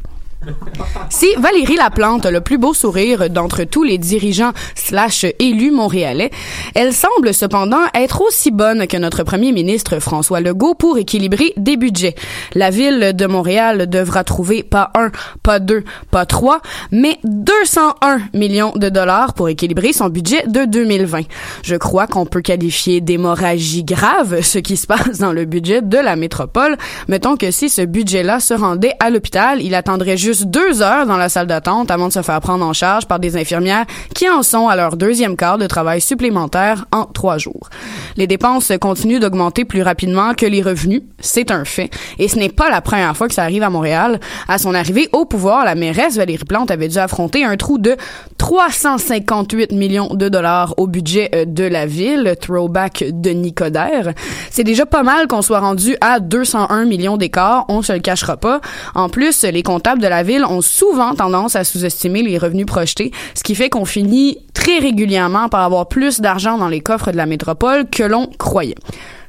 Si 1.10 1.26
Valérie 1.36 1.76
Laplante 1.76 2.24
a 2.24 2.30
le 2.30 2.40
plus 2.40 2.56
beau 2.56 2.72
sourire 2.72 3.28
d'entre 3.28 3.64
tous 3.64 3.82
les 3.82 3.98
dirigeants 3.98 4.52
slash 4.74 5.26
élus 5.38 5.70
montréalais, 5.70 6.30
elle 6.74 6.94
semble 6.94 7.34
cependant 7.34 7.82
être 7.94 8.22
aussi 8.22 8.50
bonne 8.50 8.86
que 8.86 8.96
notre 8.96 9.22
premier 9.22 9.52
ministre 9.52 9.98
François 9.98 10.40
Legault 10.40 10.74
pour 10.74 10.96
équilibrer 10.96 11.52
des 11.58 11.76
budgets. 11.76 12.14
La 12.54 12.70
ville 12.70 13.12
de 13.14 13.26
Montréal 13.26 13.88
devra 13.90 14.24
trouver 14.24 14.62
pas 14.62 14.90
un, 14.94 15.10
pas 15.42 15.58
deux, 15.58 15.84
pas 16.10 16.24
trois, 16.24 16.62
mais 16.90 17.18
201 17.24 18.20
millions 18.32 18.72
de 18.76 18.88
dollars 18.88 19.34
pour 19.34 19.50
équilibrer 19.50 19.92
son 19.92 20.08
budget 20.08 20.46
de 20.46 20.64
2020. 20.64 21.22
Je 21.62 21.76
crois 21.76 22.06
qu'on 22.06 22.24
peut 22.24 22.40
qualifier 22.40 23.02
d'hémorragie 23.02 23.84
grave 23.84 24.40
ce 24.40 24.58
qui 24.58 24.78
se 24.78 24.86
passe 24.86 25.18
dans 25.18 25.32
le 25.32 25.44
budget 25.44 25.82
de 25.82 25.98
la 25.98 26.16
métropole. 26.16 26.78
Mettons 27.08 27.36
que 27.36 27.50
si 27.50 27.68
ce 27.68 27.82
budget-là 27.82 28.40
se 28.40 28.54
rendait 28.54 28.94
à 29.00 29.10
l'hôpital, 29.10 29.60
il 29.60 29.74
attendrait 29.74 30.16
juste 30.16 30.29
deux 30.38 30.82
heures 30.82 31.06
dans 31.06 31.16
la 31.16 31.28
salle 31.28 31.46
d'attente 31.46 31.90
avant 31.90 32.08
de 32.08 32.12
se 32.12 32.22
faire 32.22 32.40
prendre 32.40 32.64
en 32.64 32.72
charge 32.72 33.06
par 33.06 33.18
des 33.18 33.36
infirmières 33.36 33.84
qui 34.14 34.28
en 34.28 34.42
sont 34.42 34.68
à 34.68 34.76
leur 34.76 34.96
deuxième 34.96 35.36
quart 35.36 35.58
de 35.58 35.66
travail 35.66 36.00
supplémentaire 36.00 36.86
en 36.92 37.04
trois 37.04 37.38
jours. 37.38 37.68
Les 38.16 38.26
dépenses 38.26 38.72
continuent 38.80 39.20
d'augmenter 39.20 39.64
plus 39.64 39.82
rapidement 39.82 40.34
que 40.34 40.46
les 40.46 40.62
revenus, 40.62 41.02
c'est 41.18 41.50
un 41.50 41.64
fait, 41.64 41.90
et 42.18 42.28
ce 42.28 42.38
n'est 42.38 42.48
pas 42.48 42.70
la 42.70 42.80
première 42.80 43.16
fois 43.16 43.28
que 43.28 43.34
ça 43.34 43.42
arrive 43.42 43.62
à 43.62 43.70
Montréal. 43.70 44.20
À 44.48 44.58
son 44.58 44.74
arrivée 44.74 45.08
au 45.12 45.24
pouvoir, 45.24 45.64
la 45.64 45.74
mairesse 45.74 46.16
Valérie 46.16 46.44
Plante 46.44 46.70
avait 46.70 46.88
dû 46.88 46.98
affronter 46.98 47.44
un 47.44 47.56
trou 47.56 47.78
de 47.78 47.96
358 48.38 49.72
millions 49.72 50.14
de 50.14 50.28
dollars 50.28 50.74
au 50.76 50.86
budget 50.86 51.30
euh, 51.34 51.44
de 51.44 51.64
la 51.64 51.86
ville, 51.86 52.34
throwback 52.40 53.04
de 53.10 53.30
Nicodère. 53.30 54.12
C'est 54.50 54.64
déjà 54.64 54.86
pas 54.86 55.02
mal 55.02 55.26
qu'on 55.26 55.42
soit 55.42 55.60
rendu 55.60 55.96
à 56.00 56.20
201 56.20 56.84
millions 56.84 57.16
d'écarts, 57.16 57.66
on 57.68 57.82
se 57.82 57.92
le 57.92 58.00
cachera 58.00 58.36
pas. 58.36 58.60
En 58.94 59.08
plus, 59.08 59.42
les 59.44 59.62
comptables 59.62 60.02
de 60.02 60.08
la 60.08 60.19
ville 60.22 60.44
ont 60.44 60.60
souvent 60.60 61.14
tendance 61.14 61.56
à 61.56 61.64
sous-estimer 61.64 62.22
les 62.22 62.38
revenus 62.38 62.66
projetés, 62.66 63.12
ce 63.34 63.42
qui 63.42 63.54
fait 63.54 63.70
qu'on 63.70 63.84
finit 63.84 64.38
très 64.54 64.78
régulièrement 64.78 65.48
par 65.48 65.62
avoir 65.62 65.88
plus 65.88 66.20
d'argent 66.20 66.58
dans 66.58 66.68
les 66.68 66.80
coffres 66.80 67.12
de 67.12 67.16
la 67.16 67.26
métropole 67.26 67.88
que 67.88 68.02
l'on 68.02 68.26
croyait. 68.38 68.74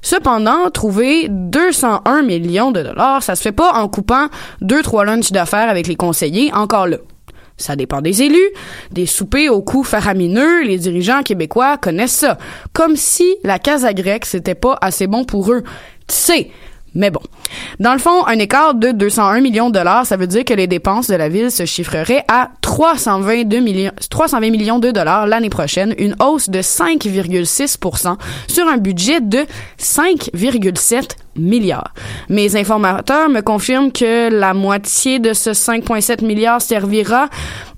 Cependant, 0.01 0.69
trouver 0.71 1.27
201 1.29 2.23
millions 2.23 2.71
de 2.71 2.81
dollars, 2.81 3.21
ça 3.21 3.35
se 3.35 3.41
fait 3.41 3.51
pas 3.51 3.73
en 3.73 3.87
coupant 3.87 4.27
deux 4.59 4.81
trois 4.81 5.05
lunchs 5.05 5.31
d'affaires 5.31 5.69
avec 5.69 5.87
les 5.87 5.95
conseillers, 5.95 6.51
encore 6.53 6.87
là. 6.87 6.97
Ça 7.57 7.75
dépend 7.75 8.01
des 8.01 8.23
élus, 8.23 8.49
des 8.91 9.05
soupers 9.05 9.49
au 9.49 9.61
coût 9.61 9.83
faramineux, 9.83 10.63
les 10.63 10.79
dirigeants 10.79 11.21
québécois 11.21 11.77
connaissent 11.77 12.11
ça. 12.11 12.39
Comme 12.73 12.95
si 12.95 13.35
la 13.43 13.59
casa 13.59 13.93
grecque 13.93 14.25
c'était 14.25 14.55
pas 14.55 14.77
assez 14.81 15.05
bon 15.05 15.23
pour 15.23 15.51
eux. 15.51 15.61
Tu 16.07 16.15
sais, 16.15 16.51
mais 16.93 17.09
bon. 17.09 17.21
Dans 17.79 17.93
le 17.93 17.99
fond, 17.99 18.25
un 18.27 18.37
écart 18.39 18.73
de 18.73 18.91
201 18.91 19.39
millions 19.41 19.69
de 19.69 19.75
dollars, 19.75 20.05
ça 20.05 20.17
veut 20.17 20.27
dire 20.27 20.43
que 20.43 20.53
les 20.53 20.67
dépenses 20.67 21.07
de 21.07 21.15
la 21.15 21.29
ville 21.29 21.51
se 21.51 21.65
chiffreraient 21.65 22.25
à 22.27 22.49
322 22.61 23.59
millions, 23.59 23.91
320 24.09 24.49
millions 24.49 24.79
de 24.79 24.91
dollars 24.91 25.27
l'année 25.27 25.49
prochaine, 25.49 25.95
une 25.97 26.15
hausse 26.19 26.49
de 26.49 26.59
5,6% 26.59 28.17
sur 28.47 28.67
un 28.67 28.77
budget 28.77 29.21
de 29.21 29.45
5,7 29.79 31.15
milliards. 31.37 31.93
Mes 32.29 32.55
informateurs 32.55 33.29
me 33.29 33.41
confirment 33.41 33.91
que 33.91 34.29
la 34.29 34.53
moitié 34.53 35.19
de 35.19 35.33
ce 35.33 35.51
5,7 35.51 36.25
milliards 36.25 36.61
servira, 36.61 37.29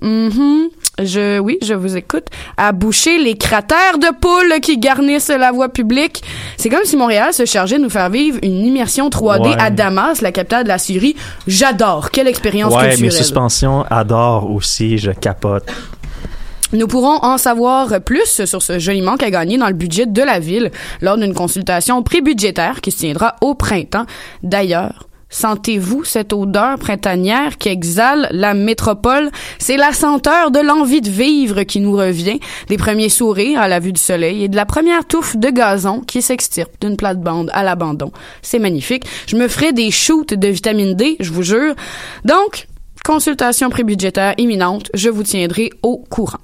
mhm, 0.01 0.69
je, 1.01 1.39
oui, 1.39 1.57
je 1.63 1.73
vous 1.73 1.97
écoute, 1.97 2.25
à 2.57 2.71
boucher 2.71 3.17
les 3.17 3.35
cratères 3.35 3.97
de 3.97 4.13
poules 4.19 4.59
qui 4.61 4.77
garnissent 4.77 5.29
la 5.29 5.51
voie 5.51 5.69
publique. 5.69 6.23
C'est 6.57 6.69
comme 6.69 6.83
si 6.85 6.95
Montréal 6.97 7.33
se 7.33 7.45
chargeait 7.45 7.77
de 7.79 7.83
nous 7.83 7.89
faire 7.89 8.09
vivre 8.09 8.37
une 8.43 8.65
immersion 8.65 9.09
3D 9.09 9.41
Ouais. 9.49 9.55
à 9.59 9.69
Damas, 9.71 10.21
la 10.21 10.31
capitale 10.31 10.63
de 10.63 10.67
la 10.69 10.77
Syrie. 10.77 11.15
J'adore. 11.47 12.11
Quelle 12.11 12.27
expérience 12.27 12.73
Ouais, 12.73 12.83
mes 12.83 12.89
culturelle. 12.91 13.11
suspensions 13.11 13.83
adorent 13.89 14.51
aussi, 14.51 14.97
je 14.97 15.11
capote. 15.11 15.65
Nous 16.73 16.87
pourrons 16.87 17.19
en 17.23 17.37
savoir 17.37 18.01
plus 18.01 18.45
sur 18.45 18.61
ce 18.63 18.79
joli 18.79 19.01
manque 19.01 19.21
à 19.21 19.29
gagner 19.29 19.57
dans 19.59 19.67
le 19.67 19.73
budget 19.73 20.07
de 20.07 20.21
la 20.23 20.39
ville 20.39 20.71
lors 21.01 21.17
d'une 21.17 21.33
consultation 21.35 22.01
pré-budgétaire 22.01 22.81
qui 22.81 22.91
se 22.91 22.97
tiendra 22.97 23.35
au 23.41 23.53
printemps. 23.53 24.05
D'ailleurs, 24.41 25.07
Sentez-vous 25.33 26.03
cette 26.03 26.31
odeur 26.31 26.77
printanière 26.77 27.57
qui 27.57 27.69
exhale 27.69 28.27
la 28.29 28.53
métropole? 28.53 29.31
C'est 29.57 29.77
la 29.77 29.91
senteur 29.91 30.51
de 30.51 30.59
l'envie 30.59 31.01
de 31.01 31.09
vivre 31.09 31.63
qui 31.63 31.79
nous 31.79 31.97
revient, 31.97 32.39
des 32.67 32.77
premiers 32.77 33.09
sourires 33.09 33.59
à 33.59 33.67
la 33.67 33.79
vue 33.79 33.93
du 33.93 33.99
soleil 33.99 34.43
et 34.43 34.47
de 34.47 34.55
la 34.55 34.67
première 34.67 35.05
touffe 35.05 35.35
de 35.35 35.49
gazon 35.49 36.01
qui 36.01 36.21
s'extirpe 36.21 36.79
d'une 36.79 36.97
plate-bande 36.97 37.49
à 37.51 37.63
l'abandon. 37.63 38.11
C'est 38.43 38.59
magnifique. 38.59 39.05
Je 39.25 39.35
me 39.35 39.47
ferai 39.47 39.73
des 39.73 39.89
shoots 39.89 40.35
de 40.35 40.47
vitamine 40.49 40.93
D, 40.93 41.17
je 41.19 41.31
vous 41.31 41.41
jure. 41.41 41.73
Donc, 42.25 42.67
consultation 43.03 43.71
prébudgétaire 43.71 44.35
imminente, 44.37 44.91
je 44.93 45.09
vous 45.09 45.23
tiendrai 45.23 45.71
au 45.81 45.97
courant. 45.97 46.41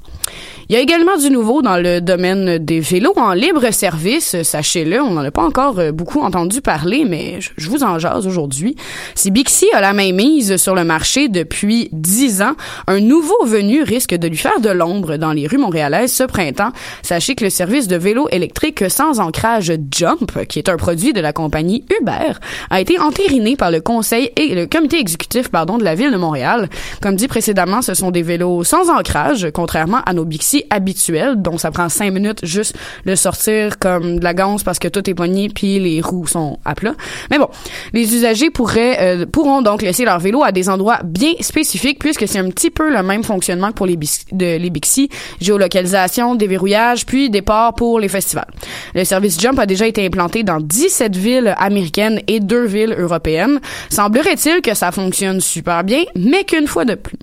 Il 0.72 0.76
y 0.76 0.78
a 0.78 0.82
également 0.82 1.17
du 1.17 1.32
nouveau 1.32 1.63
dans 1.63 1.78
le 1.78 1.99
domaine 1.99 2.59
des 2.59 2.80
vélos 2.80 3.15
en 3.15 3.34
libre 3.34 3.72
service. 3.72 4.39
Sachez-le, 4.43 5.01
on 5.01 5.09
n'en 5.09 5.24
a 5.24 5.32
pas 5.32 5.41
encore 5.41 5.80
euh, 5.80 5.91
beaucoup 5.91 6.22
entendu 6.22 6.61
parler, 6.61 7.05
mais 7.09 7.39
je, 7.39 7.70
vous 7.72 7.82
en 7.82 7.97
jase 7.97 8.28
aujourd'hui. 8.28 8.76
Si 9.15 9.32
Bixi 9.32 9.65
a 9.74 9.82
la 9.82 9.93
main 9.93 10.11
mise 10.11 10.57
sur 10.57 10.76
le 10.76 10.84
marché 10.84 11.28
depuis 11.28 11.89
10 11.91 12.43
ans, 12.43 12.53
un 12.86 12.99
nouveau 12.99 13.45
venu 13.45 13.82
risque 13.82 14.13
de 14.13 14.28
lui 14.28 14.38
faire 14.38 14.59
de 14.59 14.70
l'ombre 14.70 15.17
dans 15.17 15.32
les 15.32 15.47
rues 15.47 15.57
montréalaises 15.57 16.13
ce 16.13 16.22
printemps. 16.22 16.72
Sachez 17.01 17.34
que 17.34 17.45
le 17.45 17.49
service 17.49 17.88
de 17.88 17.95
vélo 17.95 18.28
électrique 18.30 18.91
sans 18.91 19.20
ancrage 19.20 19.74
Jump, 19.89 20.45
qui 20.47 20.59
est 20.59 20.70
un 20.70 20.78
produit 20.78 21.13
de 21.13 21.20
la 21.20 21.34
compagnie 21.34 21.84
Uber, 21.99 22.34
a 22.70 22.80
été 22.80 22.99
entériné 22.99 23.55
par 23.55 23.72
le 23.72 23.82
conseil 23.82 24.30
et 24.36 24.53
le 24.53 24.67
comité 24.67 24.99
exécutif 24.99 25.49
pardon 25.49 25.80
de 25.80 25.84
la 25.84 25.95
ville 25.95 26.11
de 26.11 26.17
Montréal. 26.17 26.70
Comme 27.01 27.15
dit 27.15 27.28
précédemment, 27.28 27.82
ce 27.82 27.95
sont 27.95 28.11
des 28.11 28.22
vélos 28.22 28.63
sans 28.63 28.91
ancrage, 28.91 29.47
contrairement 29.51 30.01
à 30.05 30.13
nos 30.13 30.26
Bixi 30.26 30.59
Bixi 30.70 31.10
habituel, 31.10 31.41
donc 31.41 31.60
ça 31.60 31.72
prend 31.72 31.89
cinq 31.89 32.12
minutes 32.14 32.39
juste 32.43 32.76
le 33.03 33.16
sortir 33.16 33.80
comme 33.80 34.20
de 34.20 34.24
la 34.24 34.34
ganse 34.34 34.64
parce 34.64 34.80
que 34.80 34.88
tout 34.88 35.07
est 35.10 35.14
pogné 35.14 35.49
puis 35.49 35.80
les 35.80 36.01
roues 36.01 36.28
sont 36.28 36.60
à 36.66 36.76
plat. 36.76 36.93
Mais 37.32 37.38
bon, 37.38 37.47
les 37.93 38.16
usagers 38.16 38.49
pourraient 38.49 38.97
euh, 38.99 39.26
pourront 39.26 39.62
donc 39.62 39.82
laisser 39.82 40.05
leur 40.05 40.20
vélo 40.20 40.43
à 40.43 40.51
des 40.51 40.70
endroits 40.70 40.99
bien 41.03 41.32
spécifiques 41.41 41.99
puisque 41.99 42.28
c'est 42.28 42.39
un 42.39 42.49
petit 42.49 42.70
peu 42.70 42.91
le 42.91 43.03
même 43.03 43.24
fonctionnement 43.24 43.70
que 43.70 43.74
pour 43.74 43.86
les, 43.86 43.97
de, 43.97 44.57
les 44.57 44.70
Bixi, 44.70 45.10
géolocalisation, 45.41 46.36
déverrouillage, 46.36 47.05
puis 47.05 47.30
départ 47.30 47.74
pour 47.74 47.99
les 47.99 48.10
festivals. 48.10 48.47
Le 48.95 49.03
service 49.03 49.39
Jump 49.39 49.60
a 49.60 49.66
déjà 49.66 49.88
été 49.88 50.05
implanté 50.05 50.43
dans 50.43 50.60
17 50.60 51.16
villes 51.16 51.55
américaines 51.57 52.22
et 52.28 52.39
deux 52.39 52.66
villes 52.66 52.95
européennes. 52.97 53.60
Semblerait-il 53.89 54.62
que 54.62 54.74
ça 54.74 54.91
fonctionne 54.91 55.39
super 55.41 55.84
bien, 55.84 56.03
mais 56.16 56.43
qu'une 56.43 56.68
fois 56.68 56.86
de 56.86 56.95
plus, 56.95 57.18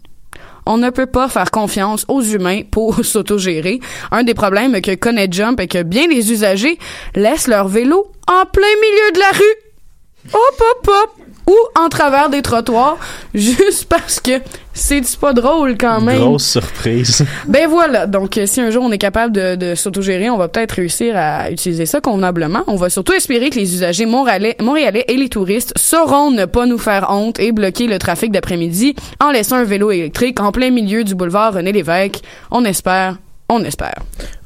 on 0.66 0.76
ne 0.76 0.90
peut 0.90 1.06
pas 1.06 1.28
faire 1.28 1.50
confiance 1.50 2.04
aux 2.08 2.22
humains 2.22 2.62
pour 2.70 3.04
s'autogérer. 3.04 3.80
Un 4.10 4.24
des 4.24 4.34
problèmes 4.34 4.80
que 4.80 4.94
connaît 4.94 5.28
Jump 5.30 5.60
est 5.60 5.68
que 5.68 5.82
bien 5.82 6.08
les 6.08 6.32
usagers 6.32 6.78
laissent 7.14 7.48
leur 7.48 7.68
vélo 7.68 8.12
en 8.28 8.44
plein 8.46 8.74
milieu 8.82 9.12
de 9.12 9.18
la 9.20 9.30
rue. 9.30 10.34
Hop, 10.34 10.60
hop, 10.60 10.88
hop. 10.88 11.25
Ou 11.48 11.54
en 11.80 11.88
travers 11.88 12.28
des 12.28 12.42
trottoirs, 12.42 12.98
juste 13.34 13.86
parce 13.88 14.18
que 14.18 14.40
c'est 14.72 15.16
pas 15.16 15.32
drôle 15.32 15.76
quand 15.78 16.00
même. 16.00 16.18
Grosse 16.18 16.46
surprise. 16.48 17.24
Ben 17.48 17.68
voilà, 17.68 18.06
donc 18.06 18.36
euh, 18.36 18.46
si 18.46 18.60
un 18.60 18.70
jour 18.70 18.82
on 18.82 18.90
est 18.90 18.98
capable 18.98 19.32
de, 19.32 19.54
de 19.54 19.74
s'autogérer, 19.74 20.28
on 20.28 20.36
va 20.36 20.48
peut-être 20.48 20.72
réussir 20.72 21.16
à 21.16 21.50
utiliser 21.50 21.86
ça 21.86 22.00
convenablement. 22.00 22.64
On 22.66 22.76
va 22.76 22.90
surtout 22.90 23.12
espérer 23.12 23.50
que 23.50 23.56
les 23.56 23.74
usagers 23.74 24.06
montréalais, 24.06 24.56
montréalais 24.60 25.04
et 25.08 25.16
les 25.16 25.28
touristes 25.28 25.72
sauront 25.76 26.30
ne 26.30 26.44
pas 26.44 26.66
nous 26.66 26.78
faire 26.78 27.06
honte 27.10 27.38
et 27.38 27.52
bloquer 27.52 27.86
le 27.86 27.98
trafic 27.98 28.32
d'après-midi 28.32 28.96
en 29.20 29.30
laissant 29.30 29.56
un 29.56 29.64
vélo 29.64 29.90
électrique 29.90 30.40
en 30.40 30.50
plein 30.52 30.70
milieu 30.70 31.04
du 31.04 31.14
boulevard 31.14 31.54
René 31.54 31.72
Lévesque. 31.72 32.20
On 32.50 32.64
espère, 32.64 33.18
on 33.48 33.62
espère. 33.62 34.02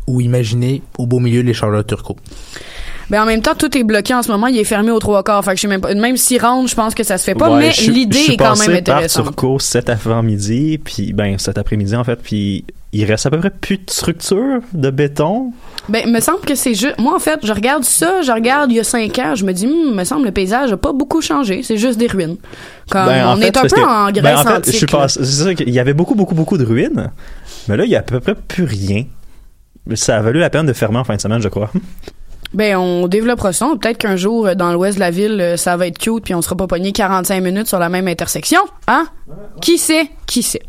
Ou 0.07 0.21
imaginez 0.21 0.83
au 0.99 1.07
beau 1.07 1.19
milieu 1.19 1.41
les 1.41 1.55
Charlotte 1.55 1.87
Turcot. 1.87 2.17
Ben 3.11 3.23
en 3.23 3.27
même 3.27 3.43
temps, 3.43 3.55
tout 3.59 3.77
est 3.77 3.83
bloqué 3.85 4.15
en 4.15 4.23
ce 4.23 4.31
moment, 4.31 4.47
il 4.47 4.57
est 4.59 4.65
fermé 4.65 4.91
aux 4.93 4.99
trois 5.01 5.23
quarts. 5.25 5.45
Fait 5.45 5.51
que 5.51 5.57
je 5.57 5.63
sais 5.63 5.69
même 5.69 5.81
pas, 5.81 5.93
même 5.95 6.17
s'y 6.17 6.39
rendre, 6.39 6.69
je 6.69 6.75
pense 6.75 6.95
que 6.95 7.03
ça 7.03 7.19
se 7.19 7.25
fait 7.25 7.35
pas, 7.35 7.51
Ouais, 7.51 7.59
mais 7.59 7.93
l'idée 7.93 8.19
est 8.31 8.37
quand 8.37 8.57
même 8.57 8.67
par 8.69 8.97
intéressante. 8.97 9.25
Turcot 9.27 9.59
cet 9.59 9.89
avant-midi, 9.91 10.79
puis 10.83 11.13
ben 11.13 11.37
cet 11.39 11.59
après-midi 11.59 11.97
en 11.97 12.05
fait, 12.05 12.21
puis 12.23 12.65
il 12.93 13.05
reste 13.05 13.27
à 13.27 13.31
peu 13.31 13.39
près 13.39 13.51
plus 13.51 13.77
de 13.79 13.89
structure 13.89 14.61
de 14.73 14.91
béton. 14.91 15.53
Ben, 15.89 16.11
me 16.11 16.19
semble 16.21 16.41
que 16.41 16.55
c'est 16.57 16.75
juste. 16.75 16.99
Moi, 16.99 17.15
en 17.15 17.19
fait, 17.21 17.39
je 17.45 17.53
regarde 17.53 17.85
ça, 17.85 18.21
je 18.23 18.31
regarde 18.33 18.71
il 18.73 18.77
y 18.77 18.81
a 18.81 18.85
cinq 18.85 19.19
ans, 19.19 19.35
je 19.35 19.45
me 19.45 19.53
dis, 19.53 19.67
Hum, 19.67 19.95
me 19.95 20.05
semble 20.05 20.25
le 20.27 20.33
paysage 20.33 20.73
a 20.73 20.77
pas 20.77 20.93
beaucoup 20.93 21.21
changé, 21.21 21.63
c'est 21.63 21.77
juste 21.77 21.99
des 21.99 22.07
ruines. 22.09 22.37
Comme 22.91 23.07
Ben, 23.07 23.27
en 23.27 23.33
on 23.35 23.37
fait, 23.41 23.47
est 23.49 23.57
un 23.57 23.63
peu 23.63 23.69
que- 23.69 23.81
en 23.81 24.11
Grèce 24.11 24.23
ben, 24.23 24.37
en 24.39 24.43
fait, 24.45 24.49
antique. 24.57 24.73
je 24.73 24.79
suis 24.79 24.87
là. 24.87 24.99
passé- 24.99 25.21
c'est 25.25 25.45
ça 25.45 25.55
qu'il 25.55 25.71
y 25.71 25.79
avait 25.81 25.95
beaucoup 25.95 26.15
beaucoup 26.15 26.35
beaucoup 26.35 26.59
de 26.59 26.65
ruines, 26.65 27.11
mais 27.69 27.77
là 27.77 27.85
il 27.85 27.91
y 27.91 27.97
a 27.97 28.01
à 28.01 28.03
peu 28.03 28.21
près 28.21 28.35
plus 28.35 28.65
rien. 28.65 29.05
Ça 29.95 30.17
a 30.19 30.21
valu 30.23 30.39
la 30.41 30.51
peine 30.51 30.67
de 30.67 30.73
fermer 30.73 30.99
en 30.99 31.05
fin 31.05 31.17
de 31.17 31.21
semaine, 31.21 31.41
je 31.43 31.49
crois. 31.49 31.71
Ben, 32.53 32.77
on 32.77 33.07
développera 33.07 33.53
ça. 33.53 33.69
Peut-être 33.81 33.99
qu'un 33.99 34.17
jour, 34.17 34.47
euh, 34.47 34.55
dans 34.55 34.73
l'ouest 34.73 34.97
de 34.97 35.01
la 35.01 35.11
ville, 35.11 35.41
euh, 35.41 35.57
ça 35.57 35.77
va 35.77 35.87
être 35.87 35.99
cute, 35.99 36.25
puis 36.25 36.35
on 36.35 36.43
sera 36.43 36.57
pas 36.57 36.67
pogné 36.67 36.93
45 36.93 37.41
minutes 37.43 37.69
sur 37.69 37.79
la 37.79 37.89
même 37.89 38.09
intersection. 38.09 38.61
Hein? 38.89 39.07
Qui 39.61 39.79
sait? 39.79 40.11
Qui 40.27 40.43
sait? 40.43 40.63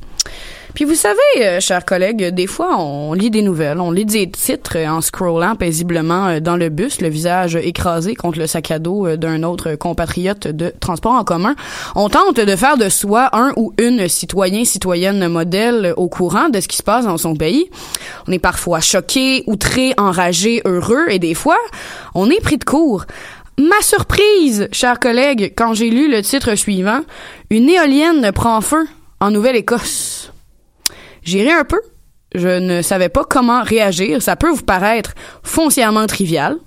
Puis 0.73 0.85
vous 0.85 0.95
savez, 0.95 1.19
euh, 1.39 1.59
chers 1.59 1.83
collègues, 1.83 2.27
des 2.27 2.47
fois, 2.47 2.77
on 2.79 3.13
lit 3.13 3.29
des 3.29 3.41
nouvelles, 3.41 3.81
on 3.81 3.91
lit 3.91 4.05
des 4.05 4.29
titres 4.31 4.77
euh, 4.77 4.87
en 4.87 5.01
scrollant 5.01 5.55
paisiblement 5.55 6.27
euh, 6.27 6.39
dans 6.39 6.55
le 6.55 6.69
bus, 6.69 7.01
le 7.01 7.09
visage 7.09 7.57
écrasé 7.57 8.15
contre 8.15 8.39
le 8.39 8.47
sac 8.47 8.71
à 8.71 8.79
dos 8.79 9.17
d'un 9.17 9.43
autre 9.43 9.75
compatriote 9.75 10.47
de 10.47 10.73
transport 10.79 11.11
en 11.11 11.25
commun. 11.25 11.55
On 11.95 12.07
tente 12.07 12.37
de 12.37 12.55
faire 12.55 12.77
de 12.77 12.87
soi 12.87 13.29
un 13.33 13.51
ou 13.57 13.73
une 13.79 14.07
citoyen, 14.07 14.63
citoyenne 14.63 15.27
modèle 15.27 15.93
au 15.97 16.07
courant 16.07 16.47
de 16.47 16.61
ce 16.61 16.69
qui 16.69 16.77
se 16.77 16.83
passe 16.83 17.05
dans 17.05 17.17
son 17.17 17.35
pays. 17.35 17.69
On 18.27 18.31
est 18.31 18.39
parfois 18.39 18.79
choqué, 18.79 19.43
outré, 19.47 19.93
enragé, 19.97 20.61
heureux, 20.63 21.05
et 21.09 21.19
des 21.19 21.33
fois, 21.33 21.57
on 22.15 22.29
est 22.29 22.41
pris 22.41 22.57
de 22.57 22.63
court. 22.63 23.05
Ma 23.59 23.81
surprise, 23.81 24.69
chers 24.71 24.99
collègues, 24.99 25.53
quand 25.55 25.73
j'ai 25.73 25.89
lu 25.89 26.09
le 26.09 26.21
titre 26.21 26.55
suivant, 26.55 27.01
une 27.49 27.69
éolienne 27.69 28.31
prend 28.31 28.61
feu 28.61 28.87
en 29.19 29.31
Nouvelle-Écosse. 29.31 30.31
J'ai 31.23 31.51
un 31.51 31.63
peu. 31.63 31.79
Je 32.33 32.59
ne 32.59 32.81
savais 32.81 33.09
pas 33.09 33.23
comment 33.23 33.61
réagir. 33.63 34.21
Ça 34.21 34.35
peut 34.35 34.49
vous 34.49 34.63
paraître 34.63 35.13
foncièrement 35.43 36.07
trivial. 36.07 36.57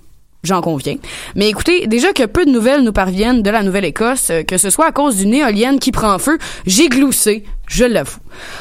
J'en 0.45 0.61
conviens. 0.61 0.97
Mais 1.35 1.49
écoutez, 1.49 1.87
déjà 1.87 2.13
que 2.13 2.23
peu 2.27 2.45
de 2.45 2.51
nouvelles 2.51 2.83
nous 2.83 2.93
parviennent 2.93 3.41
de 3.41 3.49
la 3.49 3.63
Nouvelle-Écosse, 3.63 4.29
euh, 4.29 4.43
que 4.43 4.59
ce 4.59 4.69
soit 4.69 4.85
à 4.85 4.91
cause 4.91 5.17
d'une 5.17 5.33
éolienne 5.33 5.79
qui 5.79 5.91
prend 5.91 6.19
feu, 6.19 6.37
j'ai 6.67 6.87
gloussé, 6.87 7.43
je 7.67 7.83
l'avoue. 7.83 8.19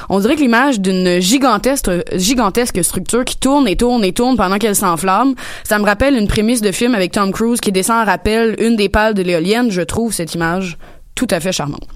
On 0.09 0.19
dirait 0.19 0.35
que 0.35 0.41
l'image 0.41 0.81
d'une 0.81 1.21
gigantesque, 1.21 1.91
gigantesque 2.15 2.83
structure 2.83 3.27
qui 3.27 3.37
tourne 3.37 3.69
et 3.69 3.77
tourne 3.77 4.03
et 4.03 4.13
tourne 4.13 4.39
pendant 4.39 4.57
qu'elle 4.57 4.75
s'enflamme, 4.75 5.35
ça 5.63 5.79
me 5.79 5.85
rappelle 5.85 6.17
une 6.17 6.27
prémisse 6.27 6.63
de 6.63 6.73
film 6.73 6.95
avec 6.95 7.13
Tom 7.13 7.33
Cruise 7.33 7.61
qui 7.61 7.71
descend 7.71 8.01
en 8.01 8.07
rappel 8.07 8.57
une 8.61 8.77
des 8.77 8.89
pales 8.89 9.13
de 9.13 9.23
l'éolienne. 9.23 9.71
Je 9.71 9.83
trouve 9.83 10.15
cette 10.15 10.35
image 10.35 10.79
tout 11.15 11.29
à 11.31 11.41
fait 11.41 11.53
charmante. 11.53 11.87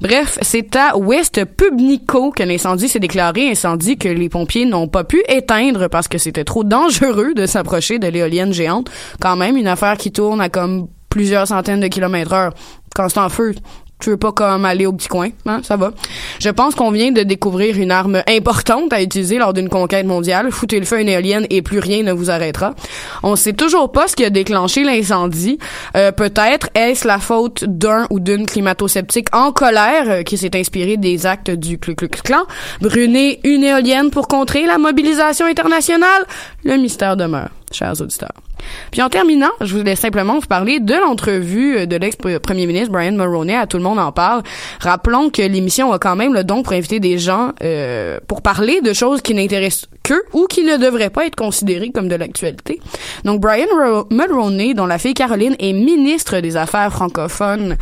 Bref, 0.00 0.38
c'est 0.40 0.74
à 0.76 0.96
West 0.96 1.44
Pubnico 1.44 2.30
que 2.30 2.42
l'incendie 2.42 2.88
s'est 2.88 2.98
déclaré, 2.98 3.50
incendie 3.50 3.96
que 3.98 4.08
les 4.08 4.28
pompiers 4.28 4.64
n'ont 4.64 4.88
pas 4.88 5.04
pu 5.04 5.22
éteindre 5.28 5.88
parce 5.88 6.08
que 6.08 6.18
c'était 6.18 6.44
trop 6.44 6.64
dangereux 6.64 7.34
de 7.34 7.46
s'approcher 7.46 7.98
de 7.98 8.06
l'éolienne 8.06 8.52
géante. 8.52 8.90
Quand 9.20 9.36
même, 9.36 9.56
une 9.56 9.68
affaire 9.68 9.96
qui 9.96 10.12
tourne 10.12 10.40
à 10.40 10.48
comme 10.48 10.88
plusieurs 11.10 11.46
centaines 11.46 11.80
de 11.80 11.88
kilomètres 11.88 12.32
heure. 12.32 12.54
Quand 12.94 13.08
feu, 13.28 13.54
tu 14.00 14.10
veux 14.10 14.16
pas 14.16 14.32
comme 14.32 14.64
aller 14.64 14.86
au 14.86 14.92
petit 14.92 15.08
coin, 15.08 15.30
hein, 15.46 15.60
ça 15.62 15.76
va. 15.76 15.92
Je 16.38 16.50
pense 16.50 16.74
qu'on 16.74 16.90
vient 16.90 17.12
de 17.12 17.22
découvrir 17.22 17.78
une 17.78 17.90
arme 17.90 18.22
importante 18.28 18.92
à 18.92 19.02
utiliser 19.02 19.38
lors 19.38 19.52
d'une 19.54 19.68
conquête 19.68 20.06
mondiale. 20.06 20.50
Foutez 20.50 20.78
le 20.78 20.84
feu 20.84 20.96
à 20.96 21.00
une 21.00 21.08
éolienne 21.08 21.46
et 21.48 21.62
plus 21.62 21.78
rien 21.78 22.02
ne 22.02 22.12
vous 22.12 22.30
arrêtera. 22.30 22.74
On 23.22 23.36
sait 23.36 23.52
toujours 23.54 23.92
pas 23.92 24.08
ce 24.08 24.16
qui 24.16 24.24
a 24.24 24.30
déclenché 24.30 24.84
l'incendie. 24.84 25.58
Euh, 25.96 26.12
Peut-être 26.12 26.68
est-ce 26.74 27.06
la 27.06 27.18
faute 27.18 27.64
d'un 27.64 28.06
ou 28.10 28.20
d'une 28.20 28.46
climato-sceptique 28.46 29.28
en 29.34 29.52
colère 29.52 30.04
euh, 30.08 30.22
qui 30.22 30.36
s'est 30.36 30.56
inspiré 30.56 30.96
des 30.96 31.26
actes 31.26 31.50
du 31.50 31.78
Ku 31.78 31.94
Klux 31.94 32.08
Klan. 32.08 32.44
Brûler 32.80 33.40
une 33.44 33.64
éolienne 33.64 34.10
pour 34.10 34.28
contrer 34.28 34.66
la 34.66 34.78
mobilisation 34.78 35.46
internationale? 35.46 36.24
Le 36.64 36.76
mystère 36.76 37.16
demeure, 37.16 37.48
chers 37.74 38.00
auditeurs. 38.00 38.32
Puis 38.90 39.02
en 39.02 39.08
terminant, 39.10 39.50
je 39.60 39.76
voulais 39.76 39.96
simplement 39.96 40.38
vous 40.38 40.46
parler 40.46 40.80
de 40.80 40.94
l'entrevue 40.94 41.86
de 41.86 41.96
l'ex-premier 41.96 42.66
ministre 42.66 42.90
Brian 42.90 43.12
Mulroney 43.12 43.54
à 43.56 43.66
Tout 43.66 43.76
le 43.76 43.82
monde 43.82 43.98
en 43.98 44.10
parle. 44.12 44.42
Rappelons 44.80 45.28
que 45.28 45.42
l'émission 45.42 45.92
a 45.92 45.98
quand 45.98 46.16
même 46.16 46.32
le 46.32 46.44
don 46.44 46.62
pour 46.62 46.72
inviter 46.72 47.00
des 47.00 47.18
gens 47.18 47.52
euh, 47.62 48.18
pour 48.26 48.40
parler 48.40 48.80
de 48.80 48.92
choses 48.94 49.20
qui 49.20 49.34
n'intéressent 49.34 49.86
qu'eux 50.02 50.22
ou 50.32 50.46
qui 50.46 50.62
ne 50.64 50.76
devraient 50.76 51.10
pas 51.10 51.26
être 51.26 51.36
considérées 51.36 51.90
comme 51.90 52.08
de 52.08 52.14
l'actualité. 52.14 52.80
Donc 53.24 53.40
Brian 53.40 53.66
Ro- 53.70 54.06
Mulroney, 54.10 54.72
dont 54.74 54.86
la 54.86 54.98
fille 54.98 55.14
Caroline 55.14 55.56
est 55.58 55.72
ministre 55.72 56.40
des 56.40 56.56
Affaires 56.56 56.92
francophones 56.92 57.76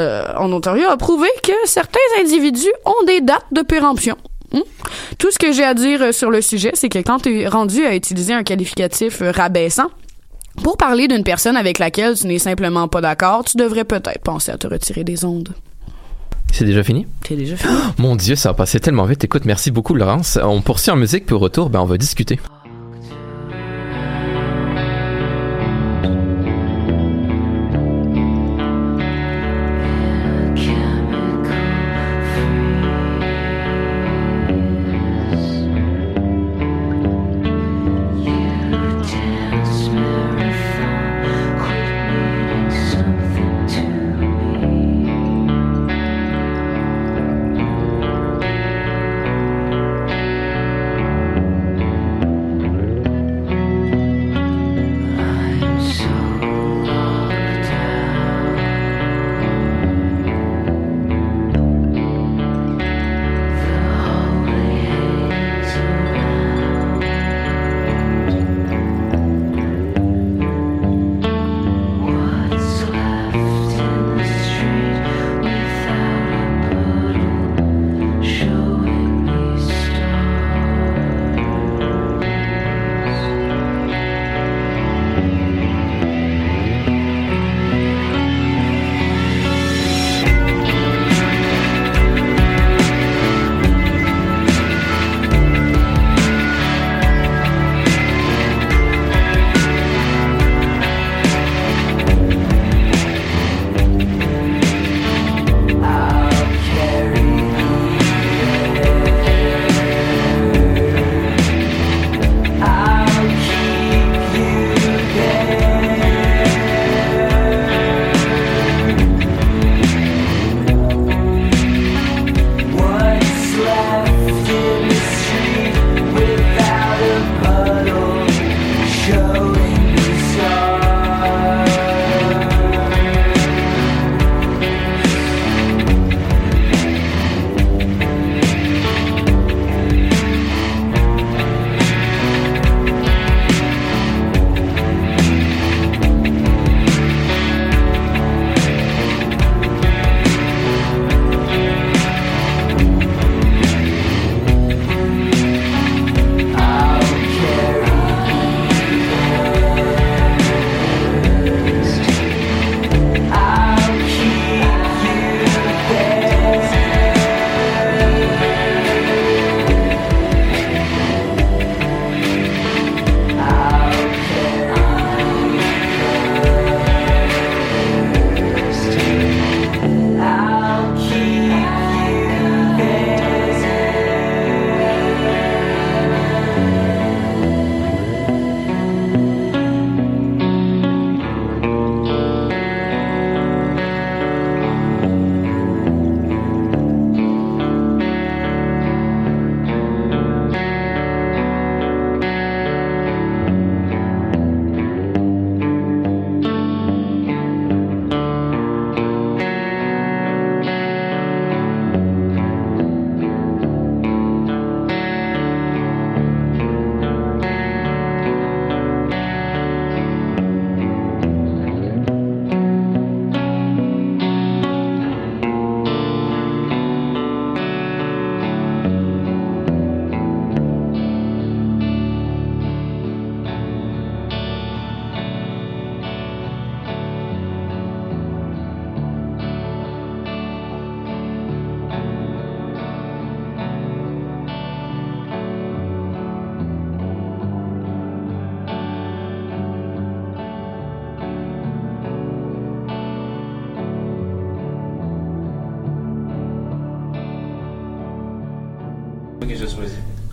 euh, 0.00 0.24
en 0.36 0.52
Ontario, 0.52 0.88
a 0.88 0.96
prouvé 0.96 1.28
que 1.42 1.52
certains 1.66 1.98
individus 2.20 2.72
ont 2.84 3.04
des 3.06 3.20
dates 3.20 3.46
de 3.52 3.62
péremption. 3.62 4.16
Hmm? 4.52 4.60
Tout 5.18 5.30
ce 5.30 5.38
que 5.38 5.52
j'ai 5.52 5.64
à 5.64 5.74
dire 5.74 6.02
euh, 6.02 6.12
sur 6.12 6.30
le 6.30 6.40
sujet, 6.40 6.72
c'est 6.74 6.88
que 6.88 6.98
quand 6.98 7.20
tu 7.20 7.40
es 7.40 7.48
rendu 7.48 7.84
à 7.84 7.94
utiliser 7.94 8.32
un 8.32 8.42
qualificatif 8.42 9.22
euh, 9.22 9.30
rabaissant, 9.30 9.90
pour 10.62 10.76
parler 10.76 11.08
d'une 11.08 11.24
personne 11.24 11.56
avec 11.56 11.78
laquelle 11.78 12.16
tu 12.16 12.26
n'es 12.26 12.38
simplement 12.38 12.88
pas 12.88 13.00
d'accord, 13.00 13.44
tu 13.44 13.56
devrais 13.56 13.84
peut-être 13.84 14.22
penser 14.22 14.52
à 14.52 14.56
te 14.56 14.66
retirer 14.66 15.04
des 15.04 15.24
ondes. 15.24 15.54
C'est 16.52 16.64
déjà 16.64 16.82
fini? 16.82 17.06
C'est 17.26 17.36
déjà 17.36 17.56
fini. 17.56 17.74
Mon 17.98 18.16
Dieu, 18.16 18.36
ça 18.36 18.50
a 18.50 18.54
passé 18.54 18.80
tellement 18.80 19.04
vite. 19.04 19.24
Écoute, 19.24 19.44
merci 19.44 19.70
beaucoup, 19.70 19.94
Laurence. 19.94 20.38
On 20.42 20.62
poursuit 20.62 20.90
en 20.90 20.96
musique, 20.96 21.26
puis 21.26 21.34
au 21.34 21.38
retour, 21.38 21.68
ben, 21.68 21.80
on 21.80 21.86
va 21.86 21.98
discuter. 21.98 22.38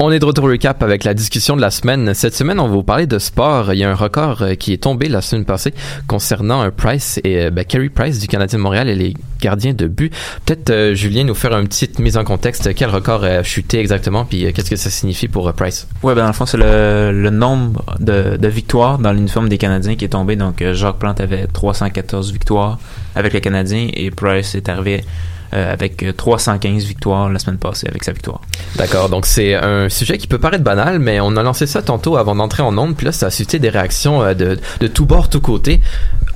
On 0.05 0.11
est 0.11 0.19
de 0.19 0.25
retour 0.25 0.43
au 0.43 0.49
recap 0.49 0.83
avec 0.83 1.05
la 1.05 1.13
discussion 1.13 1.55
de 1.55 1.61
la 1.61 1.71
semaine. 1.71 2.13
Cette 2.13 2.35
semaine, 2.35 2.59
on 2.59 2.67
va 2.67 2.73
vous 2.73 2.83
parler 2.83 3.07
de 3.07 3.19
sport. 3.19 3.71
Il 3.71 3.79
y 3.79 3.85
a 3.85 3.89
un 3.89 3.95
record 3.95 4.41
euh, 4.41 4.55
qui 4.55 4.73
est 4.73 4.83
tombé 4.83 5.07
la 5.07 5.21
semaine 5.21 5.45
passée 5.45 5.73
concernant 6.07 6.59
un 6.59 6.71
Price 6.71 7.21
et 7.23 7.45
euh, 7.45 7.51
ben, 7.51 7.63
Carey 7.63 7.87
Price 7.87 8.19
du 8.19 8.27
Canadien 8.27 8.59
de 8.59 8.63
Montréal 8.63 8.89
et 8.89 8.95
les 8.95 9.13
gardiens 9.39 9.71
de 9.71 9.87
but. 9.87 10.13
Peut-être 10.45 10.71
euh, 10.71 10.93
Julien 10.93 11.23
nous 11.23 11.35
faire 11.35 11.57
une 11.57 11.69
petite 11.69 11.99
mise 11.99 12.17
en 12.17 12.25
contexte. 12.25 12.75
Quel 12.75 12.89
record 12.89 13.23
a 13.23 13.43
chuté 13.43 13.79
exactement? 13.79 14.25
Puis 14.25 14.51
qu'est-ce 14.51 14.69
que 14.69 14.75
ça 14.75 14.89
signifie 14.89 15.29
pour 15.29 15.47
euh, 15.47 15.53
Price? 15.53 15.87
Ouais, 16.03 16.13
ben 16.15 16.23
dans 16.23 16.27
le 16.27 16.33
fond, 16.33 16.45
c'est 16.45 16.57
le, 16.57 17.13
le 17.13 17.29
nombre 17.29 17.85
de, 18.01 18.35
de 18.35 18.47
victoires 18.49 18.99
dans 18.99 19.13
l'uniforme 19.13 19.47
des 19.47 19.57
Canadiens 19.57 19.95
qui 19.95 20.03
est 20.03 20.09
tombé. 20.09 20.35
Donc, 20.35 20.61
Jacques 20.73 20.99
Plante 20.99 21.21
avait 21.21 21.47
314 21.47 22.33
victoires 22.33 22.77
avec 23.15 23.31
les 23.31 23.39
Canadiens 23.39 23.87
et 23.93 24.11
Price 24.11 24.53
est 24.53 24.67
arrivé 24.67 25.05
avec 25.53 26.03
euh, 26.03 26.11
315 26.13 26.83
victoires 26.83 27.29
la 27.29 27.39
semaine 27.39 27.57
passée 27.57 27.87
avec 27.87 28.03
sa 28.03 28.11
victoire. 28.11 28.41
D'accord, 28.75 29.09
donc 29.09 29.25
c'est 29.25 29.53
un 29.55 29.89
sujet 29.89 30.17
qui 30.17 30.27
peut 30.27 30.39
paraître 30.39 30.63
banal, 30.63 30.99
mais 30.99 31.19
on 31.19 31.35
a 31.37 31.43
lancé 31.43 31.67
ça 31.67 31.81
tantôt 31.81 32.17
avant 32.17 32.35
d'entrer 32.35 32.63
en 32.63 32.77
ondes, 32.77 32.95
puis 32.95 33.05
là 33.05 33.11
ça 33.11 33.27
a 33.27 33.29
suscité 33.29 33.59
des 33.59 33.69
réactions 33.69 34.21
euh, 34.23 34.33
de, 34.33 34.59
de 34.79 34.87
tout 34.87 35.05
bord, 35.05 35.29
tout 35.29 35.41
côté. 35.41 35.79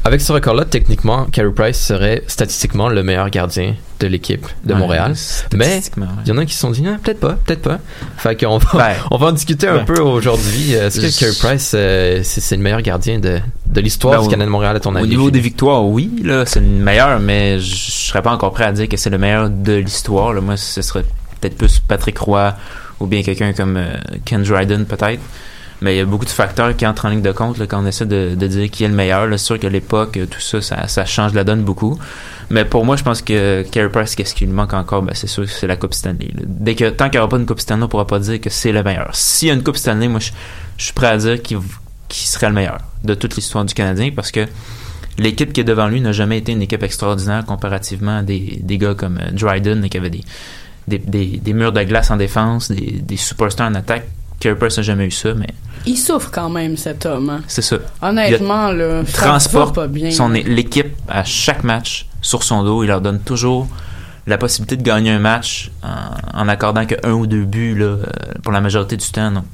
Avec 0.03 0.21
ce 0.21 0.31
record-là, 0.31 0.63
techniquement, 0.63 1.25
Carey 1.25 1.51
Price 1.53 1.77
serait 1.77 2.23
statistiquement 2.27 2.87
le 2.87 3.03
meilleur 3.03 3.29
gardien 3.29 3.75
de 3.99 4.07
l'équipe 4.07 4.45
de 4.63 4.73
Ouais, 4.73 4.79
Montréal. 4.79 5.15
Mais 5.53 5.81
ouais. 5.97 6.07
il 6.23 6.29
y 6.29 6.31
en 6.31 6.37
a 6.37 6.45
qui 6.45 6.53
se 6.53 6.59
sont 6.61 6.71
dit, 6.71 6.83
Ah, 6.87 6.97
peut-être 7.03 7.19
pas, 7.19 7.33
peut-être 7.45 7.63
pas. 7.63 7.79
Fait 8.15 8.35
qu'on 8.39 8.57
va, 8.57 8.93
on 9.11 9.17
va 9.17 9.27
en 9.27 9.31
discuter 9.33 9.67
un 9.67 9.79
peu 9.79 9.99
aujourd'hui. 9.99 10.71
Est-ce 10.73 11.01
que 11.01 11.19
Carey 11.19 11.33
Price, 11.39 11.71
euh, 11.75 12.21
c'est 12.23 12.55
le 12.55 12.61
meilleur 12.61 12.81
gardien 12.83 13.19
de, 13.19 13.39
de 13.77 13.81
l'histoire 13.83 14.15
Ben, 14.15 14.21
du 14.21 14.27
au- 14.27 14.29
Canadien 14.31 14.47
de 14.47 14.51
Montréal 14.51 14.75
à 14.75 14.79
ton 14.79 14.93
Au 14.93 14.97
avis? 14.97 15.07
niveau 15.07 15.29
des 15.31 15.39
victoires, 15.39 15.85
oui, 15.85 16.11
là, 16.23 16.45
c'est 16.45 16.59
le 16.59 16.65
meilleur, 16.65 17.19
mais 17.19 17.59
je 17.59 17.75
serais 17.91 18.21
pas 18.21 18.31
encore 18.31 18.51
prêt 18.51 18.65
à 18.65 18.71
dire 18.71 18.89
que 18.89 18.97
c'est 18.97 19.09
le 19.09 19.17
meilleur 19.17 19.49
de 19.49 19.73
l'histoire. 19.73 20.33
là. 20.33 20.41
Moi, 20.41 20.57
ce 20.57 20.81
serait 20.81 21.03
peut-être 21.39 21.57
plus 21.57 21.79
Patrick 21.79 22.17
Roy 22.17 22.53
ou 22.99 23.05
bien 23.05 23.21
quelqu'un 23.21 23.53
comme 23.53 23.77
euh, 23.77 23.93
Ken 24.25 24.41
Dryden, 24.43 24.85
peut-être. 24.85 25.21
Mais 25.79 25.93
il 25.93 25.97
y 25.99 26.01
a 26.01 26.05
beaucoup 26.05 26.25
de 26.25 26.31
facteurs 26.31 26.75
qui 26.75 26.87
entrent 26.87 27.05
en 27.05 27.09
ligne 27.09 27.21
de 27.21 27.31
compte 27.31 27.59
là, 27.59 27.67
quand 27.67 27.79
on 27.83 27.85
essaie 27.85 28.07
de, 28.07 28.33
de 28.33 28.47
dire 28.47 28.67
qui 28.71 28.83
est 28.83 28.87
le 28.87 28.95
meilleur. 28.95 29.27
C'est 29.33 29.37
sûr 29.37 29.59
que 29.59 29.67
l'époque, 29.67 30.17
euh, 30.17 30.25
tout 30.25 30.41
ça, 30.41 30.59
ça, 30.59 30.87
ça 30.87 31.05
change 31.05 31.35
la 31.35 31.43
donne 31.43 31.61
beaucoup. 31.61 31.99
Mais 32.49 32.65
pour 32.65 32.83
moi, 32.83 32.95
je 32.95 33.03
pense 33.03 33.21
que 33.21 33.61
Carey 33.69 33.89
Price, 33.89 34.15
qu'est-ce 34.15 34.33
qui 34.33 34.47
lui 34.47 34.53
manque 34.53 34.73
encore? 34.73 35.03
Ben, 35.03 35.13
c'est 35.13 35.27
sûr 35.27 35.43
que 35.43 35.51
c'est 35.51 35.67
la 35.67 35.75
Coupe 35.75 35.93
Stanley. 35.93 36.31
là. 36.33 36.41
Dès 36.47 36.73
que, 36.73 36.89
tant 36.89 37.05
qu'il 37.09 37.19
n'y 37.19 37.19
aura 37.19 37.29
pas 37.29 37.37
une 37.37 37.45
Coupe 37.45 37.59
Stanley, 37.59 37.83
on 37.83 37.87
pourra 37.89 38.07
pas 38.07 38.17
dire 38.17 38.41
que 38.41 38.49
c'est 38.49 38.71
le 38.71 38.81
meilleur. 38.81 39.09
S'il 39.13 39.49
y 39.49 39.51
a 39.51 39.53
une 39.53 39.61
Coupe 39.61 39.77
Stanley, 39.77 40.07
moi, 40.07 40.19
je, 40.19 40.31
je 40.77 40.83
suis 40.85 40.93
prêt 40.93 41.07
à 41.07 41.17
dire 41.17 41.39
qu'il 41.43 41.59
qu'il 42.07 42.27
serait 42.27 42.47
le 42.49 42.53
meilleur 42.55 42.77
de 43.03 43.13
toute 43.13 43.35
l'histoire 43.35 43.65
du 43.65 43.73
Canadien 43.73 44.11
parce 44.15 44.31
que 44.31 44.45
l'équipe 45.17 45.51
qui 45.53 45.61
est 45.61 45.65
devant 45.65 45.87
lui 45.87 45.99
n'a 46.01 46.11
jamais 46.11 46.37
été 46.37 46.51
une 46.51 46.61
équipe 46.61 46.83
extraordinaire 46.83 47.45
comparativement 47.45 48.19
à 48.19 48.23
des, 48.23 48.59
des 48.63 48.77
gars 48.77 48.93
comme 48.95 49.17
euh, 49.17 49.31
Dryden 49.31 49.89
qui 49.89 49.97
avait 49.97 50.09
des, 50.09 50.23
des, 50.87 50.99
des, 50.99 51.25
des 51.37 51.53
murs 51.53 51.71
de 51.71 51.83
glace 51.83 52.11
en 52.11 52.17
défense, 52.17 52.71
des, 52.71 52.99
des 53.01 53.17
superstars 53.17 53.69
en 53.69 53.75
attaque. 53.75 54.07
Price 54.59 54.77
n'a 54.77 54.83
jamais 54.83 55.05
eu 55.07 55.11
ça, 55.11 55.33
mais 55.33 55.47
Il 55.87 55.97
souffre 55.97 56.29
quand 56.31 56.49
même, 56.49 56.77
cet 56.77 57.05
homme. 57.07 57.29
hein. 57.31 57.41
c'est 57.47 57.63
ça. 57.63 57.77
Honnêtement, 58.03 58.71
Il 58.71 58.77
va 58.77 59.03
transporte 59.03 59.73
pas 59.75 59.87
bien. 59.87 60.11
son 60.11 60.29
l'équipe 60.29 60.95
à 61.09 61.23
chaque 61.23 61.63
match 61.63 62.07
sur 62.21 62.43
son 62.43 62.63
dos. 62.63 62.83
Il 62.83 62.87
leur 62.87 63.01
donne 63.01 63.19
toujours 63.19 63.67
la 64.27 64.37
possibilité 64.37 64.77
de 64.77 64.83
gagner 64.83 65.09
un 65.11 65.19
match 65.19 65.71
en, 65.83 66.41
en 66.41 66.47
accordant 66.47 66.85
que 66.85 66.95
un 67.03 67.13
ou 67.13 67.25
deux 67.25 67.45
buts 67.45 67.75
là, 67.75 67.85
euh, 67.85 68.03
pour 68.43 68.51
la 68.51 68.61
majorité 68.61 68.95
du 68.95 69.07
temps. 69.09 69.31
Donc, 69.31 69.45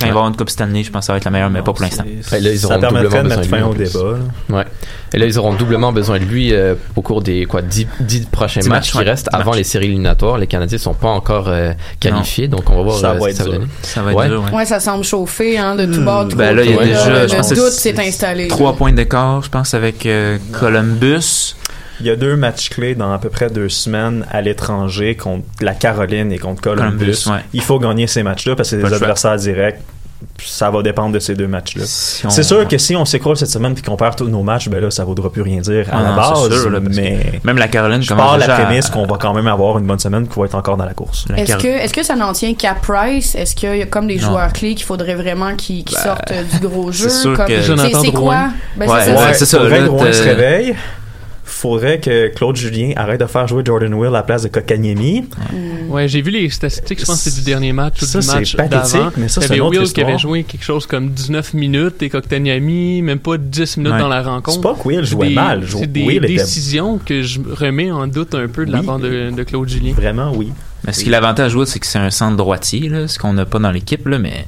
quand 0.00 0.06
il 0.06 0.12
va 0.12 0.14
y 0.14 0.18
avoir 0.18 0.28
une 0.28 0.36
Coupe 0.36 0.50
Stanley, 0.50 0.82
je 0.82 0.90
pense 0.90 1.00
que 1.02 1.06
ça 1.06 1.12
va 1.12 1.18
être 1.18 1.24
la 1.24 1.30
meilleure, 1.30 1.50
mais 1.50 1.62
pas 1.62 1.72
pour 1.72 1.82
l'instant. 1.82 2.04
Et 2.04 2.40
là, 2.40 2.50
ils 2.50 2.66
auront 2.66 2.78
doublement 2.78 3.02
besoin 3.12 3.36
de 3.36 3.46
lui, 3.46 3.62
en 3.62 3.70
plus. 3.70 3.96
Ouais. 4.48 4.64
Et 5.12 5.18
là, 5.18 5.26
ils 5.26 5.38
auront 5.38 5.54
doublement 5.54 5.92
besoin 5.92 6.18
de 6.18 6.24
lui 6.24 6.52
euh, 6.54 6.74
au 6.94 7.02
cours 7.02 7.20
des 7.22 7.44
quoi 7.44 7.62
10, 7.62 7.86
10 8.00 8.26
prochains 8.26 8.60
Dix 8.60 8.68
matchs 8.68 8.92
qui 8.92 8.98
ouais, 8.98 9.04
restent 9.04 9.28
avant 9.32 9.50
matchs. 9.50 9.58
les 9.58 9.64
séries 9.64 9.86
éliminatoires. 9.86 10.38
Les 10.38 10.46
Canadiens 10.46 10.78
sont 10.78 10.94
pas 10.94 11.08
encore 11.08 11.48
euh, 11.48 11.72
qualifiés, 11.98 12.46
donc 12.48 12.70
on 12.70 12.76
va 12.76 12.82
voir 12.82 12.96
Ça 12.98 13.10
euh, 13.10 13.14
va 13.14 13.20
ce 13.20 13.26
être 13.26 13.30
que 13.32 13.36
ça 13.38 13.44
va 13.44 13.56
donner. 13.56 13.66
Ça 13.82 14.02
va 14.02 14.12
être 14.12 14.30
dur, 14.30 14.44
ouais. 14.44 14.58
Ouais, 14.58 14.64
ça 14.66 14.78
semble 14.78 15.02
chauffer 15.04 15.58
hein, 15.58 15.74
de 15.74 15.86
tout 15.86 16.02
bord, 16.02 16.26
de 16.26 16.30
tout 16.30 16.36
Ben 16.36 16.54
là, 16.54 16.62
il 16.62 16.70
y 16.70 16.78
a 16.78 16.84
déjà, 16.84 17.22
le 17.22 17.28
je 17.28 17.34
pense 17.34 17.50
que 17.50 17.54
doute 17.56 17.72
c'est- 17.72 17.94
s'est 17.96 18.06
installé. 18.08 18.46
Trois 18.48 18.74
points 18.76 18.92
d'écart, 18.92 19.42
je 19.42 19.50
pense, 19.50 19.74
avec 19.74 20.06
euh, 20.06 20.38
Columbus. 20.52 21.56
Il 22.00 22.06
y 22.06 22.10
a 22.10 22.16
deux 22.16 22.36
matchs 22.36 22.70
clés 22.70 22.94
dans 22.94 23.12
à 23.12 23.18
peu 23.18 23.28
près 23.28 23.50
deux 23.50 23.68
semaines 23.68 24.24
à 24.30 24.40
l'étranger 24.40 25.16
contre 25.16 25.44
la 25.60 25.74
Caroline 25.74 26.32
et 26.32 26.38
contre 26.38 26.62
Columbus. 26.62 26.98
Columbus, 26.98 27.28
ouais. 27.28 27.44
Il 27.52 27.62
faut 27.62 27.78
gagner 27.78 28.06
ces 28.06 28.22
matchs-là 28.22 28.56
parce 28.56 28.70
que 28.70 28.80
c'est 28.80 28.88
des 28.88 28.94
adversaires 28.94 29.36
directs. 29.36 29.80
Ça 30.42 30.70
va 30.70 30.82
dépendre 30.82 31.14
de 31.14 31.18
ces 31.18 31.34
deux 31.34 31.46
matchs-là. 31.46 31.84
on- 31.84 32.30
C'est 32.30 32.42
sûr 32.42 32.68
que 32.68 32.76
si 32.76 32.94
on 32.94 33.06
s'écroule 33.06 33.36
cette 33.38 33.48
semaine 33.48 33.72
puis 33.72 33.82
qu'on 33.82 33.96
perd 33.96 34.16
tous 34.16 34.28
nos 34.28 34.42
matchs, 34.42 34.68
ben 34.68 34.78
là, 34.82 34.90
ça 34.90 35.02
vaudra 35.04 35.30
plus 35.32 35.40
rien 35.40 35.60
dire 35.60 35.86
à 35.90 35.98
Ah 35.98 36.02
la 36.02 36.10
non, 36.10 36.16
base. 36.16 36.48
c'est 36.50 36.58
sûr, 36.60 36.70
là, 36.70 36.78
mais 36.80 37.40
même 37.42 37.56
la 37.56 37.68
Caroline 37.68 38.02
je 38.02 38.12
pars 38.12 38.36
la 38.36 38.46
déjà 38.46 38.56
à- 38.56 38.64
prémisse 38.66 38.90
qu'on 38.90 39.06
va 39.06 39.16
quand 39.16 39.32
même 39.32 39.46
avoir 39.46 39.78
une 39.78 39.86
bonne 39.86 39.98
semaine 39.98 40.26
qu'on 40.28 40.40
va 40.40 40.46
être 40.46 40.54
encore 40.54 40.76
dans 40.76 40.84
la 40.84 40.92
course. 40.92 41.24
Est-ce 41.36 41.56
que, 41.56 41.66
est-ce 41.66 41.94
que 41.94 42.02
ça 42.02 42.16
n'en 42.16 42.32
tient 42.34 42.52
qu'à 42.54 42.74
Price? 42.74 43.34
Est-ce 43.34 43.54
qu'il 43.56 43.74
y 43.76 43.82
a 43.82 43.86
comme 43.86 44.06
des 44.06 44.16
Non. 44.16 44.28
joueurs 44.30 44.52
clés 44.52 44.74
qu'il 44.74 44.84
faudrait 44.86 45.14
vraiment 45.14 45.56
qu'ils 45.56 45.84
qu'ils 45.84 45.96
Ben, 45.96 46.04
sortent 46.04 46.32
du 46.52 46.66
gros 46.68 46.92
jeu? 46.92 47.08
c'est 47.08 47.20
sûr 47.22 47.36
comme- 47.36 47.46
que- 47.46 47.56
c'est- 47.56 47.62
Jonathan 47.62 48.00
C'est 48.02 48.10
quoi? 48.12 48.20
Drouin. 48.20 48.52
Ben, 48.76 48.88
Ouais, 48.90 48.98
c'est 49.04 49.14
ça. 49.16 49.32
c'est 49.34 49.46
ça, 49.46 49.58
là, 49.58 50.12
se 50.12 50.22
réveille. 50.22 50.74
Faudrait 51.50 52.00
que 52.00 52.28
Claude 52.28 52.56
Julien 52.56 52.92
arrête 52.96 53.20
de 53.20 53.26
faire 53.26 53.46
jouer 53.48 53.62
Jordan 53.64 53.92
Will 53.94 54.08
à 54.08 54.10
la 54.10 54.22
place 54.22 54.42
de 54.42 54.48
Kokanyemi. 54.48 55.24
Ouais, 55.88 56.08
j'ai 56.08 56.22
vu 56.22 56.30
les 56.30 56.48
statistiques, 56.50 57.00
je 57.00 57.04
pense 57.04 57.22
que 57.24 57.30
c'est 57.30 57.38
du 57.38 57.44
dernier 57.44 57.72
match 57.72 58.00
ou 58.02 58.04
Ça, 58.06 58.20
du 58.20 58.24
c'est 58.26 58.34
match 58.34 58.56
pathétique, 58.56 58.92
d'avant. 58.94 59.10
mais 59.16 59.28
ça, 59.28 59.40
Il 59.40 59.44
y 59.44 59.48
c'est 59.48 59.60
Will 59.60 59.92
qui 59.92 60.02
avait 60.02 60.18
joué 60.18 60.44
quelque 60.44 60.64
chose 60.64 60.86
comme 60.86 61.10
19 61.10 61.54
minutes 61.54 62.02
et 62.02 62.08
Koktaniami, 62.10 63.02
même 63.02 63.18
pas 63.18 63.36
10 63.38 63.76
minutes 63.76 63.92
Ouais. 63.92 63.98
dans 63.98 64.08
la 64.08 64.22
rencontre. 64.22 64.52
C'est 64.52 64.60
pas 64.62 64.74
que 64.74 64.88
Will 64.88 65.04
jouait 65.04 65.28
des- 65.28 65.34
mal, 65.34 65.64
jou- 65.64 65.78
C'est 65.80 65.86
des 65.92 66.02
Will 66.04 66.24
était- 66.24 66.34
décisions 66.36 66.98
que 67.04 67.22
je 67.22 67.40
remets 67.40 67.90
en 67.90 68.06
doute 68.06 68.34
un 68.34 68.48
peu 68.48 68.64
de 68.64 68.72
la 68.72 68.80
Oui. 68.80 68.86
part 68.86 68.98
de, 68.98 69.30
de 69.30 69.42
Claude 69.42 69.68
Julien. 69.68 69.92
Vraiment, 69.94 70.32
oui. 70.34 70.52
Mais 70.86 70.92
ce 70.92 71.04
qui 71.04 71.10
l'avantage 71.10 71.54
c'est 71.66 71.78
que 71.78 71.86
c'est 71.86 71.98
un 71.98 72.10
centre 72.10 72.36
droitier, 72.36 72.88
là, 72.88 73.06
ce 73.06 73.18
qu'on 73.18 73.34
n'a 73.34 73.44
pas 73.44 73.58
dans 73.58 73.70
l'équipe, 73.70 74.06
là, 74.06 74.18
mais 74.18 74.46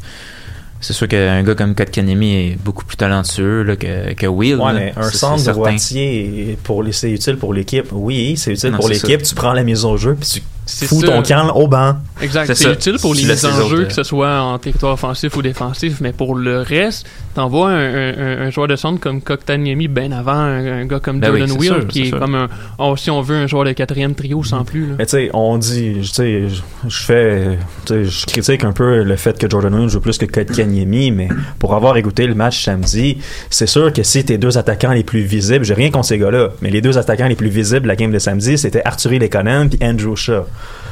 c'est 0.82 0.92
sûr 0.92 1.06
qu'un 1.06 1.42
gars 1.44 1.54
comme 1.54 1.74
Kotkanemi 1.76 2.34
est 2.34 2.58
beaucoup 2.62 2.84
plus 2.84 2.96
talentueux 2.96 3.62
là, 3.62 3.76
que, 3.76 4.12
que 4.14 4.26
Will. 4.26 4.56
Ouais, 4.56 4.72
là. 4.72 4.72
mais 4.72 4.92
un 4.96 5.10
centre 5.10 5.52
droitier, 5.52 6.58
pour 6.64 6.82
les, 6.82 6.92
c'est 6.92 7.10
utile 7.10 7.36
pour 7.36 7.54
l'équipe. 7.54 7.86
Oui, 7.92 8.34
c'est 8.36 8.52
utile 8.52 8.72
Non, 8.72 8.78
pour 8.78 8.88
l'équipe. 8.88 9.22
Tu 9.22 9.34
prends 9.34 9.52
la 9.52 9.62
mise 9.62 9.84
au 9.84 9.96
jeu, 9.96 10.16
puis 10.18 10.28
tu 10.28 10.42
fous 10.66 11.00
ça. 11.00 11.08
ton 11.08 11.22
camp 11.22 11.52
au 11.56 11.66
banc. 11.68 11.96
Exact. 12.20 12.54
C'est 12.54 12.72
utile 12.72 12.96
pour 13.00 13.14
les 13.14 13.24
mises 13.24 13.44
en 13.44 13.68
jeu, 13.68 13.84
que 13.86 13.92
ce 13.92 14.02
soit 14.04 14.40
en 14.40 14.58
territoire 14.58 14.92
offensif 14.94 15.36
ou 15.36 15.42
défensif, 15.42 16.00
mais 16.00 16.12
pour 16.12 16.34
le 16.36 16.60
reste, 16.60 17.06
t'envoies 17.34 17.70
un, 17.70 17.74
un, 17.94 18.12
un- 18.18 18.46
un 18.46 18.50
joueur 18.50 18.68
de 18.68 18.76
centre 18.76 19.00
comme 19.00 19.20
Koktaniemi 19.20 19.88
ben 19.88 20.12
avant 20.12 20.32
un, 20.32 20.82
un 20.82 20.86
gars 20.86 21.00
comme 21.00 21.18
Ben 21.20 21.30
oui, 21.32 21.40
Jordan 21.40 21.62
sûr, 21.62 21.86
qui 21.88 22.02
est 22.02 22.06
sûr. 22.06 22.18
comme 22.20 22.34
un, 22.36 22.48
oh, 22.78 22.96
si 22.96 23.10
on 23.10 23.20
veut, 23.22 23.36
un 23.36 23.46
joueur 23.46 23.64
de 23.64 23.72
quatrième 23.72 24.14
trio 24.14 24.44
sans 24.44 24.64
plus. 24.64 24.86
Là. 24.86 24.94
Mais 24.98 25.06
tu 25.06 25.10
sais, 25.12 25.30
on 25.34 25.58
dit, 25.58 25.94
tu 26.00 26.04
sais, 26.06 26.42
je- 26.48 26.96
fais, 27.04 27.58
tu 27.86 27.94
sais, 27.94 28.04
je 28.04 28.26
critique 28.26 28.64
un 28.64 28.72
peu 28.72 29.02
le 29.02 29.16
fait 29.16 29.36
que 29.38 29.50
Jordan 29.50 29.74
Will 29.74 29.88
joue 29.88 30.00
plus 30.00 30.16
que 30.18 30.26
Kotkaniemi, 30.26 31.10
mais 31.10 31.28
pour 31.58 31.74
avoir 31.74 31.96
écouté 31.96 32.26
le 32.26 32.34
match 32.34 32.62
samedi, 32.64 33.18
c'est 33.50 33.66
sûr 33.66 33.92
que 33.92 34.02
si 34.04 34.24
tes 34.24 34.38
deux 34.38 34.58
attaquants 34.58 34.92
les 34.92 35.02
plus 35.04 35.22
visibles, 35.22 35.64
j'ai 35.64 35.74
rien 35.74 35.90
contre 35.90 36.06
ces 36.06 36.18
gars-là, 36.18 36.50
mais 36.60 36.70
les 36.70 36.80
deux 36.80 36.98
attaquants 36.98 37.26
les 37.26 37.34
plus 37.36 37.48
visibles 37.48 37.88
la 37.88 37.96
game 37.96 38.12
de 38.12 38.18
samedi, 38.18 38.58
c'était 38.58 38.82
Arturi 38.84 39.18
Lekonen 39.18 39.68
puis 39.70 39.78
Andrew 39.82 40.14
Shaw. 40.14 40.44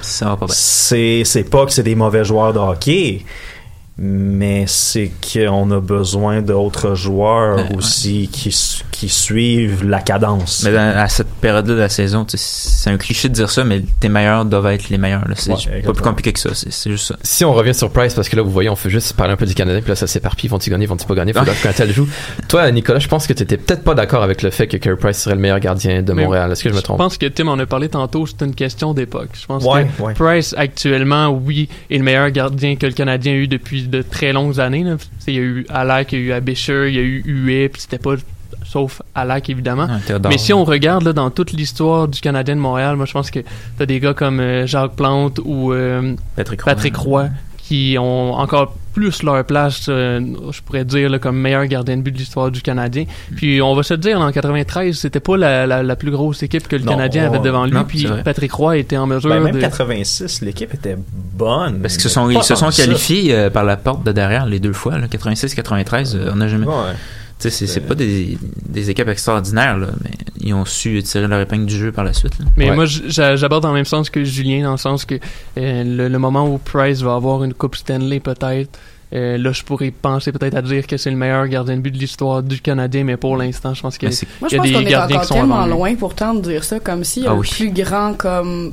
C'est 0.03 1.51
pas 1.51 1.67
que 1.67 1.73
c'est 1.73 1.83
des 1.83 1.95
mauvais 1.95 2.25
joueurs 2.25 2.53
de 2.53 2.59
hockey, 2.59 3.23
mais 4.03 4.65
c'est 4.67 5.11
qu'on 5.21 5.71
a 5.73 5.79
besoin 5.79 6.41
d'autres 6.41 6.95
joueurs 6.95 7.57
Ben, 7.57 7.77
aussi 7.77 8.31
qui, 8.33 8.49
qui 8.91 9.09
suivent 9.11 9.85
la 9.87 10.01
cadence. 10.01 10.63
Mais 10.65 10.73
dans- 10.73 10.97
à 10.99 11.07
cette 11.09 11.29
période-là 11.29 11.75
de 11.75 11.79
la 11.81 11.91
saison, 11.91 12.25
tu 12.25 12.39
sais, 12.39 12.43
c'est 12.83 12.89
un 12.91 12.97
cliché 12.97 13.29
de 13.29 13.35
dire 13.35 13.51
ça, 13.51 13.63
mais 13.63 13.83
tes 14.01 14.09
meilleurs 14.09 14.47
doivent 14.47 14.69
être 14.69 14.89
les 14.89 14.97
meilleurs. 14.97 15.25
C'est 15.37 15.51
Ouais, 15.53 15.83
pas 15.83 15.93
plus 15.93 16.03
compliqué 16.03 16.33
que 16.33 16.39
ça. 16.41 16.49
C'est 16.55 16.91
juste 16.91 17.09
ça. 17.09 17.17
Si 17.23 17.45
on 17.45 17.53
revient 17.53 17.75
sur 17.75 17.91
Price, 17.91 18.15
parce 18.15 18.31
que 18.31 18.37
là, 18.37 18.43
vous 18.43 18.51
voyez, 18.51 18.71
on 18.71 18.77
fait 18.77 18.89
juste 18.89 19.13
parler 19.13 19.35
un 19.35 19.37
peu 19.37 19.45
du 19.45 19.55
Canadien, 19.55 19.83
puis 19.83 19.91
là, 19.91 19.97
ça 19.97 20.07
s'éparpille. 20.07 20.49
Vont-ils 20.49 20.71
gagner, 20.71 20.87
vont-ils 20.87 21.07
pas 21.07 21.15
gagner? 21.15 21.35
Faut 21.35 21.41
Ouais. 21.41 21.47
quand 21.63 21.79
elle 21.79 21.93
joue. 21.93 22.09
Toi, 22.49 22.71
Nicolas, 22.71 23.01
je 23.01 23.09
pense 23.09 23.27
que 23.27 23.35
t'étais 23.35 23.59
peut-être 23.59 23.85
pas 23.85 23.95
d'accord 23.95 24.23
avec 24.23 24.41
le 24.43 24.49
fait 24.51 24.67
que 24.67 24.79
Carey 24.79 24.97
Price 24.97 25.19
serait 25.19 25.35
le 25.35 25.41
meilleur 25.43 25.61
gardien 25.61 26.01
de 26.03 26.13
Mais 26.15 26.25
Montréal. 26.25 26.51
Est-ce 26.53 26.65
que 26.65 26.71
je 26.71 26.75
me 26.75 26.81
trompe? 26.81 26.97
pense 26.97 27.19
que 27.19 27.27
Tim 27.27 27.49
en 27.49 27.59
a 27.59 27.67
parlé 27.67 27.91
tantôt, 27.91 28.25
c'est 28.27 28.43
une 28.47 28.55
question 28.55 28.95
d'époque. 28.95 29.29
Je 29.39 29.45
pense 29.47 29.63
Ouais, 29.65 29.87
que 29.99 30.03
ouais. 30.03 30.15
Price, 30.15 30.55
actuellement, 30.57 31.29
oui, 31.29 31.69
est 31.91 31.99
le 31.99 32.05
meilleur 32.05 32.31
gardien 32.31 32.77
que 32.77 32.87
le 32.87 32.93
Canadien 32.93 33.33
a 33.33 33.37
eu 33.37 33.47
depuis 33.49 33.83
de 33.91 34.03
très 34.03 34.33
longues 34.33 34.61
années. 34.61 34.85
là. 34.85 34.97
Il 35.27 35.35
y 35.35 35.39
a 35.39 35.41
eu 35.41 35.67
Alak, 35.69 36.13
il 36.13 36.21
y 36.21 36.23
a 36.23 36.25
eu 36.27 36.33
Abisher, 36.33 36.89
il 36.89 36.95
y 36.95 36.99
a 36.99 37.03
eu 37.03 37.23
Huet, 37.27 37.69
puis 37.69 37.83
c'était 37.83 37.99
pas 37.99 38.15
sauf 38.65 39.03
Alak 39.15 39.51
évidemment. 39.51 39.89
Mais 40.29 40.39
si 40.39 40.53
on 40.53 40.65
regarde 40.65 41.05
là, 41.05 41.13
dans 41.13 41.31
toute 41.31 41.53
l'histoire 41.53 42.09
du 42.09 42.21
Canadien 42.21 42.57
de 42.57 42.61
Montréal, 42.61 42.97
moi 42.97 43.07
je 43.07 43.13
pense 43.13 43.31
que 43.31 43.41
t'as 43.79 43.87
des 43.87 44.01
gars 44.01 44.15
comme 44.15 44.41
euh, 44.41 44.67
Jacques 44.67 44.95
Plante 44.97 45.41
ou 45.45 45.73
euh, 45.73 46.15
Patrick 46.37 46.63
Roy. 46.63 46.75
Patrick 46.75 46.97
Roy 46.97 47.29
qui 47.59 47.97
ont 47.99 48.35
encore 48.35 48.75
plus 49.01 49.23
leur 49.23 49.43
place, 49.47 49.87
euh, 49.89 50.21
je 50.51 50.61
pourrais 50.61 50.85
dire, 50.85 51.09
là, 51.09 51.19
comme 51.19 51.39
meilleur 51.39 51.65
gardien 51.65 51.97
de 51.97 52.03
but 52.03 52.13
de 52.13 52.19
l'histoire 52.19 52.51
du 52.51 52.61
Canadien. 52.61 53.05
Puis 53.35 53.63
on 53.63 53.75
va 53.75 53.83
se 53.83 53.95
dire, 53.95 54.21
en 54.21 54.31
93, 54.31 54.95
c'était 54.99 55.21
pas 55.21 55.39
la, 55.39 55.67
la, 55.67 55.83
la 55.83 55.97
plus 55.97 56.11
grosse 56.11 56.43
équipe 56.43 56.69
que 56.69 56.77
le 56.77 56.83
Non, 56.85 56.93
Canadien 56.93 57.25
avait 57.27 57.39
devant 57.39 57.65
lui. 57.65 57.73
non, 57.73 57.85
puis. 57.85 58.07
Patrick 58.25 58.53
Roy 58.53 58.77
était 58.79 58.99
en 58.99 59.07
mesure 59.07 59.31
Ben, 59.31 59.41
même 59.41 59.55
de... 59.55 59.61
86, 59.61 60.43
l'équipe 60.43 60.75
était 60.75 60.97
bonne. 60.99 61.81
Parce 61.81 61.95
qu'ils 61.95 62.03
se 62.03 62.09
sont, 62.11 62.29
ils 62.29 62.43
se 62.43 62.55
sont 62.55 62.69
qualifiés 62.71 63.35
euh, 63.35 63.49
par 63.49 63.65
la 63.65 63.77
porte 63.79 64.05
de 64.05 64.13
derrière 64.13 64.45
les 64.45 64.61
deux 64.61 64.75
fois, 64.75 64.99
là, 64.99 65.07
86-93. 65.07 66.15
euh, 66.17 66.31
on 66.33 66.37
n'a 66.37 66.49
jamais. 66.49 66.67
Ouais. 66.67 66.75
Tu 67.41 67.49
sais, 67.49 67.51
c'est- 67.51 67.67
c'est 67.67 67.81
pas 67.81 67.95
des, 67.95 68.37
des 68.69 68.91
équipes 68.91 69.09
extraordinaires, 69.09 69.79
là, 69.79 69.87
mais 70.05 70.11
ils 70.41 70.53
ont 70.53 70.65
su 70.67 71.03
tirer 71.03 71.27
leur 71.27 71.41
épingle 71.41 71.65
du 71.67 71.75
jeu 71.77 71.91
par 71.91 72.05
la 72.05 72.13
suite. 72.13 72.39
là. 72.39 72.45
Mais 72.57 72.69
Ouais. 72.71 72.77
moi, 72.77 72.85
j'aborde 72.87 73.63
dans 73.63 73.71
le 73.71 73.75
même 73.77 73.85
sens 73.87 74.11
que 74.11 74.23
Julien, 74.25 74.63
dans 74.65 74.73
le 74.73 74.77
sens 74.77 75.05
que 75.07 75.15
euh, 75.57 75.85
le, 75.85 76.09
le 76.09 76.19
moment 76.19 76.47
où 76.47 76.59
Price 76.59 77.01
va 77.01 77.15
avoir 77.15 77.43
une 77.45 77.55
Coupe 77.55 77.77
Stanley, 77.77 78.21
peut-être, 78.21 78.79
euh, 79.15 79.39
là, 79.39 79.53
je 79.53 79.63
pourrais 79.65 79.91
penser 79.91 80.33
peut-être 80.33 80.55
à 80.55 80.63
dire 80.63 80.87
que 80.87 80.97
c'est 80.99 81.11
le 81.11 81.17
meilleur 81.17 81.49
gardien 81.49 81.77
de 81.77 81.81
but 81.81 81.91
de 81.93 81.99
l'histoire 81.99 82.43
du 82.43 82.61
Canadien, 82.61 83.05
mais 83.05 83.17
pour 83.17 83.37
l'instant, 83.39 83.73
je 83.75 83.81
pense 83.83 83.97
qu'il 83.99 84.11
y 84.11 84.13
y 84.13 84.17
a 84.17 84.27
pense 84.41 84.51
des 84.51 84.57
qu'on 84.59 84.65
est 84.81 84.85
gardiens 84.85 85.17
encore 85.17 85.21
qui 85.23 85.27
sont 85.29 85.35
tellement 85.35 85.67
loin 85.67 85.95
pourtant 85.97 86.35
de 86.35 86.43
dire 86.43 86.63
ça, 86.63 86.79
comme 86.79 87.05
si 87.05 87.25
Ah 87.27 87.33
le 87.33 87.39
oui. 87.41 87.49
plus 87.51 87.71
grand 87.73 88.15
comme 88.15 88.73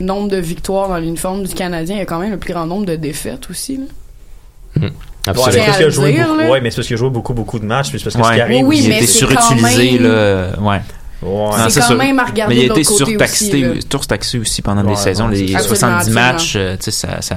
nombre 0.00 0.28
de 0.28 0.36
victoires 0.38 0.88
dans 0.88 0.98
l'uniforme 0.98 1.44
du 1.44 1.54
Canadien, 1.54 1.94
il 1.94 1.98
y 2.00 2.02
a 2.02 2.06
quand 2.06 2.18
même 2.18 2.30
le 2.32 2.38
plus 2.38 2.52
grand 2.52 2.66
nombre 2.66 2.86
de 2.86 2.96
défaites 2.96 3.48
aussi. 3.50 3.76
là. 3.76 4.82
Ouais, 4.82 4.92
Absolument. 5.30 5.46
mais 5.46 5.52
c'est 5.52 5.64
parce 5.66 5.76
qu'il 5.78 5.86
a 5.86 5.90
joué 5.90 6.12
dire, 6.12 6.26
beaucoup, 6.28 6.50
ouais, 6.50 6.60
mais 6.60 6.70
c'est 6.70 6.76
parce 6.76 6.86
qu'il 6.88 6.94
a 6.94 6.98
joué 6.98 7.10
beaucoup, 7.10 7.34
beaucoup 7.34 7.58
de 7.58 7.64
matchs, 7.64 7.90
puis 7.90 7.98
c'est 7.98 8.04
parce 8.04 8.16
que 8.16 8.22
ce 8.22 8.28
Ouais. 8.28 8.34
qui 8.36 8.40
arrive. 8.40 8.66
Oui, 8.66 8.80
il 8.82 8.88
mais 8.88 8.96
était 8.98 9.06
surutilisé, 9.06 9.98
même- 9.98 10.02
là. 10.12 10.48
Ouais. 10.60 10.80
Ouais. 11.22 11.50
C'est 11.68 11.80
quand 11.80 11.86
sûr. 11.88 11.96
même 11.96 12.18
à 12.18 12.24
regarder 12.24 12.54
Mais 12.54 12.62
il 12.62 12.70
a 12.70 12.72
été 12.74 12.82
surtaxé, 12.82 13.66
aussi, 13.68 13.80
surtaxé 13.90 14.38
aussi 14.38 14.62
pendant 14.62 14.82
Ouais, 14.84 14.90
des 14.94 14.96
saisons. 14.96 15.24
non, 15.24 15.30
Les 15.30 15.48
c'est- 15.48 15.54
Absolument, 15.54 15.68
70 15.68 15.96
absolument. 15.98 16.20
matchs, 16.32 16.52
euh, 16.56 16.76
tu 16.76 16.84
sais, 16.84 16.90
ça, 16.92 17.20
ça, 17.20 17.36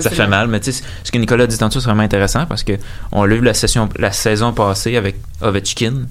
ça 0.00 0.10
fait 0.10 0.26
mal. 0.26 0.48
Mais 0.48 0.60
tu 0.60 0.70
sais, 0.70 0.82
ce 1.02 1.10
que 1.10 1.16
Nicolas 1.16 1.46
dit 1.46 1.56
tantôt, 1.56 1.80
c'est 1.80 1.86
vraiment 1.86 2.02
intéressant 2.02 2.44
parce 2.44 2.62
que 2.62 2.72
on 3.10 3.24
l'a 3.24 3.34
vu 3.36 3.40
la, 3.40 3.54
session, 3.54 3.88
la 3.98 4.12
saison 4.12 4.52
passée 4.52 4.96
avec 4.98 5.16
Ovechkin. 5.40 6.02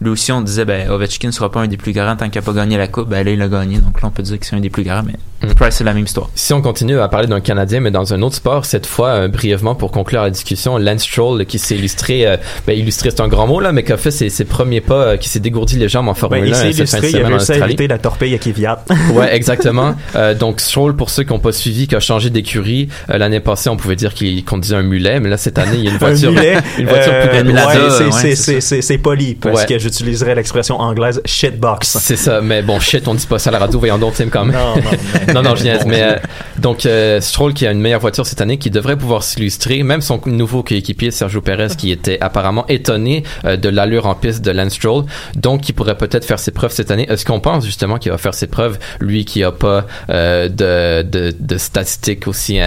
Lui 0.00 0.10
aussi, 0.10 0.30
on 0.32 0.42
disait, 0.42 0.64
ben, 0.64 0.90
Ovechkin 0.90 1.32
sera 1.32 1.50
pas 1.50 1.60
un 1.60 1.68
des 1.68 1.76
plus 1.78 1.92
grands 1.92 2.16
tant 2.16 2.28
qu'il 2.28 2.40
n'a 2.40 2.44
pas 2.44 2.52
gagné 2.52 2.76
la 2.76 2.86
Coupe. 2.88 3.08
Ben, 3.08 3.24
là, 3.24 3.30
il 3.30 3.40
a 3.40 3.48
gagné. 3.48 3.78
Donc 3.78 4.02
là, 4.02 4.08
on 4.08 4.10
peut 4.10 4.22
dire 4.22 4.38
que 4.38 4.44
c'est 4.44 4.54
un 4.56 4.60
des 4.60 4.70
plus 4.70 4.82
grands. 4.84 5.02
Mais 5.04 5.14
Mm. 5.42 5.52
Price, 5.52 5.74
c'est 5.76 5.84
la 5.84 5.92
même 5.92 6.04
histoire. 6.04 6.30
Si 6.34 6.54
on 6.54 6.62
continue 6.62 6.98
à 6.98 7.08
parler 7.08 7.26
d'un 7.26 7.40
Canadien, 7.42 7.80
mais 7.80 7.90
dans 7.90 8.14
un 8.14 8.22
autre 8.22 8.36
sport, 8.36 8.64
cette 8.64 8.86
fois, 8.86 9.08
euh, 9.10 9.28
brièvement, 9.28 9.74
pour 9.74 9.90
conclure 9.90 10.22
la 10.22 10.30
discussion, 10.30 10.78
Lance 10.78 11.02
Stroll, 11.02 11.44
qui 11.44 11.58
s'est 11.58 11.76
illustré, 11.76 12.26
euh, 12.26 12.38
ben, 12.66 12.72
illustré, 12.76 13.10
c'est 13.10 13.20
un 13.20 13.28
grand 13.28 13.46
mot, 13.46 13.60
là, 13.60 13.70
mais 13.70 13.84
qui 13.84 13.92
a 13.92 13.98
fait 13.98 14.10
ses, 14.10 14.30
ses 14.30 14.46
premiers 14.46 14.80
pas, 14.80 14.94
euh, 14.94 15.16
qui 15.18 15.28
s'est 15.28 15.38
dégourdi 15.40 15.76
les 15.76 15.90
jambes 15.90 16.08
en 16.08 16.14
Formule 16.14 16.40
Ben, 16.50 16.54
1 16.54 16.64
il 16.68 16.74
s'est 16.74 16.86
cette 16.86 16.88
fin 16.88 16.96
de 17.00 17.02
illustré, 17.02 17.20
il 17.20 17.24
a 17.24 17.28
réussi 17.28 17.52
à 17.52 17.66
éviter 17.66 17.86
la 17.86 17.98
torpille 17.98 18.34
à 18.34 18.38
Kvyat. 18.38 18.82
Ouais, 19.12 19.28
exactement. 19.36 19.94
Euh, 20.14 20.32
donc 20.34 20.58
Stroll, 20.62 20.96
pour 20.96 21.10
ceux 21.10 21.22
qui 21.24 21.32
n'ont 21.34 21.38
pas 21.38 21.52
suivi, 21.52 21.86
qui 21.86 21.94
a 21.94 22.00
changé 22.00 22.30
d'écurie, 22.30 22.88
euh, 23.10 23.18
l'année 23.18 23.40
passée, 23.40 23.68
on 23.68 23.76
pouvait 23.76 23.96
dire 23.96 24.14
qu'il 24.14 24.42
conduisait 24.42 24.76
un 24.76 24.82
mulet, 24.82 25.20
mais 25.20 25.28
là 25.28 25.36
cette 25.36 25.58
année, 25.58 25.76
il 25.76 25.84
y 25.84 25.88
a 25.88 25.90
une 25.90 25.98
voiture, 25.98 26.30
un 26.30 26.32
mulet, 26.32 26.56
une 26.78 26.86
voiture 26.86 27.12
euh, 27.14 27.42
plus 27.42 27.52
grande. 27.52 27.66
ouais, 27.68 27.74
c'est- 27.90 28.04
ouais, 28.04 28.10
c'est- 28.10 28.34
c'est 28.36 28.36
c'est 28.36 28.60
c'est- 28.62 28.82
c'est 28.82 28.98
poli 28.98 29.34
parce 29.34 29.60
Ouais. 29.60 29.66
que 29.66 29.78
j'utiliserais 29.86 30.34
l'expression 30.34 30.80
anglaise 30.80 31.20
shitbox. 31.24 31.98
C'est 32.00 32.16
ça, 32.16 32.40
mais 32.40 32.62
bon, 32.62 32.80
shit, 32.80 33.06
on 33.06 33.14
dit 33.14 33.26
pas 33.26 33.38
ça 33.38 33.50
à 33.50 33.52
la 33.52 33.58
radio, 33.60 33.78
voyons 33.78 33.98
donc, 33.98 34.14
Tim, 34.14 34.28
quand 34.28 34.44
même. 34.44 34.56
Non, 34.56 34.74
non, 34.76 34.90
mais- 35.26 35.32
non, 35.34 35.42
non, 35.42 35.54
je 35.54 35.64
Bon 35.64 35.88
mais 35.88 36.02
euh, 36.02 36.16
donc 36.58 36.86
euh, 36.86 37.20
Stroll 37.20 37.54
qui 37.54 37.66
a 37.66 37.72
une 37.72 37.80
meilleure 37.80 38.00
voiture 38.00 38.26
cette 38.26 38.40
année, 38.40 38.56
qui 38.58 38.70
devrait 38.70 38.96
pouvoir 38.96 39.22
s'illustrer, 39.22 39.82
même 39.82 40.00
son 40.00 40.20
nouveau 40.26 40.62
coéquipier 40.62 41.10
Sergio 41.10 41.40
Perez, 41.40 41.68
qui 41.76 41.90
était 41.90 42.18
apparemment 42.20 42.66
étonné 42.68 43.22
euh, 43.44 43.56
de 43.56 43.68
l'allure 43.68 44.06
en 44.06 44.14
piste 44.14 44.42
de 44.44 44.50
Lance 44.50 44.74
Stroll, 44.74 45.04
donc 45.36 45.60
qui 45.60 45.72
pourrait 45.72 45.96
peut-être 45.96 46.24
faire 46.24 46.38
ses 46.38 46.50
preuves 46.50 46.72
cette 46.72 46.90
année. 46.90 47.06
Est-ce 47.08 47.24
qu'on 47.24 47.40
pense 47.40 47.64
justement 47.64 47.98
qu'il 47.98 48.10
va 48.10 48.18
faire 48.18 48.34
ses 48.34 48.46
preuves, 48.48 48.78
lui 49.00 49.24
qui 49.24 49.44
a 49.44 49.52
pas 49.52 49.86
de, 50.08 51.02
de, 51.02 51.34
de 51.38 51.58
statistiques 51.58 52.26
aussi 52.26 52.58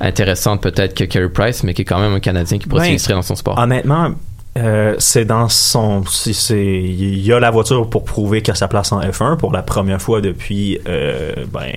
intéressantes 0.00 0.62
peut-être 0.62 0.94
que 0.94 1.04
Carey 1.04 1.28
Price, 1.28 1.62
mais 1.62 1.74
qui 1.74 1.82
est 1.82 1.84
quand 1.84 2.00
même 2.00 2.12
un 2.14 2.20
Canadien 2.20 2.58
qui 2.58 2.66
pourrait 2.66 2.82
Ben, 2.82 2.86
s'illustrer 2.86 3.14
dans 3.14 3.22
son 3.22 3.34
sport? 3.36 3.58
Honnêtement, 3.58 4.12
euh, 4.58 4.94
c'est 4.98 5.24
dans 5.24 5.48
son. 5.48 6.04
c'est- 6.06 6.54
Il 6.82 7.18
y 7.24 7.32
a 7.32 7.38
la 7.40 7.50
voiture 7.50 7.88
pour 7.88 8.04
prouver 8.04 8.42
qu'il 8.42 8.52
a 8.52 8.54
sa 8.54 8.68
place 8.68 8.90
en 8.92 9.00
F1 9.00 9.36
pour 9.36 9.52
la 9.52 9.62
première 9.62 10.00
fois 10.02 10.20
depuis. 10.20 10.78
euh, 10.88 11.34
ben. 11.52 11.70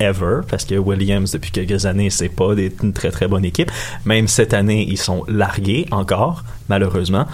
Ever, 0.00 0.40
parce 0.48 0.64
que 0.64 0.74
Williams, 0.76 1.30
depuis 1.32 1.50
quelques 1.52 1.86
années, 1.86 2.10
c'est 2.10 2.28
pas 2.28 2.54
une 2.82 2.92
très 2.92 3.10
très 3.10 3.28
bonne 3.28 3.44
équipe. 3.44 3.70
Même 4.04 4.26
cette 4.26 4.52
année, 4.54 4.84
ils 4.88 4.96
sont 4.98 5.22
largués 5.28 5.86
encore, 5.92 6.42
malheureusement. 6.68 7.26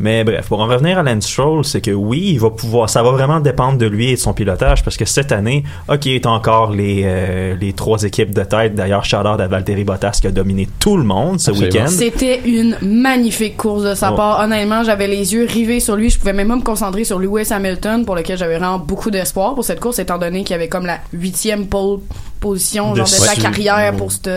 Mais 0.00 0.22
bref, 0.22 0.46
pour 0.48 0.60
en 0.60 0.66
revenir 0.66 0.98
à 0.98 1.02
Lance 1.02 1.26
Stroll, 1.26 1.64
c'est 1.64 1.80
que 1.80 1.90
oui, 1.90 2.30
il 2.32 2.38
va 2.40 2.50
pouvoir, 2.50 2.88
ça 2.88 3.02
va 3.02 3.10
vraiment 3.10 3.40
dépendre 3.40 3.78
de 3.78 3.86
lui 3.86 4.10
et 4.10 4.14
de 4.14 4.20
son 4.20 4.32
pilotage, 4.32 4.84
parce 4.84 4.96
que 4.96 5.04
cette 5.04 5.32
année, 5.32 5.64
ok, 5.88 6.06
il 6.06 6.14
est 6.14 6.26
encore 6.26 6.70
les, 6.70 7.02
euh, 7.04 7.56
les 7.60 7.72
trois 7.72 8.02
équipes 8.04 8.32
de 8.32 8.44
tête. 8.44 8.74
D'ailleurs, 8.76 9.04
out 9.12 9.40
à 9.40 9.48
Valtteri 9.48 9.84
Bottas 9.84 10.18
qui 10.20 10.26
a 10.28 10.30
dominé 10.30 10.68
tout 10.78 10.96
le 10.96 11.02
monde 11.04 11.40
ce 11.40 11.50
Absolument. 11.50 11.72
week-end. 11.74 11.88
C'était 11.90 12.40
une 12.44 12.76
magnifique 12.82 13.56
course 13.56 13.82
de 13.82 13.94
sa 13.94 14.10
Ouais. 14.10 14.16
part. 14.16 14.40
Honnêtement, 14.40 14.84
j'avais 14.84 15.08
les 15.08 15.32
yeux 15.34 15.46
rivés 15.50 15.80
sur 15.80 15.96
lui. 15.96 16.10
Je 16.10 16.18
pouvais 16.18 16.32
même 16.32 16.48
pas 16.48 16.56
me 16.56 16.62
concentrer 16.62 17.04
sur 17.04 17.18
Lewis 17.18 17.48
Hamilton, 17.50 18.04
pour 18.04 18.14
lequel 18.14 18.38
j'avais 18.38 18.58
vraiment 18.58 18.78
beaucoup 18.78 19.10
d'espoir 19.10 19.54
pour 19.54 19.64
cette 19.64 19.80
course, 19.80 19.98
étant 19.98 20.18
donné 20.18 20.44
qu'il 20.44 20.54
avait 20.54 20.68
comme 20.68 20.86
la 20.86 20.98
huitième 21.12 21.66
pole 21.66 21.98
position 22.40 22.94
genre 22.94 23.04
de 23.04 23.10
sa 23.10 23.34
carrière 23.34 23.94
pour, 23.96 24.12
cette, 24.12 24.30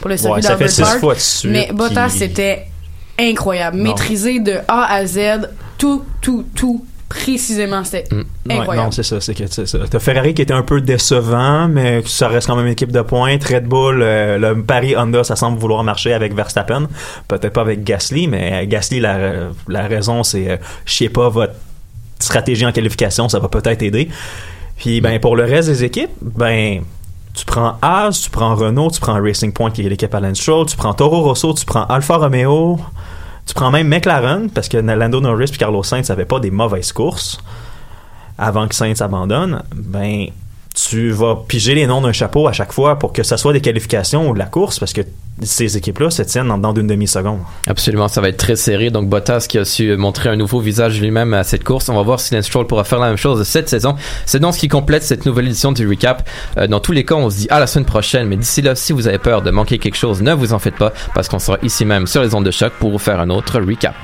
pour 0.00 0.08
le 0.08 0.16
circuit 0.16 0.36
Ouais, 0.36 0.42
ça 0.42 0.56
fait 0.56 0.64
d'Albert 0.64 0.70
six 0.70 0.80
Park. 0.82 1.00
fois 1.00 1.14
de 1.14 1.18
suite 1.20 1.52
Mais 1.52 1.68
Bottas, 1.74 2.08
c'était 2.08 2.64
incroyable. 3.18 3.76
Non. 3.78 3.84
Maîtrisé 3.90 4.40
de 4.40 4.54
A 4.68 4.92
à 4.92 5.06
Z, 5.06 5.48
tout, 5.78 6.02
tout, 6.20 6.44
tout, 6.54 6.84
précisément. 7.08 7.84
C'était 7.84 8.04
Ouais, 8.14 8.54
incroyable. 8.56 8.86
non, 8.86 8.90
c'est 8.90 9.02
ça, 9.02 9.20
c'est 9.20 9.34
que 9.34 9.46
c'est 9.46 9.66
ça. 9.66 9.78
T'as 9.90 9.98
Ferrari 9.98 10.32
qui 10.34 10.42
était 10.42 10.54
un 10.54 10.62
peu 10.62 10.80
décevant, 10.80 11.68
mais 11.68 12.02
ça 12.06 12.28
reste 12.28 12.46
quand 12.46 12.56
même 12.56 12.66
une 12.66 12.72
équipe 12.72 12.90
de 12.92 13.02
pointe. 13.02 13.44
Red 13.44 13.66
Bull, 13.66 14.00
euh, 14.02 14.38
le 14.38 14.62
Paris 14.62 14.96
Honda, 14.96 15.22
ça 15.22 15.36
semble 15.36 15.58
vouloir 15.58 15.84
marcher 15.84 16.12
avec 16.14 16.34
Verstappen. 16.34 16.88
Peut-être 17.28 17.52
pas 17.52 17.60
avec 17.60 17.84
Gasly, 17.84 18.28
mais 18.28 18.66
Gasly, 18.66 19.00
la, 19.00 19.18
la 19.68 19.82
raison, 19.86 20.22
c'est, 20.22 20.50
euh, 20.50 20.56
je 20.86 20.94
sais 20.94 21.08
pas, 21.10 21.28
votre 21.28 21.54
stratégie 22.18 22.64
en 22.64 22.72
qualification, 22.72 23.28
ça 23.28 23.38
va 23.40 23.48
peut-être 23.48 23.82
aider. 23.82 24.08
Puis 24.78 25.00
ben 25.00 25.20
pour 25.20 25.36
le 25.36 25.44
reste 25.44 25.68
des 25.68 25.84
équipes, 25.84 26.10
ben 26.20 26.82
tu 27.34 27.44
prends 27.44 27.78
Haas, 27.80 28.20
tu 28.22 28.30
prends 28.30 28.54
Renault, 28.54 28.90
tu 28.90 29.00
prends 29.00 29.20
Racing 29.20 29.52
Point 29.52 29.70
qui 29.70 29.86
est 29.86 29.88
l'équipe 29.88 30.14
Alan 30.14 30.34
Stroll, 30.34 30.66
tu 30.66 30.76
prends 30.76 30.94
Toro 30.94 31.22
Rosso, 31.22 31.54
tu 31.54 31.64
prends 31.64 31.84
Alfa 31.86 32.16
Romeo, 32.16 32.78
tu 33.46 33.54
prends 33.54 33.70
même 33.70 33.88
McLaren 33.88 34.50
parce 34.50 34.68
que 34.68 34.76
Lando 34.76 35.20
Norris 35.20 35.50
et 35.54 35.56
Carlos 35.56 35.82
Sainz 35.82 36.08
n'avaient 36.08 36.24
pas 36.24 36.40
des 36.40 36.50
mauvaises 36.50 36.92
courses 36.92 37.38
avant 38.38 38.68
que 38.68 38.74
Sainz 38.74 39.00
abandonne. 39.00 39.62
Ben 39.74 40.26
tu 40.74 41.10
vas 41.10 41.36
piger 41.46 41.74
les 41.74 41.86
noms 41.86 42.00
d'un 42.00 42.12
chapeau 42.12 42.48
à 42.48 42.52
chaque 42.52 42.72
fois 42.72 42.98
pour 42.98 43.12
que 43.12 43.22
ça 43.22 43.36
soit 43.36 43.52
des 43.52 43.60
qualifications 43.60 44.28
ou 44.28 44.34
de 44.34 44.38
la 44.38 44.46
course 44.46 44.78
parce 44.78 44.92
que 44.92 45.02
ces 45.42 45.76
équipes-là 45.76 46.10
se 46.10 46.22
tiennent 46.22 46.50
en 46.50 46.58
dedans 46.58 46.72
d'une 46.72 46.86
demi-seconde. 46.86 47.40
Absolument, 47.66 48.08
ça 48.08 48.20
va 48.20 48.28
être 48.28 48.36
très 48.36 48.56
serré. 48.56 48.90
Donc 48.90 49.08
Bottas 49.08 49.46
qui 49.48 49.58
a 49.58 49.64
su 49.64 49.96
montrer 49.96 50.28
un 50.28 50.36
nouveau 50.36 50.60
visage 50.60 51.00
lui-même 51.00 51.34
à 51.34 51.44
cette 51.44 51.64
course. 51.64 51.88
On 51.88 51.94
va 51.94 52.02
voir 52.02 52.20
si 52.20 52.34
Lance 52.34 52.48
pourra 52.48 52.84
faire 52.84 52.98
la 52.98 53.08
même 53.08 53.16
chose 53.16 53.42
cette 53.44 53.68
saison. 53.68 53.96
C'est 54.26 54.40
donc 54.40 54.54
ce 54.54 54.60
qui 54.60 54.68
complète 54.68 55.02
cette 55.02 55.26
nouvelle 55.26 55.46
édition 55.46 55.72
du 55.72 55.86
recap. 55.88 56.28
Euh, 56.58 56.66
dans 56.66 56.80
tous 56.80 56.92
les 56.92 57.04
cas, 57.04 57.14
on 57.14 57.30
se 57.30 57.36
dit 57.36 57.46
à 57.50 57.58
la 57.58 57.66
semaine 57.66 57.86
prochaine. 57.86 58.28
Mais 58.28 58.36
d'ici 58.36 58.62
là, 58.62 58.74
si 58.74 58.92
vous 58.92 59.08
avez 59.08 59.18
peur 59.18 59.42
de 59.42 59.50
manquer 59.50 59.78
quelque 59.78 59.96
chose, 59.96 60.22
ne 60.22 60.32
vous 60.32 60.52
en 60.52 60.58
faites 60.58 60.76
pas 60.76 60.92
parce 61.14 61.28
qu'on 61.28 61.38
sera 61.38 61.58
ici 61.62 61.84
même 61.84 62.06
sur 62.06 62.22
les 62.22 62.34
ondes 62.34 62.46
de 62.46 62.50
choc 62.50 62.72
pour 62.78 62.90
vous 62.90 62.98
faire 62.98 63.20
un 63.20 63.30
autre 63.30 63.60
recap. 63.60 63.94